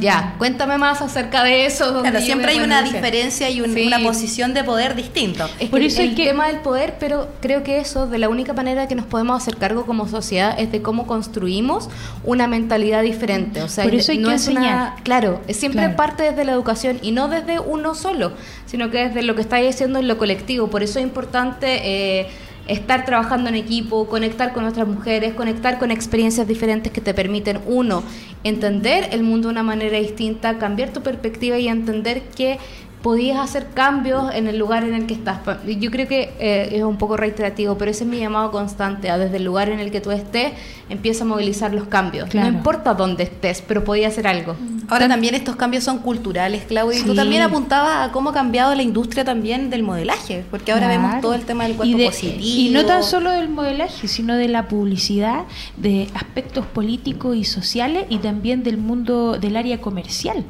Ya, 0.00 0.34
cuéntame 0.38 0.78
más 0.78 1.02
acerca 1.02 1.44
de 1.44 1.66
eso. 1.66 2.00
Claro, 2.00 2.20
siempre 2.20 2.52
hay 2.52 2.60
una 2.60 2.82
diferencia 2.82 3.50
y 3.50 3.60
una 3.60 3.98
posición 4.00 4.54
de 4.54 4.64
poder 4.64 4.94
distinto. 4.94 5.48
Es 5.58 5.68
Por 5.68 5.82
eso 5.82 6.02
el, 6.02 6.14
tema 6.14 6.46
del 6.48 6.58
poder, 6.58 6.96
pero 6.98 7.28
creo 7.40 7.62
que 7.62 7.78
eso, 7.78 8.06
de 8.06 8.18
la 8.18 8.28
única 8.28 8.52
manera 8.52 8.88
que 8.88 8.94
nos 8.94 9.06
podemos 9.06 9.40
hacer 9.40 9.56
cargo 9.56 9.86
como 9.86 10.08
sociedad, 10.08 10.58
es 10.58 10.72
de 10.72 10.82
cómo 10.82 11.06
construimos 11.06 11.88
una 12.24 12.46
mentalidad 12.46 13.02
diferente. 13.02 13.62
O 13.62 13.68
sea, 13.68 13.84
Por 13.84 13.94
eso 13.94 14.12
hay 14.12 14.18
no 14.18 14.28
que 14.28 14.34
es 14.36 14.48
enseñar. 14.48 15.02
claro, 15.02 15.40
es 15.48 15.56
siempre 15.56 15.88
parte 15.90 16.22
desde 16.22 16.44
la 16.44 16.52
educación 16.52 16.98
y 17.02 17.12
no 17.12 17.28
desde 17.28 17.58
uno 17.60 17.94
solo, 17.94 18.32
sino 18.66 18.90
que 18.90 19.08
desde 19.08 19.22
lo 19.22 19.34
que 19.34 19.42
estáis 19.42 19.74
haciendo 19.74 19.98
en 19.98 20.08
lo 20.08 20.18
colectivo. 20.18 20.68
Por 20.68 20.82
eso 20.82 20.98
es 20.98 21.04
importante... 21.04 22.20
Eh, 22.20 22.28
estar 22.66 23.04
trabajando 23.04 23.48
en 23.48 23.56
equipo, 23.56 24.06
conectar 24.06 24.52
con 24.52 24.64
otras 24.64 24.88
mujeres, 24.88 25.34
conectar 25.34 25.78
con 25.78 25.90
experiencias 25.90 26.48
diferentes 26.48 26.92
que 26.92 27.00
te 27.00 27.14
permiten, 27.14 27.60
uno, 27.66 28.02
entender 28.42 29.08
el 29.12 29.22
mundo 29.22 29.48
de 29.48 29.52
una 29.52 29.62
manera 29.62 29.98
distinta, 29.98 30.58
cambiar 30.58 30.92
tu 30.92 31.02
perspectiva 31.02 31.58
y 31.58 31.68
entender 31.68 32.22
que 32.34 32.58
podías 33.04 33.36
hacer 33.36 33.66
cambios 33.74 34.34
en 34.34 34.46
el 34.46 34.56
lugar 34.56 34.82
en 34.82 34.94
el 34.94 35.04
que 35.04 35.12
estás. 35.12 35.40
Yo 35.66 35.90
creo 35.90 36.08
que 36.08 36.32
eh, 36.38 36.70
es 36.72 36.82
un 36.82 36.96
poco 36.96 37.18
reiterativo, 37.18 37.76
pero 37.76 37.90
ese 37.90 38.04
es 38.04 38.08
mi 38.08 38.18
llamado 38.18 38.50
constante, 38.50 39.10
a 39.10 39.18
desde 39.18 39.36
el 39.36 39.44
lugar 39.44 39.68
en 39.68 39.78
el 39.78 39.90
que 39.90 40.00
tú 40.00 40.10
estés, 40.10 40.54
empieza 40.88 41.24
a 41.24 41.26
movilizar 41.26 41.74
los 41.74 41.86
cambios. 41.86 42.34
No 42.34 42.48
importa 42.48 42.94
dónde 42.94 43.24
estés, 43.24 43.60
pero 43.60 43.84
podía 43.84 44.08
hacer 44.08 44.26
algo. 44.26 44.56
Ahora 44.88 45.06
también 45.06 45.34
estos 45.34 45.54
cambios 45.54 45.84
son 45.84 45.98
culturales, 45.98 46.64
Claudia. 46.66 46.98
Y 46.98 47.02
tú 47.02 47.14
también 47.14 47.42
apuntabas 47.42 48.08
a 48.08 48.10
cómo 48.10 48.30
ha 48.30 48.32
cambiado 48.32 48.74
la 48.74 48.82
industria 48.82 49.22
también 49.22 49.68
del 49.68 49.82
modelaje, 49.82 50.42
porque 50.50 50.72
ahora 50.72 50.88
vemos 50.88 51.20
todo 51.20 51.34
el 51.34 51.44
tema 51.44 51.64
del 51.64 51.76
cuerpo 51.76 52.06
positivo. 52.06 52.38
Y 52.40 52.70
no 52.70 52.86
tan 52.86 53.04
solo 53.04 53.32
del 53.32 53.50
modelaje, 53.50 54.08
sino 54.08 54.34
de 54.34 54.48
la 54.48 54.66
publicidad, 54.66 55.44
de 55.76 56.08
aspectos 56.14 56.64
políticos 56.64 57.36
y 57.36 57.44
sociales 57.44 58.06
y 58.08 58.16
también 58.16 58.62
del 58.62 58.78
mundo 58.78 59.36
del 59.38 59.58
área 59.58 59.82
comercial. 59.82 60.42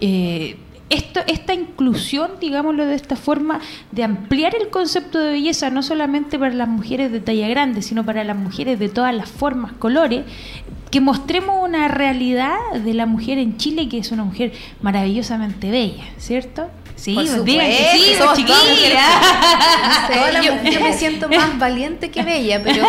Eh, 0.00 0.56
esto, 0.88 1.20
esta 1.26 1.52
inclusión, 1.54 2.32
digámoslo 2.40 2.86
de 2.86 2.94
esta 2.94 3.16
forma, 3.16 3.60
de 3.92 4.04
ampliar 4.04 4.54
el 4.54 4.68
concepto 4.68 5.18
de 5.18 5.32
belleza 5.32 5.70
no 5.70 5.82
solamente 5.82 6.38
para 6.38 6.54
las 6.54 6.68
mujeres 6.68 7.10
de 7.10 7.20
talla 7.20 7.48
grande, 7.48 7.82
sino 7.82 8.04
para 8.04 8.22
las 8.24 8.36
mujeres 8.36 8.78
de 8.78 8.88
todas 8.88 9.14
las 9.14 9.28
formas, 9.28 9.72
colores, 9.72 10.24
que 10.90 11.00
mostremos 11.00 11.56
una 11.68 11.88
realidad 11.88 12.56
de 12.84 12.94
la 12.94 13.06
mujer 13.06 13.38
en 13.38 13.56
Chile 13.56 13.88
que 13.88 13.98
es 13.98 14.12
una 14.12 14.24
mujer 14.24 14.52
maravillosamente 14.80 15.70
bella, 15.70 16.04
¿cierto? 16.18 16.68
Sí, 16.96 17.14
Por 17.14 17.26
supuesto, 17.26 17.62
sí, 17.92 18.14
somos 18.18 18.38
yo, 20.42 20.80
me 20.80 20.92
siento 20.94 21.28
más 21.28 21.58
valiente 21.66 22.10
que 22.10 22.22
bella, 22.22 22.62
pero 22.62 22.86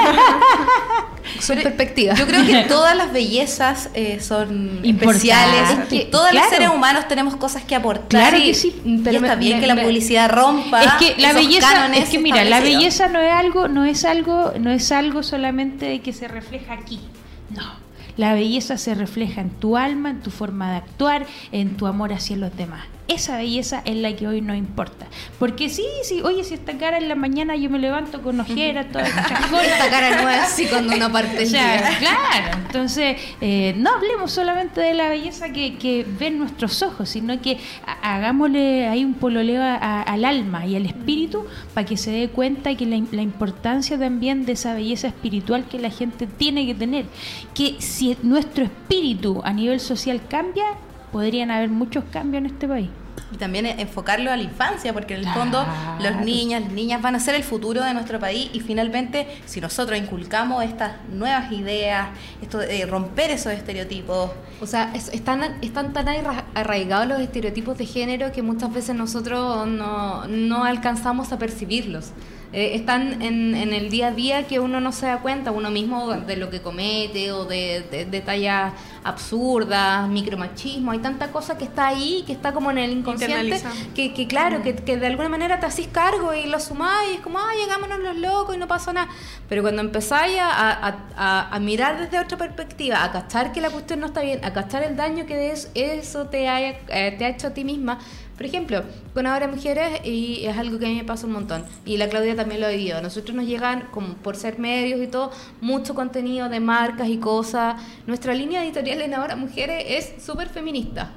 son 1.42 1.58
perspectivas. 1.58 2.18
Yo 2.18 2.26
creo 2.26 2.46
que 2.46 2.64
todas 2.70 2.96
las 2.96 3.12
bellezas 3.12 3.90
eh, 3.94 4.20
son 4.22 4.80
especiales. 4.84 5.88
que, 5.90 6.06
todos 6.06 6.34
los 6.34 6.44
seres 6.46 6.70
humanos 6.70 7.08
tenemos 7.10 7.36
cosas 7.36 7.64
que 7.64 7.76
aportar. 7.76 8.08
Claro 8.08 8.38
que 8.38 8.54
sí, 8.54 8.82
pero 9.04 9.18
está 9.18 9.36
bien 9.36 9.60
que 9.60 9.68
la 9.68 9.76
publicidad 9.76 10.32
rompa. 10.32 10.82
Es 10.84 10.94
que 10.94 11.22
la 11.22 11.34
belleza, 11.34 11.94
es 11.94 12.10
que 12.10 12.20
mira, 12.20 12.46
la 12.46 12.62
belleza 12.62 13.10
no 13.10 13.20
es 13.20 13.34
algo, 13.34 13.68
no 13.68 13.84
es 13.84 14.06
algo, 14.06 14.54
no 14.58 14.72
es 14.72 14.92
algo 14.94 15.22
solamente 15.22 16.00
que 16.00 16.14
se 16.14 16.30
refleja 16.30 16.74
aquí. 16.74 17.02
No 17.50 17.88
la 18.18 18.34
belleza 18.34 18.78
se 18.78 18.96
refleja 18.96 19.42
en 19.42 19.52
tu 19.52 19.78
alma, 19.78 20.10
en 20.10 20.22
tu 20.22 20.32
forma 20.32 20.72
de 20.72 20.78
actuar, 20.78 21.28
en 21.52 21.78
tu 21.78 21.86
amor 21.86 22.12
hacia 22.12 22.36
los 22.36 22.56
demás. 22.58 22.88
Esa 23.08 23.38
belleza 23.38 23.82
es 23.86 23.96
la 23.96 24.16
que 24.16 24.28
hoy 24.28 24.42
no 24.42 24.54
importa. 24.54 25.08
Porque 25.40 25.70
sí, 25.70 25.86
sí, 26.04 26.22
oye, 26.22 26.44
si 26.44 26.56
esta 26.56 26.78
cara 26.78 26.98
en 26.98 27.08
la 27.08 27.16
mañana 27.16 27.56
yo 27.56 27.70
me 27.70 27.80
levanto 27.80 28.22
con 28.22 28.40
ojeras, 28.40 28.92
todas 28.92 29.10
esas 29.10 29.28
cosas. 29.50 29.68
esta 29.68 29.90
cara 29.90 30.22
no 30.22 30.30
es 30.30 30.40
así 30.40 30.66
cuando 30.66 30.96
una 30.96 31.12
parte 31.12 31.48
Claro, 31.48 32.58
entonces 32.66 33.18
eh, 33.40 33.74
no 33.78 33.92
hablemos 33.92 34.32
solamente 34.32 34.82
de 34.82 34.94
la 34.94 35.10
belleza 35.10 35.54
que, 35.54 35.78
que 35.78 36.06
ven 36.20 36.38
nuestros 36.38 36.84
ojos, 36.84 37.10
sino 37.10 37.42
que 37.42 37.58
hagámosle 38.02 38.88
ahí 38.88 39.06
un 39.06 39.14
pololeo 39.14 39.64
al 39.64 40.26
alma 40.26 40.66
y 40.66 40.76
al 40.76 40.86
espíritu 40.86 41.46
para 41.74 41.86
que 41.86 41.98
se 41.98 42.12
dé 42.12 42.30
cuenta 42.30 42.76
que 42.76 42.86
la, 42.86 43.02
la 43.12 43.22
importancia 43.22 43.98
también 43.98 44.46
de 44.46 44.54
esa 44.54 44.74
belleza 44.74 45.08
espiritual 45.08 45.66
que 45.68 45.80
la 45.80 45.90
gente 45.90 46.28
tiene 46.28 46.66
que 46.66 46.76
tener. 46.76 47.06
Que 47.54 47.76
si 47.80 48.18
nuestro 48.24 48.66
espíritu 48.66 49.42
a 49.44 49.54
nivel 49.54 49.80
social 49.80 50.22
cambia, 50.28 50.66
podrían 51.12 51.52
haber 51.52 51.70
muchos 51.70 52.04
cambios 52.12 52.44
en 52.44 52.48
este 52.48 52.68
país. 52.68 52.90
Y 53.32 53.38
también 53.38 53.66
enfocarlo 53.66 54.32
a 54.32 54.38
la 54.38 54.44
infancia, 54.44 54.94
porque 54.94 55.16
en 55.16 55.22
el 55.22 55.34
fondo 55.34 55.66
los 56.00 56.16
niños, 56.18 56.62
las 56.62 56.72
niñas 56.72 57.02
van 57.02 57.16
a 57.16 57.20
ser 57.20 57.36
el 57.36 57.44
futuro 57.44 57.84
de 57.84 57.94
nuestro 57.94 58.20
país 58.20 58.50
y 58.54 58.62
finalmente 58.62 59.28
si 59.46 59.60
nosotros 59.60 59.98
inculcamos 59.98 60.64
estas 60.64 60.94
nuevas 61.10 61.52
ideas, 61.52 62.08
esto 62.42 62.60
de 62.60 62.86
romper 62.86 63.32
esos 63.32 63.52
estereotipos. 63.52 64.32
O 64.62 64.68
sea, 64.68 64.94
están, 64.94 65.44
están 65.62 65.94
tan 65.94 66.08
arraigados 66.54 67.08
los 67.08 67.20
estereotipos 67.20 67.78
de 67.78 67.86
género 67.86 68.32
que 68.32 68.42
muchas 68.42 68.72
veces 68.72 68.96
nosotros 68.96 69.68
no, 69.68 70.26
no 70.28 70.64
alcanzamos 70.64 71.32
a 71.32 71.38
percibirlos. 71.38 72.12
Eh, 72.54 72.76
están 72.76 73.22
en, 73.22 73.56
en, 73.56 73.74
el 73.74 73.90
día 73.90 74.08
a 74.08 74.12
día 74.12 74.48
que 74.48 74.60
uno 74.62 74.80
no 74.80 74.94
se 74.94 75.06
da 75.06 75.18
cuenta, 75.20 75.52
uno 75.52 75.70
mismo 75.70 76.12
de 76.14 76.38
lo 76.38 76.50
que 76.50 76.62
comete 76.62 77.34
o 77.34 77.44
de, 77.44 77.84
de, 77.92 78.06
de 78.06 78.22
tallas 78.22 78.72
absurdas, 79.04 80.08
micromachismo, 80.08 80.92
hay 80.92 81.00
tanta 81.00 81.32
cosa 81.32 81.58
que 81.58 81.66
está 81.66 81.88
ahí, 81.88 82.24
que 82.26 82.32
está 82.34 82.54
como 82.54 82.72
en 82.72 82.78
el 82.78 82.92
inconsciente 82.92 83.58
que, 83.94 84.14
que 84.14 84.28
claro, 84.28 84.62
que, 84.62 84.76
que 84.76 84.96
de 84.98 85.08
alguna 85.08 85.28
manera 85.30 85.60
te 85.60 85.66
hacís 85.66 85.88
cargo 85.88 86.34
y 86.34 86.46
lo 86.48 86.60
sumáis 86.60 87.12
y 87.12 87.16
es 87.16 87.20
como, 87.22 87.38
ah, 87.38 87.52
llegámonos 87.62 88.00
los 88.00 88.16
locos 88.18 88.56
y 88.56 88.60
no 88.60 88.68
pasó 88.68 88.94
nada. 88.94 89.10
Pero 89.50 89.62
cuando 89.62 89.82
empezáis 89.82 90.38
a, 90.40 90.48
a- 90.50 90.98
a- 91.18 91.56
a 91.56 91.60
mirar 91.60 92.00
desde 92.00 92.18
otra 92.20 92.38
perspectiva, 92.38 93.04
a 93.04 93.12
cachar 93.12 93.52
que 93.52 93.60
la 93.60 93.70
cuestión 93.70 94.00
no 94.00 94.06
está 94.08 94.22
bien, 94.22 94.44
a 94.46 94.54
cachar 94.54 94.84
el 94.84 94.96
daño 94.96 95.26
que 95.26 95.52
es- 95.52 95.70
eso 95.74 96.28
te 96.28 96.48
ha, 96.48 96.62
eh, 96.70 97.16
te 97.18 97.26
ha 97.26 97.30
hecho 97.30 97.48
a 97.48 97.54
ti 97.54 97.64
misma. 97.66 98.00
Por 98.38 98.46
ejemplo, 98.46 98.84
con 99.16 99.26
ahora 99.26 99.48
mujeres, 99.48 100.02
y 100.06 100.46
es 100.46 100.56
algo 100.56 100.78
que 100.78 100.86
a 100.86 100.90
mí 100.90 100.96
me 100.96 101.04
pasa 101.04 101.26
un 101.26 101.34
montón, 101.34 101.66
y 101.86 101.98
la 101.98 102.08
Claudia 102.08 102.36
también 102.36 102.62
lo 102.62 102.68
ha 102.68 102.70
vivido. 102.70 103.02
Nosotros 103.02 103.36
nos 103.36 103.48
llegan, 103.48 103.88
como 103.92 104.14
por 104.14 104.36
ser 104.36 104.60
medios 104.60 105.02
y 105.02 105.08
todo, 105.08 105.32
mucho 105.60 105.96
contenido 105.96 106.48
de 106.48 106.60
marcas 106.60 107.08
y 107.10 107.18
cosas. 107.18 107.82
Nuestra 108.06 108.36
línea 108.36 108.64
editorial 108.64 109.02
en 109.02 109.16
ahora 109.16 109.36
mujeres 109.36 109.84
es 109.88 110.24
súper 110.24 110.50
feminista. 110.50 111.14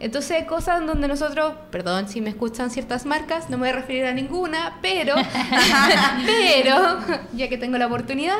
Entonces 0.00 0.32
hay 0.32 0.46
cosas 0.46 0.84
donde 0.84 1.06
nosotros, 1.06 1.54
perdón 1.70 2.08
si 2.08 2.20
me 2.20 2.30
escuchan 2.30 2.70
ciertas 2.70 3.06
marcas, 3.06 3.50
no 3.50 3.56
me 3.56 3.62
voy 3.62 3.70
a 3.70 3.80
referir 3.80 4.04
a 4.06 4.12
ninguna, 4.12 4.78
pero, 4.80 5.14
pero, 6.26 6.98
ya 7.34 7.48
que 7.48 7.58
tengo 7.58 7.78
la 7.78 7.86
oportunidad, 7.86 8.38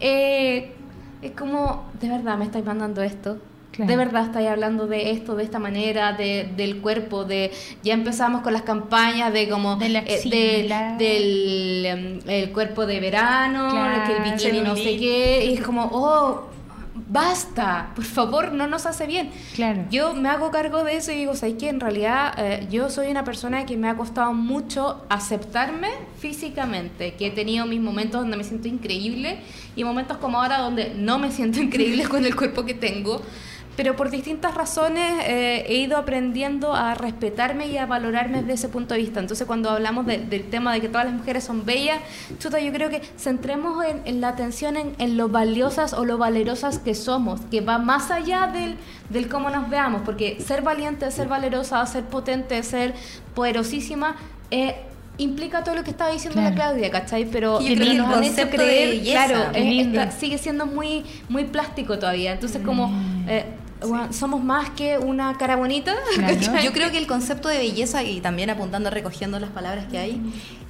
eh, 0.00 0.72
es 1.22 1.32
como, 1.32 1.90
de 2.00 2.08
verdad 2.08 2.36
me 2.36 2.44
estáis 2.44 2.64
mandando 2.64 3.02
esto. 3.02 3.38
Claro. 3.72 3.90
De 3.90 3.96
verdad 3.96 4.24
estáis 4.24 4.48
hablando 4.48 4.86
de 4.86 5.10
esto, 5.10 5.36
de 5.36 5.44
esta 5.44 5.58
manera, 5.58 6.12
de, 6.12 6.50
del 6.56 6.78
cuerpo, 6.80 7.24
de 7.24 7.52
ya 7.82 7.94
empezamos 7.94 8.42
con 8.42 8.52
las 8.52 8.62
campañas 8.62 9.32
de 9.32 9.48
como 9.48 9.76
De 9.76 9.88
la 9.88 10.00
eh, 10.00 10.96
del 10.98 11.86
em, 11.86 12.18
el 12.26 12.50
cuerpo 12.52 12.86
de 12.86 12.98
verano, 12.98 13.68
Claro. 13.70 14.04
que 14.06 14.16
el 14.16 14.32
bikini 14.32 14.60
no 14.62 14.74
sé 14.74 14.96
qué, 14.96 15.46
y 15.50 15.54
es 15.54 15.60
como, 15.60 15.88
oh, 15.92 16.48
basta, 17.08 17.90
por 17.94 18.04
favor, 18.04 18.52
no 18.52 18.66
nos 18.66 18.86
hace 18.86 19.06
bien. 19.06 19.30
Claro. 19.54 19.84
Yo 19.90 20.14
me 20.14 20.28
hago 20.28 20.50
cargo 20.50 20.84
de 20.84 20.96
eso 20.96 21.12
y 21.12 21.16
digo, 21.16 21.34
¿sabes 21.34 21.56
que 21.56 21.68
En 21.68 21.80
realidad 21.80 22.34
eh, 22.36 22.66
yo 22.70 22.90
soy 22.90 23.08
una 23.08 23.24
persona 23.24 23.64
que 23.66 23.76
me 23.76 23.88
ha 23.88 23.96
costado 23.96 24.32
mucho 24.34 25.04
aceptarme 25.08 25.88
físicamente, 26.18 27.14
que 27.14 27.28
he 27.28 27.30
tenido 27.30 27.66
mis 27.66 27.80
momentos 27.80 28.20
donde 28.20 28.36
me 28.36 28.44
siento 28.44 28.68
increíble 28.68 29.38
y 29.76 29.84
momentos 29.84 30.16
como 30.18 30.40
ahora 30.42 30.58
donde 30.58 30.94
no 30.96 31.18
me 31.18 31.30
siento 31.30 31.60
increíble 31.62 32.04
con 32.08 32.24
el 32.24 32.34
cuerpo 32.34 32.64
que 32.64 32.74
tengo. 32.74 33.22
Pero 33.78 33.94
por 33.94 34.10
distintas 34.10 34.54
razones 34.56 35.12
eh, 35.24 35.64
he 35.68 35.76
ido 35.76 35.96
aprendiendo 35.96 36.74
a 36.74 36.94
respetarme 36.96 37.68
y 37.68 37.76
a 37.78 37.86
valorarme 37.86 38.38
desde 38.40 38.54
ese 38.54 38.68
punto 38.68 38.94
de 38.94 39.00
vista. 39.00 39.20
Entonces 39.20 39.46
cuando 39.46 39.70
hablamos 39.70 40.04
de- 40.04 40.18
del 40.18 40.42
tema 40.50 40.72
de 40.72 40.80
que 40.80 40.88
todas 40.88 41.04
las 41.06 41.14
mujeres 41.14 41.44
son 41.44 41.64
bellas, 41.64 42.00
chuta, 42.40 42.58
yo 42.58 42.72
creo 42.72 42.90
que 42.90 43.00
centremos 43.16 43.84
en, 43.84 44.02
en 44.04 44.20
la 44.20 44.30
atención 44.30 44.76
en, 44.76 44.96
en 44.98 45.16
lo 45.16 45.28
valiosas 45.28 45.92
o 45.92 46.04
lo 46.04 46.18
valerosas 46.18 46.80
que 46.80 46.96
somos, 46.96 47.40
que 47.52 47.60
va 47.60 47.78
más 47.78 48.10
allá 48.10 48.48
del, 48.52 48.74
del 49.10 49.28
cómo 49.28 49.48
nos 49.48 49.70
veamos, 49.70 50.02
porque 50.04 50.38
ser 50.44 50.62
valiente, 50.62 51.08
ser 51.12 51.28
valerosa, 51.28 51.86
ser 51.86 52.02
potente, 52.02 52.60
ser 52.64 52.94
poderosísima, 53.36 54.16
eh, 54.50 54.74
implica 55.18 55.62
todo 55.62 55.76
lo 55.76 55.84
que 55.84 55.90
estaba 55.90 56.10
diciendo 56.10 56.40
la. 56.42 56.52
Claudia, 56.52 56.90
¿cachai? 56.90 57.26
Pero, 57.26 57.60
yo 57.60 57.66
creo 57.74 57.78
que 57.86 57.90
el 57.92 57.98
nos 57.98 58.06
han 58.08 58.24
hecho 58.24 58.50
de 58.50 58.56
belleza, 58.86 59.24
claro, 59.26 59.40
eh, 59.54 59.80
está- 59.82 60.10
sigue 60.10 60.38
siendo 60.38 60.66
muy, 60.66 61.04
muy 61.28 61.44
plástico 61.44 61.96
todavía. 61.98 62.32
Entonces, 62.32 62.60
como 62.64 62.90
eh, 63.28 63.44
bueno, 63.86 64.12
somos 64.12 64.42
más 64.42 64.70
que 64.70 64.98
una 64.98 65.36
cara 65.38 65.56
bonita. 65.56 65.94
Yo 66.62 66.72
creo 66.72 66.90
que 66.90 66.98
el 66.98 67.06
concepto 67.06 67.48
de 67.48 67.58
belleza, 67.58 68.02
y 68.02 68.20
también 68.20 68.50
apuntando, 68.50 68.90
recogiendo 68.90 69.38
las 69.38 69.50
palabras 69.50 69.86
que 69.86 69.98
hay, 69.98 70.20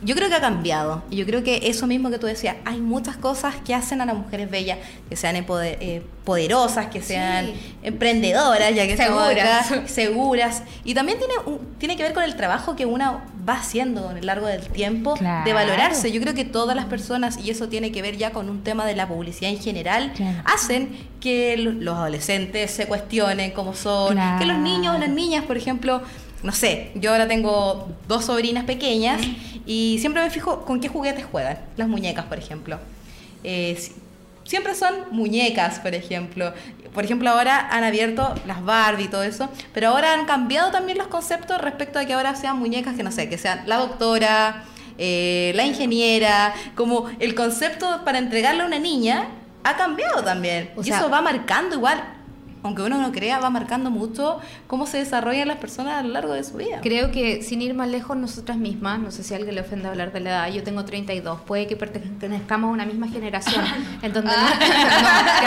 yo 0.03 0.15
creo 0.15 0.29
que 0.29 0.35
ha 0.37 0.41
cambiado. 0.41 1.03
Y 1.11 1.17
yo 1.17 1.27
creo 1.27 1.43
que 1.43 1.61
eso 1.65 1.87
mismo 1.87 2.11
que 2.11 2.19
tú 2.19 2.27
decías, 2.27 2.57
hay 2.65 2.81
muchas 2.81 3.17
cosas 3.17 3.57
que 3.65 3.75
hacen 3.75 4.01
a 4.01 4.07
las 4.07 4.15
mujeres 4.17 4.51
bellas, 4.51 4.79
que 5.09 5.17
sean 5.17 5.35
empoder- 5.37 5.77
eh, 5.81 6.03
poderosas, 6.25 6.87
que 6.87 7.01
sean 7.03 7.51
emprendedoras, 7.83 8.75
ya 8.75 8.87
que 8.87 8.97
Seguras. 8.97 9.71
acá, 9.73 9.89
seguras. 9.89 10.63
Y 10.85 10.95
también 10.95 11.19
tiene, 11.19 11.35
tiene 11.79 11.97
que 11.97 12.03
ver 12.03 12.13
con 12.13 12.23
el 12.23 12.37
trabajo 12.37 12.77
que 12.77 12.87
una 12.87 13.25
va 13.49 13.55
haciendo 13.55 14.09
a 14.09 14.13
lo 14.13 14.21
largo 14.21 14.47
del 14.47 14.67
tiempo 14.69 15.15
de 15.45 15.53
valorarse. 15.53 16.13
Yo 16.13 16.21
creo 16.21 16.35
que 16.35 16.45
todas 16.45 16.77
las 16.77 16.85
personas, 16.85 17.39
y 17.43 17.51
eso 17.51 17.69
tiene 17.69 17.91
que 17.93 18.03
ver 18.03 18.17
ya 18.17 18.31
con 18.31 18.49
un 18.51 18.63
tema 18.63 18.85
de 18.87 18.95
la 18.95 19.09
publicidad 19.09 19.51
en 19.51 19.59
general, 19.59 20.13
Claro. 20.15 20.39
hacen 20.45 20.91
que 21.21 21.57
lo- 21.57 21.73
los 21.73 21.97
adolescentes 21.97 22.71
se 22.71 22.87
cuestionen 22.87 23.51
cómo 23.53 23.75
son, 23.75 24.19
que 24.39 24.45
los 24.47 24.59
niños, 24.59 24.99
las 25.01 25.09
niñas, 25.09 25.45
por 25.45 25.57
ejemplo, 25.57 26.03
no 26.43 26.53
sé, 26.53 26.93
yo 26.95 27.11
ahora 27.13 27.27
tengo 27.29 27.89
dos 28.07 28.25
sobrinas 28.27 28.65
pequeñas 28.65 29.21
y 29.67 29.97
siempre 30.01 30.23
me 30.23 30.31
fijo 30.31 30.65
con 30.65 30.81
qué 30.81 30.89
juguetes 30.89 31.25
juegan, 31.25 31.59
las 31.77 31.89
muñecas, 31.89 32.25
por 32.27 32.39
ejemplo. 32.39 32.79
Eh, 33.45 33.77
si- 33.79 33.93
siempre 34.45 34.75
son 34.75 34.95
muñecas, 35.11 35.79
por 35.81 35.95
ejemplo. 35.95 36.53
Por 36.95 37.05
ejemplo, 37.05 37.29
ahora 37.31 37.69
han 37.71 37.85
abierto 37.85 38.35
las 38.47 38.65
Barbie 38.65 39.05
y 39.05 39.09
todo 39.09 39.23
eso, 39.23 39.49
pero 39.75 39.89
ahora 39.91 40.15
han 40.15 40.25
cambiado 40.27 40.71
también 40.71 40.97
los 40.97 41.09
conceptos 41.09 41.61
respecto 41.61 41.99
a 41.99 42.05
que 42.07 42.15
ahora 42.15 42.35
sean 42.35 42.59
muñecas 42.59 42.97
que 42.97 43.03
no 43.03 43.13
sé, 43.13 43.29
que 43.29 43.37
sean 43.37 43.65
la 43.67 43.77
doctora, 43.77 44.65
eh, 44.97 45.53
la 45.55 45.65
ingeniera, 45.67 46.55
como 46.75 47.09
el 47.21 47.35
concepto 47.35 48.05
para 48.05 48.19
entregarle 48.19 48.63
a 48.63 48.67
una 48.67 48.79
niña 48.79 49.29
ha 49.65 49.77
cambiado 49.77 50.25
también. 50.25 50.71
O 50.77 50.81
y 50.81 50.85
sea- 50.85 50.99
eso 51.01 51.11
va 51.11 51.21
marcando 51.21 51.77
igual, 51.77 52.03
aunque 52.63 52.83
uno 52.83 53.01
no 53.01 53.13
crea, 53.13 53.39
va 53.39 53.51
marcando 53.51 53.91
mucho 53.91 54.41
cómo 54.67 54.87
se 54.87 54.99
desarrollan 54.99 55.49
las 55.49 55.59
personas 55.59 55.95
a 55.95 56.03
lo 56.03 56.11
largo 56.11 56.33
de 56.33 56.45
su 56.45 56.57
vida. 56.57 56.81
Creo 56.83 57.11
que 57.11 57.43
sin 57.43 57.63
ir 57.63 57.75
más 57.75 57.89
lejos, 57.89 58.17
nosotras 58.17 58.59
mismas, 58.59 58.99
no 59.01 59.11
sé 59.11 59.23
si 59.23 59.35
a 59.35 59.37
alguien 59.37 59.55
le 59.55 59.61
ofende 59.61 59.89
hablar 59.89 60.13
de 60.13 60.21
la 60.21 60.31
edad, 60.31 60.53
yo 60.53 60.63
tengo 60.63 60.85
32, 60.85 61.41
puede 61.43 61.67
que 61.67 61.77
pertenezcamos 61.77 62.69
a 62.69 62.73
una 62.73 62.87
misma 62.87 63.09
generación, 63.09 63.65
en 64.03 64.13
donde, 64.13 64.31
nos, 64.31 64.51
no, 64.51 64.59
qué 64.59 65.47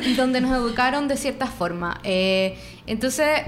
atroz. 0.00 0.16
donde 0.16 0.40
nos 0.40 0.56
educaron 0.56 1.08
de 1.08 1.16
cierta 1.16 1.46
forma. 1.46 2.00
Eh, 2.04 2.58
entonces, 2.86 3.42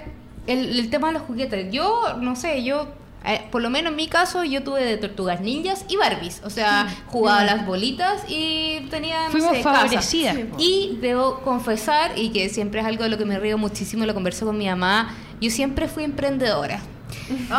el, 0.47 0.79
el 0.79 0.91
tema 0.91 1.09
de 1.09 1.15
los 1.15 1.23
juguetes, 1.23 1.73
yo, 1.73 2.17
no 2.21 2.37
sé, 2.37 2.63
yo... 2.65 2.89
eh, 3.27 3.47
por 3.51 3.63
lo 3.63 3.71
menos 3.71 3.91
en 3.91 3.97
mi 3.97 4.07
caso, 4.09 4.45
yo 4.45 4.63
tuve 4.63 4.85
de 4.85 4.97
tortugas 4.99 5.41
ninjas 5.41 5.85
y 5.89 5.97
Barbies. 5.97 6.43
O 6.45 6.51
sea, 6.51 6.87
jugaba 7.07 7.45
las 7.45 7.67
bolitas 7.67 8.23
y 8.29 8.87
tenía. 8.91 9.25
no 9.27 9.31
Fuimos 9.31 9.53
casa. 9.59 9.63
favorecidas. 9.75 10.37
Y 10.59 10.99
debo 11.01 11.41
confesar, 11.41 12.13
y 12.17 12.31
que 12.31 12.49
siempre 12.49 12.81
es 12.81 12.87
algo 12.87 13.03
de 13.05 13.11
lo 13.11 13.19
que 13.19 13.25
me 13.25 13.39
río 13.39 13.57
muchísimo, 13.59 14.05
lo 14.07 14.15
converso 14.15 14.45
con 14.47 14.59
mi 14.59 14.67
mamá, 14.67 15.15
yo 15.41 15.51
siempre 15.51 15.89
fui 15.89 16.05
emprendedora. 16.05 16.81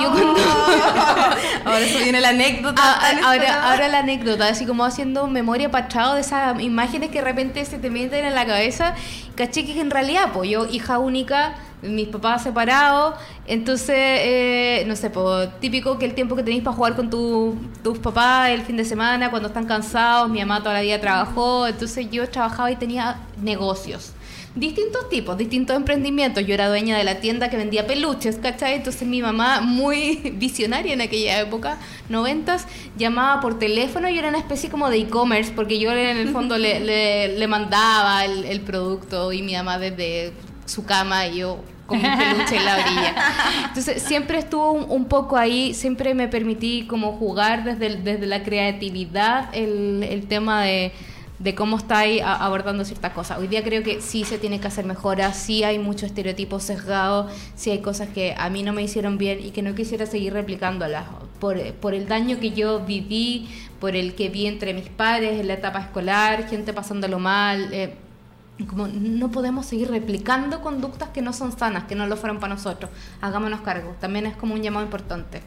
Yo 0.02 0.12
cuando- 0.12 0.36
Ahora 1.66 1.80
eso 1.80 2.00
viene 2.00 2.20
la 2.22 2.30
anécdota. 2.30 2.82
Ah, 2.84 3.00
tan 3.02 3.24
ahora, 3.24 3.72
ahora 3.72 3.88
la 3.88 4.00
anécdota, 4.00 4.48
así 4.48 4.66
como 4.66 4.84
haciendo 4.86 5.28
memoria 5.28 5.72
pachado 5.72 6.16
de 6.16 6.22
esas 6.22 6.60
imágenes 6.62 7.10
que 7.10 7.20
de 7.20 7.24
repente 7.26 7.64
se 7.66 7.78
te 7.80 7.90
meten 7.90 8.26
en 8.26 8.36
la 8.36 8.46
cabeza, 8.46 8.96
caché 9.36 9.66
que 9.66 9.80
en 9.80 9.92
realidad, 9.92 10.32
pues 10.34 10.50
yo, 10.50 10.66
hija 10.66 10.98
única, 11.00 11.56
mis 11.82 12.08
papás 12.08 12.44
separados, 12.44 13.16
entonces, 13.46 13.96
eh, 13.98 14.84
no 14.88 14.96
sé, 14.96 15.12
típico 15.60 16.00
que 16.00 16.06
el 16.06 16.16
tiempo 16.16 16.36
que 16.36 16.42
tenéis 16.44 16.64
para 16.64 16.76
jugar 16.76 16.96
con 16.96 17.10
tu- 17.10 17.56
tus 17.84 18.00
papás 18.00 18.50
el 18.50 18.62
fin 18.62 18.78
de 18.78 18.86
semana, 18.86 19.30
cuando 19.30 19.50
están 19.50 19.66
cansados, 19.66 20.30
mi 20.30 20.40
mamá 20.40 20.60
toda 20.62 20.74
la 20.74 20.82
vida 20.82 21.00
trabajó, 21.00 21.68
entonces 21.68 22.10
yo 22.10 22.28
trabajaba 22.30 22.72
y 22.72 22.76
tenía 22.76 23.18
negocios. 23.42 24.14
Distintos 24.56 25.10
tipos, 25.10 25.38
distintos 25.38 25.76
emprendimientos. 25.76 26.46
Yo 26.48 26.54
era 26.54 26.70
dueña 26.70 26.98
de 26.98 27.04
la 27.04 27.20
tienda 27.20 27.50
que 27.50 27.58
vendía 27.58 27.86
peluches, 27.88 28.38
¿cachai? 28.38 28.76
Entonces 28.76 29.06
mi 29.06 29.22
mamá, 29.22 29.60
muy 29.60 30.16
visionaria 30.38 30.94
en 30.94 31.02
aquella 31.02 31.42
época, 31.42 31.78
noventas, 32.08 32.66
llamaba 32.98 33.42
por 33.42 33.60
teléfono 33.60 34.08
y 34.10 34.18
era 34.18 34.30
una 34.30 34.38
especie 34.38 34.70
como 34.70 34.90
de 34.90 35.00
e-commerce, 35.00 35.52
porque 35.54 35.78
yo 35.78 35.92
en 35.92 36.18
el 36.18 36.30
fondo 36.30 36.58
le, 36.58 36.80
le- 36.80 37.38
le 37.38 37.48
mandaba 37.48 38.24
el, 38.24 38.62
producto 38.62 39.34
y 39.34 39.42
mi 39.42 39.54
mamá 39.56 39.78
desde 39.78 40.32
su 40.66 40.86
cama 40.86 41.28
y 41.28 41.40
yo 41.40 41.60
con 41.86 41.98
mi 42.02 42.08
peluche 42.10 42.56
en 42.56 42.66
la 42.66 42.76
orilla. 42.76 43.16
Entonces 43.68 44.02
siempre 44.02 44.38
estuvo 44.40 44.72
un, 44.72 44.90
un 44.90 45.06
poco 45.06 45.36
ahí, 45.36 45.74
siempre 45.74 46.14
me 46.16 46.30
permití 46.30 46.88
como 46.88 47.12
jugar 47.18 47.66
desde, 47.66 47.98
desde 47.98 48.26
la 48.26 48.42
creatividad 48.42 49.50
el, 49.54 50.02
el 50.10 50.28
tema 50.28 50.64
de 50.64 50.94
de 51.40 51.56
cómo 51.56 51.78
estáis 51.78 52.22
abordando 52.24 52.86
ciertas 52.86 53.14
cosas. 53.14 53.40
Hoy 53.40 53.48
día 53.48 53.64
creo 53.64 53.84
que 53.84 54.02
sí 54.02 54.24
se 54.24 54.38
tiene 54.38 54.60
que 54.60 54.68
hacer 54.68 54.86
mejoras, 54.86 55.38
sí 55.38 55.64
hay 55.64 55.80
muchos 55.80 56.04
estereotipos 56.04 56.64
sesgados, 56.64 57.32
sí 57.56 57.72
hay 57.72 57.80
cosas 57.80 58.10
que 58.10 58.36
a 58.38 58.50
mí 58.50 58.64
no 58.64 58.74
me 58.74 58.84
hicieron 58.84 59.18
bien 59.18 59.40
y 59.44 59.52
que 59.52 59.62
no 59.62 59.76
quisiera 59.76 60.06
seguir 60.06 60.34
replicándolas 60.34 61.06
por, 61.40 61.62
por 61.76 61.94
el 61.94 62.08
daño 62.08 62.40
que 62.40 62.52
yo 62.52 62.80
viví, 62.86 63.50
por 63.80 63.96
el 63.96 64.16
que 64.16 64.30
vi 64.30 64.48
entre 64.48 64.74
mis 64.74 64.90
padres 64.90 65.40
en 65.40 65.48
la 65.48 65.56
etapa 65.56 65.80
escolar, 65.80 66.48
gente 66.50 66.74
pasándolo 66.74 67.20
mal. 67.20 67.74
eh, 67.74 67.96
como 68.64 68.88
no 68.88 69.32
podemos 69.32 69.66
seguir 69.66 69.90
replicando 69.92 70.62
conductas 70.62 71.10
que 71.10 71.22
no 71.22 71.34
son 71.34 71.52
sanas, 71.58 71.84
que 71.84 71.96
no 71.96 72.08
lo 72.08 72.16
fueron 72.16 72.40
para 72.40 72.54
nosotros. 72.54 72.90
Hagámonos 73.20 73.60
cargo. 73.62 73.96
También 74.00 74.26
es 74.26 74.36
como 74.38 74.54
un 74.54 74.64
llamado 74.64 74.86
importante. 74.86 75.42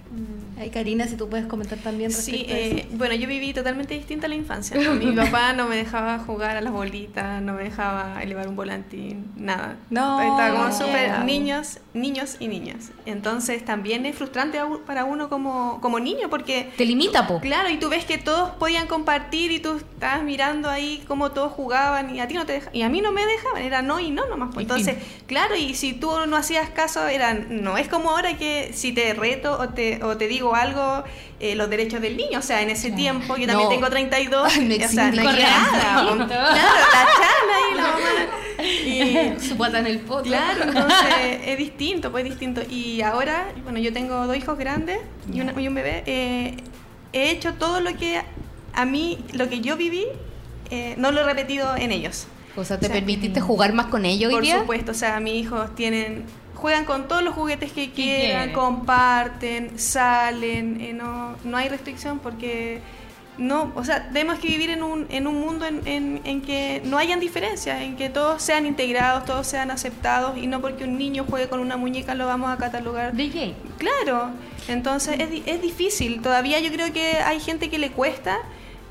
Ay, 0.60 0.68
Karina, 0.70 1.06
si 1.06 1.16
tú 1.16 1.28
puedes 1.28 1.46
comentar 1.46 1.78
también 1.78 2.10
Sí, 2.10 2.32
respecto 2.32 2.54
a 2.54 2.58
eso. 2.58 2.76
eh, 2.76 2.88
bueno, 2.92 3.14
yo 3.14 3.26
viví 3.28 3.54
totalmente 3.54 3.94
distinta 3.94 4.26
a 4.26 4.28
la 4.28 4.34
infancia. 4.34 4.76
Mi 4.92 5.12
papá 5.16 5.52
no 5.54 5.66
me 5.68 5.76
dejaba 5.76 6.18
jugar 6.18 6.56
a 6.56 6.60
las 6.60 6.72
bolitas, 6.72 7.40
no 7.40 7.54
me 7.54 7.62
dejaba 7.64 8.22
elevar 8.22 8.46
un 8.48 8.56
volantín, 8.56 9.32
nada. 9.36 9.76
No, 9.88 10.20
Estaba 10.20 10.50
como 10.54 10.72
súper 10.72 11.24
niños, 11.24 11.78
niños 11.94 12.36
y 12.40 12.48
niñas. 12.48 12.90
Entonces 13.06 13.64
también 13.64 14.04
es 14.04 14.16
frustrante 14.16 14.58
para 14.86 15.04
uno 15.04 15.28
como, 15.30 15.80
como 15.80 15.98
niño 16.00 16.28
porque... 16.28 16.72
Te 16.76 16.84
limita, 16.84 17.26
po. 17.26 17.40
Claro, 17.40 17.70
y 17.70 17.78
tú 17.78 17.88
ves 17.88 18.04
que 18.04 18.18
todos 18.18 18.50
podían 18.50 18.86
compartir 18.86 19.50
y 19.52 19.60
tú 19.60 19.76
estabas 19.76 20.22
mirando 20.24 20.68
ahí 20.68 21.02
cómo 21.08 21.30
todos 21.30 21.52
jugaban 21.52 22.14
y 22.14 22.20
a 22.20 22.28
ti 22.28 22.34
no 22.34 22.44
te 22.44 22.52
deja- 22.54 22.70
y 22.72 22.82
a 22.82 22.88
mí 22.88 22.97
mí 22.98 23.02
no 23.02 23.12
me 23.12 23.24
dejaban, 23.26 23.62
era 23.62 23.82
no 23.82 24.00
y 24.00 24.10
no 24.10 24.26
nomás. 24.26 24.50
pues. 24.52 24.64
Entonces, 24.64 24.96
claro, 25.26 25.54
y 25.56 25.74
si 25.74 25.92
tú 25.92 26.10
no 26.26 26.36
hacías 26.36 26.70
caso, 26.70 27.06
era, 27.06 27.34
no 27.34 27.78
es 27.78 27.88
como 27.88 28.10
ahora 28.10 28.36
que 28.36 28.72
si 28.74 28.92
te 28.92 29.14
reto 29.14 29.58
o 29.58 29.68
te, 29.70 30.02
o 30.02 30.16
te 30.16 30.26
digo 30.28 30.54
algo, 30.54 31.04
eh, 31.40 31.54
los 31.54 31.70
derechos 31.70 32.00
del 32.00 32.16
niño, 32.16 32.40
o 32.40 32.42
sea, 32.42 32.62
en 32.62 32.70
ese 32.70 32.90
tiempo, 32.90 33.36
yo 33.36 33.46
también 33.46 33.68
No. 33.68 33.74
tengo 33.74 33.88
32, 33.88 34.52
Ay, 34.52 34.64
no 34.78 34.84
o 34.84 34.88
sea, 34.88 35.10
no 35.10 35.22
nada. 35.22 35.36
Claro, 35.36 36.16
la 36.16 36.26
chala 36.26 37.58
y 37.72 37.74
la 37.76 37.82
mamá. 37.82 37.98
Y, 38.60 39.38
Su 39.40 39.56
pata 39.56 39.78
en 39.78 39.86
el 39.86 40.00
poto. 40.00 40.24
Claro, 40.24 40.62
entonces 40.66 41.40
es 41.46 41.58
distinto, 41.58 42.10
pues 42.10 42.24
es 42.24 42.30
distinto. 42.30 42.60
Y 42.68 43.02
ahora, 43.02 43.46
bueno, 43.62 43.78
yo 43.78 43.92
tengo 43.92 44.26
dos 44.26 44.36
hijos 44.36 44.58
grandes 44.58 44.98
y, 45.32 45.40
una- 45.40 45.58
y 45.60 45.68
un 45.68 45.74
bebé. 45.74 46.02
eh, 46.06 46.56
he 47.12 47.30
hecho 47.30 47.54
todo 47.54 47.80
lo 47.80 47.96
que 47.96 48.20
a 48.74 48.84
mí, 48.84 49.18
lo 49.32 49.48
que 49.48 49.60
yo 49.60 49.76
viví, 49.76 50.06
eh, 50.70 50.94
no 50.98 51.12
lo 51.12 51.20
he 51.20 51.24
repetido 51.24 51.76
en 51.76 51.92
ellos. 51.92 52.26
O 52.58 52.64
sea, 52.64 52.78
¿te 52.78 52.86
O 52.86 52.88
sea, 52.88 52.96
permitiste 52.96 53.40
jugar 53.40 53.72
más 53.72 53.86
con 53.86 54.04
ellos 54.04 54.32
Por 54.32 54.42
día? 54.42 54.60
supuesto, 54.60 54.92
o 54.92 54.94
sea, 54.94 55.20
mis 55.20 55.34
hijos 55.34 55.74
tienen 55.74 56.24
juegan 56.54 56.84
con 56.84 57.06
todos 57.06 57.22
los 57.22 57.34
juguetes 57.34 57.70
que 57.72 57.92
quieran, 57.92 58.52
comparten, 58.52 59.78
salen, 59.78 60.80
eh, 60.80 60.92
no, 60.92 61.36
no 61.44 61.56
hay 61.56 61.68
restricción 61.68 62.18
porque 62.18 62.80
no, 63.38 63.70
o 63.76 63.84
sea, 63.84 64.08
tenemos 64.12 64.40
que 64.40 64.48
vivir 64.48 64.70
en 64.70 64.82
un, 64.82 65.06
en 65.10 65.28
un 65.28 65.36
mundo 65.40 65.64
en, 65.66 65.86
en- 65.86 66.20
en 66.24 66.40
que 66.42 66.82
no 66.84 66.98
hayan 66.98 67.20
diferencias, 67.20 67.80
en 67.82 67.94
que 67.94 68.08
todos 68.10 68.42
sean 68.42 68.66
integrados, 68.66 69.24
todos 69.24 69.46
sean 69.46 69.70
aceptados 69.70 70.36
y 70.36 70.48
no 70.48 70.60
porque 70.60 70.82
un 70.82 70.98
niño 70.98 71.24
juegue 71.30 71.48
con 71.48 71.60
una 71.60 71.76
muñeca 71.76 72.16
lo 72.16 72.26
vamos 72.26 72.50
a 72.50 72.56
catalogar 72.56 73.12
De 73.12 73.28
gay. 73.28 73.54
Claro, 73.78 74.30
entonces 74.66 75.20
es, 75.20 75.28
es 75.46 75.62
difícil. 75.62 76.20
Todavía 76.22 76.58
yo 76.58 76.72
creo 76.72 76.92
que 76.92 77.18
hay 77.24 77.38
gente 77.38 77.70
que 77.70 77.78
le 77.78 77.90
cuesta, 77.92 78.38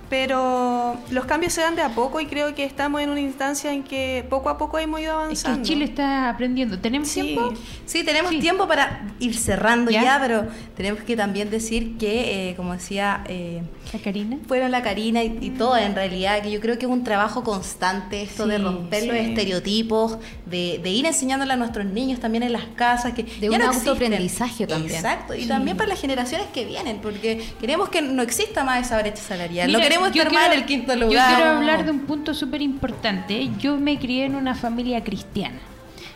pero 0.09 0.97
los 1.11 1.25
cambios 1.25 1.53
se 1.53 1.61
dan 1.61 1.75
de 1.75 1.81
a 1.81 1.89
poco 1.89 2.19
y 2.19 2.25
creo 2.25 2.53
que 2.55 2.63
estamos 2.63 3.01
en 3.01 3.09
una 3.09 3.19
instancia 3.19 3.71
en 3.73 3.83
que 3.83 4.25
poco 4.29 4.49
a 4.49 4.57
poco 4.57 4.77
hemos 4.79 4.99
ido 4.99 5.11
Es 5.11 5.15
avanzando. 5.45 5.59
que 5.61 5.67
Chile 5.67 5.85
está 5.85 6.29
aprendiendo. 6.29 6.79
¿Tenemos 6.79 7.07
Sí. 7.09 7.21
tiempo? 7.21 7.53
Sí, 7.85 8.03
tenemos 8.03 8.31
Sí. 8.31 8.39
tiempo 8.39 8.67
para 8.67 9.01
ir 9.19 9.35
cerrando 9.37 9.91
¿Ya? 9.91 10.03
ya, 10.03 10.19
pero 10.21 10.47
tenemos 10.75 11.01
que 11.03 11.15
también 11.15 11.49
decir 11.49 11.97
que, 11.97 12.49
eh, 12.51 12.55
como 12.55 12.73
decía, 12.73 13.23
eh, 13.27 13.61
La 13.93 13.99
Karina. 13.99 14.37
fueron 14.47 14.71
la 14.71 14.81
Karina 14.81 15.23
y, 15.23 15.37
y 15.41 15.49
todo 15.51 15.77
en 15.77 15.95
realidad, 15.95 16.41
que 16.41 16.51
yo 16.51 16.59
creo 16.59 16.77
que 16.77 16.85
es 16.85 16.91
un 16.91 17.03
trabajo 17.03 17.43
constante 17.43 18.21
esto 18.21 18.47
de 18.47 18.57
romper 18.57 19.01
sí. 19.01 19.07
los 19.07 19.15
estereotipos, 19.17 20.17
de, 20.45 20.79
de 20.83 20.89
ir 20.89 21.05
enseñándole 21.05 21.53
a 21.53 21.55
nuestros 21.55 21.85
niños 21.85 22.19
también 22.19 22.43
en 22.43 22.53
las 22.53 22.65
casas, 22.75 23.13
que 23.13 23.23
De 23.23 23.47
ya 23.49 23.51
un 23.51 23.57
no 23.59 23.69
autoaprendizaje 23.71 24.67
también. 24.67 24.95
Exacto, 24.95 25.33
y 25.35 25.45
también 25.45 25.77
para 25.77 25.89
las 25.89 25.99
generaciones 26.01 26.47
que 26.53 26.65
vienen, 26.65 26.99
porque 27.01 27.43
queremos 27.59 27.89
que 27.89 28.01
no 28.01 28.21
exista 28.23 28.63
más 28.63 28.85
esa 28.85 28.99
brecha 29.01 29.21
salarial, 29.21 29.71
no 29.71 29.79
queremos 30.03 30.17
estar 30.17 30.29
quiero- 30.29 30.53
en 30.53 30.59
el 30.59 30.65
quinto 30.65 30.93
Yo 30.95 31.07
quiero 31.09 31.49
hablar 31.57 31.85
de 31.85 31.91
un 31.91 31.99
punto 32.01 32.33
súper 32.33 32.61
importante. 32.61 33.49
Yo 33.59 33.77
me 33.77 33.97
crié 33.99 34.25
en 34.25 34.35
una 34.35 34.55
familia 34.55 35.03
cristiana, 35.03 35.59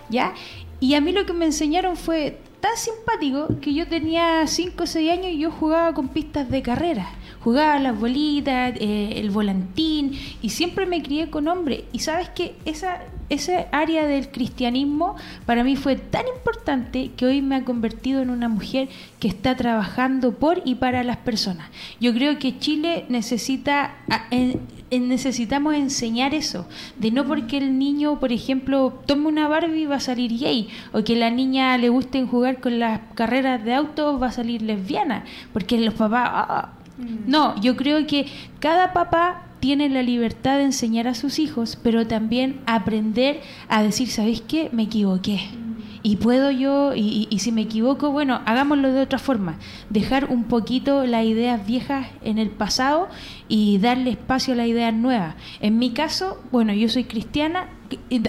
¿ya? 0.10 0.34
Y 0.80 0.96
a 0.96 1.02
mí 1.02 1.12
lo 1.12 1.26
que 1.26 1.34
me 1.34 1.46
enseñaron 1.46 1.96
fue 1.96 2.40
tan 2.60 2.76
simpático 2.78 3.48
que 3.60 3.74
yo 3.74 3.88
tenía 3.88 4.46
5 4.48 4.84
o 4.84 4.88
6 4.88 5.12
años 5.12 5.28
y 5.28 5.38
yo 5.40 5.52
jugaba 5.52 5.94
con 5.94 6.08
pistas 6.10 6.50
de 6.50 6.62
carrera. 6.62 7.08
Jugaba 7.44 7.80
las 7.80 8.00
bolitas, 8.00 8.74
eh, 8.80 9.14
el 9.16 9.32
volantín, 9.32 10.14
y 10.42 10.50
siempre 10.50 10.86
me 10.86 11.02
crié 11.02 11.30
con 11.30 11.48
hombres. 11.48 11.84
Y 11.92 12.00
sabes 12.00 12.30
que 12.30 12.56
esa, 12.66 13.00
ese 13.30 13.68
área 13.72 14.06
del 14.06 14.30
cristianismo 14.30 15.16
para 15.46 15.64
mí 15.64 15.76
fue 15.76 15.96
tan 15.96 16.26
importante 16.36 17.12
que 17.16 17.26
hoy 17.26 17.42
me 17.42 17.56
ha 17.56 17.66
convertido 17.66 18.22
en 18.22 18.30
una 18.30 18.48
mujer 18.48 18.90
que 19.20 19.28
está 19.28 19.56
trabajando 19.56 20.34
por 20.36 20.62
y 20.66 20.76
para 20.76 21.04
las 21.04 21.18
personas. 21.18 21.70
Yo 22.00 22.14
creo 22.14 22.38
que 22.40 22.60
Chile 22.60 23.06
necesita 23.10 23.96
necesitamos 25.00 25.76
enseñar 25.76 26.34
eso, 26.34 26.68
de 26.98 27.12
no 27.12 27.26
porque 27.26 27.58
el 27.58 27.80
niño, 27.80 28.20
por 28.20 28.34
ejemplo, 28.34 29.00
tome 29.06 29.28
una 29.28 29.48
Barbie 29.48 29.86
va 29.86 29.96
a 29.96 30.00
salir 30.02 30.38
gay, 30.38 30.68
o 30.92 31.04
que 31.04 31.16
la 31.16 31.30
niña 31.30 31.78
le 31.78 31.90
gusten 31.90 32.28
jugar 32.28 32.60
con 32.60 32.80
las 32.80 33.00
carreras 33.16 33.64
de 33.64 33.74
auto 33.74 34.20
va 34.20 34.28
a 34.28 34.32
salir 34.32 34.62
lesbiana, 34.62 35.24
porque 35.54 35.80
los 35.80 35.94
papás... 35.94 36.81
ah, 37.02 37.06
no, 37.28 37.60
yo 37.62 37.76
creo 37.76 38.06
que 38.08 38.28
cada 38.60 38.94
papá 38.94 39.44
tiene 39.60 39.90
la 39.90 40.02
libertad 40.02 40.58
de 40.58 40.64
enseñar 40.64 41.08
a 41.08 41.14
sus 41.14 41.38
hijos, 41.40 41.78
pero 41.84 42.08
también 42.08 42.60
aprender 42.66 43.42
a 43.70 43.84
decir, 43.84 44.10
¿sabéis 44.10 44.42
qué? 44.42 44.70
Me 44.72 44.84
equivoqué. 44.84 45.40
Y 46.04 46.16
puedo 46.16 46.50
yo, 46.50 46.96
y, 46.96 47.02
y- 47.02 47.28
y 47.30 47.40
si 47.40 47.52
me 47.52 47.62
equivoco, 47.62 48.10
bueno, 48.12 48.42
hagámoslo 48.48 48.92
de 48.92 49.02
otra 49.02 49.20
forma. 49.20 49.58
Dejar 49.92 50.32
un 50.32 50.46
poquito 50.46 51.06
las 51.06 51.26
ideas 51.26 51.64
viejas 51.68 52.08
en 52.24 52.40
el 52.40 52.50
pasado 52.50 53.08
y 53.48 53.78
darle 53.78 54.10
espacio 54.10 54.56
a 54.56 54.58
las 54.58 54.68
ideas 54.68 54.96
nuevas. 54.96 55.36
En 55.60 55.78
mi 55.78 55.92
caso, 55.92 56.42
bueno, 56.52 56.74
yo 56.74 56.90
soy 56.90 57.04
cristiana, 57.04 57.68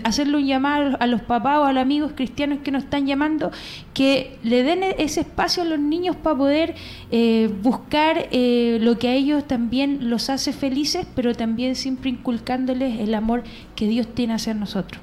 hacerle 0.04 0.36
un 0.36 0.46
llamado 0.46 0.96
a 1.00 1.06
los 1.06 1.22
papás 1.22 1.58
o 1.58 1.64
a 1.64 1.72
los 1.72 1.82
amigos 1.82 2.12
cristianos 2.14 2.58
que 2.62 2.70
nos 2.70 2.84
están 2.84 3.06
llamando, 3.06 3.50
que 3.94 4.38
le 4.42 4.62
den 4.62 4.82
e- 4.82 4.96
ese 4.98 5.20
espacio 5.20 5.62
a 5.62 5.66
los 5.66 5.78
niños 5.78 6.16
para 6.16 6.36
poder 6.36 6.74
eh, 7.10 7.50
buscar 7.62 8.28
eh, 8.30 8.78
lo 8.80 8.98
que 8.98 9.08
a 9.08 9.14
ellos 9.14 9.46
también 9.46 10.10
los 10.10 10.30
hace 10.30 10.52
felices, 10.52 11.06
pero 11.14 11.34
también 11.34 11.76
siempre 11.76 12.10
inculcándoles 12.10 13.00
el 13.00 13.14
amor 13.14 13.42
que 13.76 13.86
Dios 13.86 14.06
tiene 14.14 14.34
hacia 14.34 14.54
nosotros. 14.54 15.00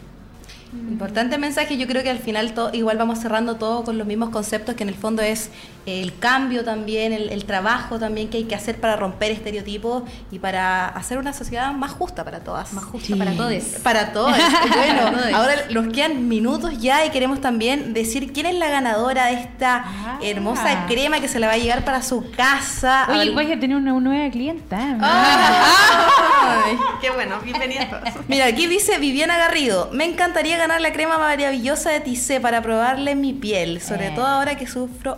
Importante 0.72 1.39
mensaje, 1.39 1.78
yo 1.78 1.88
creo 1.88 2.03
que 2.03 2.12
al 2.12 2.20
final 2.20 2.53
igual 2.74 2.97
vamos 2.97 3.18
cerrando 3.20 3.55
todo 3.55 3.84
con 3.84 3.97
los 3.97 4.05
mismos 4.05 4.30
conceptos, 4.30 4.76
que 4.76 4.84
en 4.84 4.89
el 4.89 4.95
fondo 4.95 5.24
es 5.24 5.49
el 5.90 6.18
cambio 6.20 6.64
también, 6.64 7.14
el, 7.14 7.30
el 7.30 7.46
trabajo 7.46 8.00
también 8.00 8.30
que 8.30 8.38
hay 8.38 8.44
que 8.46 8.56
hacer 8.56 8.80
para 8.80 8.96
romper 8.96 9.32
estereotipos 9.32 10.04
y 10.32 10.40
para 10.40 10.88
hacer 10.88 11.18
una 11.18 11.34
sociedad 11.34 11.72
más 11.74 11.92
justa 11.92 12.24
para 12.24 12.40
todas. 12.42 12.74
Más 12.74 12.84
justa 12.86 13.16
para 13.16 13.32
todos. 13.34 13.64
Para 13.84 14.14
todos. 14.14 14.32
bueno, 14.76 15.12
Para 15.18 15.38
ahora 15.38 15.54
nos 15.72 15.88
quedan 15.94 16.28
minutos 16.28 16.78
ya 16.80 17.06
y 17.06 17.10
queremos 17.10 17.42
también 17.42 17.94
decir 17.94 18.32
quién 18.34 18.46
es 18.46 18.56
la 18.56 18.70
ganadora 18.70 19.26
de 19.28 19.34
esta 19.34 19.86
Ah. 19.86 20.20
hermosa 20.22 20.86
crema 20.88 21.20
que 21.20 21.28
se 21.28 21.40
le 21.40 21.48
va 21.48 21.54
a 21.54 21.58
llegar 21.58 21.84
para 21.86 22.02
su 22.04 22.30
casa. 22.32 23.04
A 23.06 23.12
Oye, 23.20 23.32
voy 23.32 23.52
a 23.52 23.60
tener 23.60 23.78
una 23.78 23.92
nueva 23.94 24.30
clienta. 24.32 24.98
Ay. 25.02 26.78
Qué 27.02 27.10
bueno, 27.12 27.40
bienvenidos 27.44 27.90
todos. 27.90 28.04
Mira, 28.28 28.46
aquí 28.46 28.68
dice 28.68 28.98
Viviana 29.00 29.38
Garrido, 29.38 29.90
me 29.94 30.06
encantaría 30.06 30.58
ganar 30.58 30.82
la 30.82 30.92
crema 30.92 31.18
maravillosa 31.18 31.90
de 31.92 32.00
Tissé 32.02 32.40
para 32.40 32.62
probarle 32.62 33.12
en 33.12 33.22
mi 33.22 33.34
piel, 33.34 33.82
sobre 33.82 34.08
Eh. 34.08 34.12
todo 34.16 34.26
ahora 34.28 34.56
que 34.56 34.68
sufro 34.68 35.18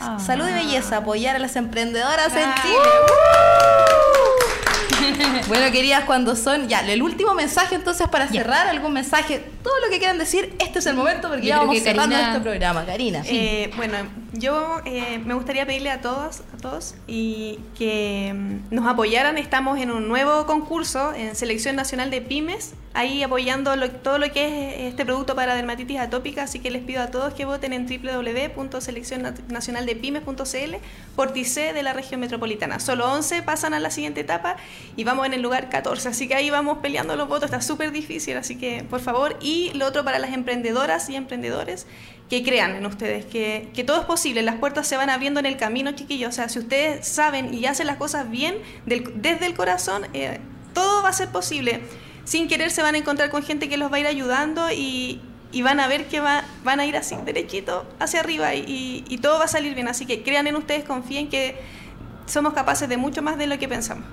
Ah. 0.00 0.18
Salud 0.18 0.48
y 0.48 0.52
belleza, 0.52 0.98
apoyar 0.98 1.36
a 1.36 1.38
las 1.38 1.56
emprendedoras 1.56 2.32
en. 2.34 2.52
Chile. 2.62 2.78
bueno, 5.48 5.70
queridas, 5.72 6.04
cuando 6.04 6.36
son, 6.36 6.68
ya, 6.68 6.80
el 6.80 7.02
último 7.02 7.34
mensaje 7.34 7.74
entonces 7.74 8.08
para 8.08 8.28
cerrar, 8.28 8.66
algún 8.68 8.92
mensaje, 8.92 9.44
todo 9.62 9.74
lo 9.84 9.90
que 9.90 9.98
quieran 9.98 10.18
decir, 10.18 10.54
este 10.58 10.78
es 10.80 10.86
el 10.86 10.94
momento 10.94 11.28
porque 11.28 11.42
Yo 11.42 11.48
ya 11.48 11.58
vamos 11.58 11.78
cerrando 11.80 12.14
Karina- 12.14 12.28
este 12.32 12.40
programa, 12.40 12.84
Karina. 12.86 13.22
Eh, 13.26 13.70
bueno, 13.76 13.96
yo 14.32 14.80
eh, 14.84 15.18
me 15.18 15.34
gustaría 15.34 15.66
pedirle 15.66 15.90
a 15.90 16.00
todos, 16.00 16.42
a 16.54 16.56
todos 16.56 16.94
y 17.08 17.58
que 17.76 18.32
mm, 18.34 18.72
nos 18.74 18.86
apoyaran. 18.86 19.38
Estamos 19.38 19.78
en 19.80 19.90
un 19.90 20.06
nuevo 20.08 20.46
concurso 20.46 21.12
en 21.14 21.34
Selección 21.34 21.74
Nacional 21.76 22.10
de 22.10 22.20
Pymes, 22.20 22.74
ahí 22.94 23.22
apoyando 23.22 23.74
lo- 23.76 23.90
todo 23.90 24.18
lo 24.18 24.30
que 24.32 24.86
es 24.86 24.90
este 24.92 25.04
producto 25.04 25.34
para 25.34 25.54
dermatitis 25.56 25.98
atópica. 25.98 26.44
Así 26.44 26.60
que 26.60 26.70
les 26.70 26.82
pido 26.82 27.02
a 27.02 27.08
todos 27.08 27.34
que 27.34 27.44
voten 27.44 27.72
en 27.72 27.86
www.seleccionnacionaldepymes.cl 27.86 30.74
por 31.16 31.32
TICE 31.32 31.72
de 31.72 31.82
la 31.82 31.92
región 31.92 32.20
metropolitana. 32.20 32.78
Solo 32.80 33.10
11 33.12 33.42
pasan 33.42 33.74
a 33.74 33.80
la 33.80 33.90
siguiente 33.90 34.20
etapa 34.20 34.56
y 34.96 35.04
vamos 35.04 35.26
en 35.26 35.34
el 35.34 35.42
lugar 35.42 35.68
14. 35.70 36.08
Así 36.08 36.28
que 36.28 36.34
ahí 36.36 36.50
vamos 36.50 36.78
peleando 36.78 37.16
los 37.16 37.28
votos, 37.28 37.44
está 37.46 37.60
súper 37.62 37.90
difícil. 37.90 38.36
Así 38.36 38.56
que 38.56 38.84
por 38.88 39.00
favor, 39.00 39.36
y 39.40 39.72
lo 39.74 39.86
otro 39.86 40.04
para 40.04 40.18
las 40.18 40.32
emprendedoras 40.32 41.08
y 41.10 41.16
emprendedores 41.16 41.86
que 42.30 42.42
crean 42.44 42.76
en 42.76 42.86
ustedes, 42.86 43.24
que, 43.26 43.68
que 43.74 43.82
todo 43.84 44.00
es 44.00 44.06
posible, 44.06 44.42
las 44.42 44.54
puertas 44.56 44.86
se 44.86 44.96
van 44.96 45.10
abriendo 45.10 45.40
en 45.40 45.46
el 45.46 45.56
camino, 45.56 45.90
chiquillos. 45.92 46.28
O 46.30 46.32
sea, 46.32 46.48
si 46.48 46.60
ustedes 46.60 47.06
saben 47.06 47.52
y 47.52 47.66
hacen 47.66 47.86
las 47.88 47.96
cosas 47.96 48.30
bien 48.30 48.54
del- 48.86 49.12
desde 49.20 49.46
el 49.46 49.54
corazón, 49.54 50.06
eh, 50.14 50.38
todo 50.72 51.02
va 51.02 51.08
a 51.08 51.12
ser 51.12 51.28
posible. 51.30 51.80
Sin 52.24 52.46
querer 52.46 52.70
se 52.70 52.82
van 52.82 52.94
a 52.94 52.98
encontrar 52.98 53.30
con 53.30 53.42
gente 53.42 53.68
que 53.68 53.76
los 53.76 53.92
va 53.92 53.96
a 53.96 54.00
ir 54.00 54.06
ayudando 54.06 54.70
y, 54.70 55.20
y 55.50 55.62
van 55.62 55.80
a 55.80 55.88
ver 55.88 56.06
que 56.06 56.20
va, 56.20 56.44
van 56.62 56.78
a 56.78 56.86
ir 56.86 56.96
así, 56.96 57.16
derechito, 57.24 57.84
hacia 57.98 58.20
arriba 58.20 58.54
y, 58.54 59.04
y- 59.08 59.18
todo 59.18 59.40
va 59.40 59.46
a 59.46 59.48
salir 59.48 59.74
bien. 59.74 59.88
Así 59.88 60.06
que 60.06 60.22
crean 60.22 60.46
en 60.46 60.54
ustedes, 60.54 60.84
confíen 60.84 61.28
que 61.28 61.56
somos 62.26 62.52
capaces 62.52 62.88
de 62.88 62.96
mucho 62.96 63.22
más 63.22 63.38
de 63.38 63.48
lo 63.48 63.58
que 63.58 63.66
pensamos. 63.66 64.04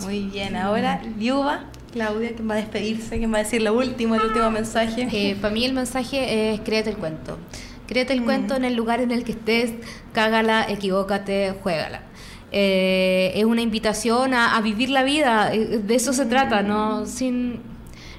Muy 0.00 0.22
bien, 0.24 0.56
ahora 0.56 1.00
Liuba, 1.16 1.66
Claudia, 1.92 2.32
¿quién 2.34 2.48
va 2.48 2.54
a 2.54 2.56
despedirse? 2.56 3.18
¿Quién 3.18 3.32
va 3.32 3.38
a 3.38 3.42
decir 3.42 3.62
lo 3.62 3.74
último, 3.74 4.14
el 4.14 4.22
último 4.22 4.50
mensaje? 4.50 5.08
Eh, 5.12 5.36
para 5.40 5.52
mí 5.52 5.64
el 5.64 5.74
mensaje 5.74 6.54
es 6.54 6.60
créete 6.60 6.90
el 6.90 6.96
cuento. 6.96 7.38
Créete 7.86 8.14
el 8.14 8.24
cuento 8.24 8.56
en 8.56 8.64
el 8.64 8.74
lugar 8.74 9.00
en 9.00 9.10
el 9.10 9.24
que 9.24 9.32
estés, 9.32 9.74
cágala, 10.12 10.64
equivócate, 10.68 11.54
juégala. 11.62 12.02
Eh, 12.50 13.32
es 13.34 13.44
una 13.44 13.60
invitación 13.60 14.32
a, 14.32 14.56
a 14.56 14.60
vivir 14.62 14.88
la 14.88 15.02
vida, 15.02 15.52
eh, 15.52 15.80
de 15.84 15.94
eso 15.94 16.12
se 16.12 16.24
trata, 16.26 16.62
no 16.62 17.06
sin 17.06 17.60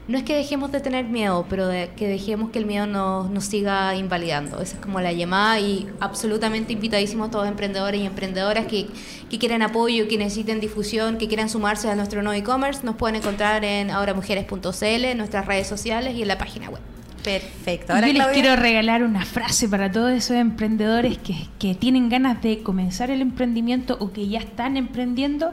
no 0.07 0.17
es 0.17 0.23
que 0.23 0.35
dejemos 0.35 0.71
de 0.71 0.81
tener 0.81 1.05
miedo, 1.05 1.45
pero 1.49 1.67
de 1.67 1.89
que 1.95 2.07
dejemos 2.07 2.49
que 2.51 2.59
el 2.59 2.65
miedo 2.65 2.85
nos, 2.85 3.29
nos 3.29 3.45
siga 3.45 3.95
invalidando. 3.95 4.61
Esa 4.61 4.75
es 4.75 4.81
como 4.81 4.99
la 4.99 5.13
llamada 5.13 5.59
y 5.59 5.87
absolutamente 5.99 6.73
invitadísimos 6.73 7.29
a 7.29 7.31
todos 7.31 7.47
emprendedores 7.47 8.01
y 8.01 8.05
emprendedoras 8.05 8.65
que, 8.65 8.87
que 9.29 9.39
quieran 9.39 9.61
apoyo, 9.61 10.07
que 10.07 10.17
necesiten 10.17 10.59
difusión, 10.59 11.17
que 11.17 11.27
quieran 11.27 11.49
sumarse 11.49 11.89
a 11.89 11.95
nuestro 11.95 12.21
nuevo 12.21 12.37
e-commerce. 12.37 12.81
Nos 12.83 12.95
pueden 12.95 13.15
encontrar 13.15 13.63
en 13.63 13.91
ahoramujeres.cl, 13.91 14.83
en 14.83 15.17
nuestras 15.17 15.45
redes 15.45 15.67
sociales 15.67 16.15
y 16.15 16.21
en 16.21 16.27
la 16.27 16.37
página 16.37 16.69
web. 16.69 16.92
Perfecto. 17.23 17.87
Yo 17.87 17.95
Ahora, 17.95 18.07
les 18.07 18.15
Claudia, 18.15 18.33
quiero 18.33 18.55
regalar 18.55 19.03
una 19.03 19.25
frase 19.25 19.69
para 19.69 19.91
todos 19.91 20.11
esos 20.11 20.35
emprendedores 20.35 21.17
que, 21.17 21.47
que 21.59 21.73
tienen 21.73 22.09
ganas 22.09 22.41
de 22.41 22.61
comenzar 22.61 23.09
el 23.09 23.21
emprendimiento 23.21 23.97
o 23.99 24.11
que 24.11 24.27
ya 24.27 24.39
están 24.39 24.77
emprendiendo, 24.77 25.51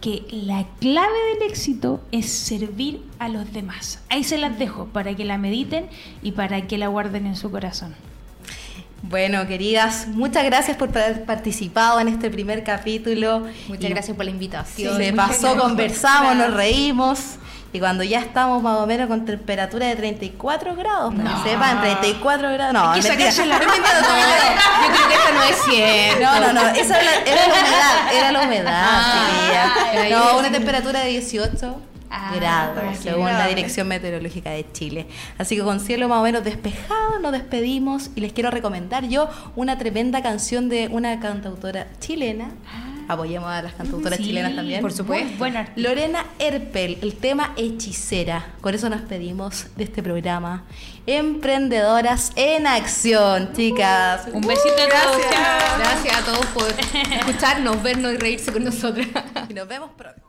que 0.00 0.24
la 0.30 0.66
clave 0.80 1.18
del 1.34 1.50
éxito 1.50 2.02
es 2.10 2.26
servir 2.30 3.02
a 3.18 3.28
los 3.28 3.52
demás. 3.52 4.00
Ahí 4.08 4.24
se 4.24 4.38
las 4.38 4.58
dejo 4.58 4.86
para 4.86 5.14
que 5.14 5.24
la 5.24 5.38
mediten 5.38 5.86
y 6.22 6.32
para 6.32 6.66
que 6.66 6.78
la 6.78 6.88
guarden 6.88 7.26
en 7.26 7.36
su 7.36 7.50
corazón. 7.50 7.94
Bueno, 9.02 9.46
queridas, 9.46 10.08
muchas 10.08 10.44
gracias 10.44 10.76
por 10.76 10.90
haber 10.90 11.24
participado 11.24 12.00
en 12.00 12.08
este 12.08 12.30
primer 12.30 12.64
capítulo. 12.64 13.46
Muchas 13.68 13.84
Y 13.84 13.88
gracias 13.88 14.16
por 14.16 14.26
la 14.26 14.30
invitación. 14.30 14.96
Se 14.96 15.12
pasó, 15.12 15.42
gracias. 15.42 15.62
conversamos, 15.62 16.36
nos 16.36 16.54
reímos. 16.54 17.18
Y 17.72 17.78
cuando 17.78 18.02
ya 18.02 18.18
estamos 18.18 18.62
más 18.62 18.78
o 18.80 18.86
menos 18.86 19.06
con 19.08 19.24
temperatura 19.24 19.86
de 19.86 19.94
34 19.96 20.74
grados, 20.74 21.14
para 21.14 21.42
que 21.42 21.50
sepan, 21.50 21.80
34 21.80 22.52
grados. 22.52 22.72
No, 22.74 22.90
Hay 22.90 23.00
que 23.00 23.08
mentira. 23.10 23.46
la 23.46 23.54
estoy 23.58 23.68
mintiendo. 23.70 24.08
Yo 24.82 24.92
creo 24.92 25.08
que 25.08 25.14
esto 25.14 25.34
no 25.34 25.42
es 25.42 25.56
cierto. 25.64 26.24
No, 26.24 26.40
no, 26.40 26.52
no, 26.52 26.68
esa 26.68 27.00
era 27.00 27.04
la, 27.04 27.20
era 27.22 27.46
la 27.46 27.52
humedad, 27.54 28.12
era 28.12 28.32
la 28.32 28.40
humedad, 28.42 28.84
Ah, 28.86 30.06
No, 30.10 30.38
una 30.38 30.50
temperatura 30.50 31.00
de 31.00 31.08
18 31.10 31.80
Ah, 32.12 32.32
grados, 32.34 32.98
según 33.00 33.26
la. 33.26 33.46
Dirección 33.46 33.86
Meteorológica 33.86 34.50
de 34.50 34.66
Chile. 34.72 35.06
Así 35.38 35.54
que 35.56 35.62
con 35.62 35.78
cielo 35.78 36.08
más 36.08 36.18
o 36.18 36.22
menos 36.24 36.42
despejado 36.42 37.20
nos 37.20 37.30
despedimos 37.30 38.10
y 38.16 38.20
les 38.20 38.32
quiero 38.32 38.50
recomendar 38.50 39.04
yo 39.06 39.28
una 39.54 39.78
tremenda 39.78 40.20
canción 40.20 40.68
de 40.68 40.88
una 40.88 41.20
cantautora 41.20 41.86
chilena. 42.00 42.50
Apoyemos 43.12 43.50
a 43.50 43.60
las 43.62 43.74
cantautoras 43.74 44.18
Sí, 44.18 44.24
chilenas 44.26 44.54
también. 44.54 44.80
por 44.80 44.92
supuesto. 44.92 45.36
Buen 45.36 45.56
artista. 45.56 45.80
Lorena 45.80 46.24
Erpel, 46.38 46.96
el 47.02 47.16
tema 47.16 47.54
hechicera. 47.56 48.54
Con 48.60 48.72
eso 48.72 48.88
nos 48.88 49.00
pedimos 49.02 49.66
de 49.76 49.82
este 49.82 50.00
programa. 50.00 50.64
Emprendedoras 51.06 52.30
en 52.36 52.68
acción, 52.68 53.52
chicas. 53.52 54.28
Un 54.32 54.42
besito 54.42 54.74
a 54.74 55.02
todos. 55.02 55.22
Gracias 55.78 56.16
a 56.18 56.24
todos 56.24 56.46
por 56.46 56.68
escucharnos, 57.12 57.82
vernos 57.82 58.12
y 58.12 58.16
reírse 58.16 58.52
con 58.52 58.62
nosotros. 58.62 59.06
Y 59.48 59.54
nos 59.54 59.66
vemos 59.66 59.90
pronto. 59.96 60.22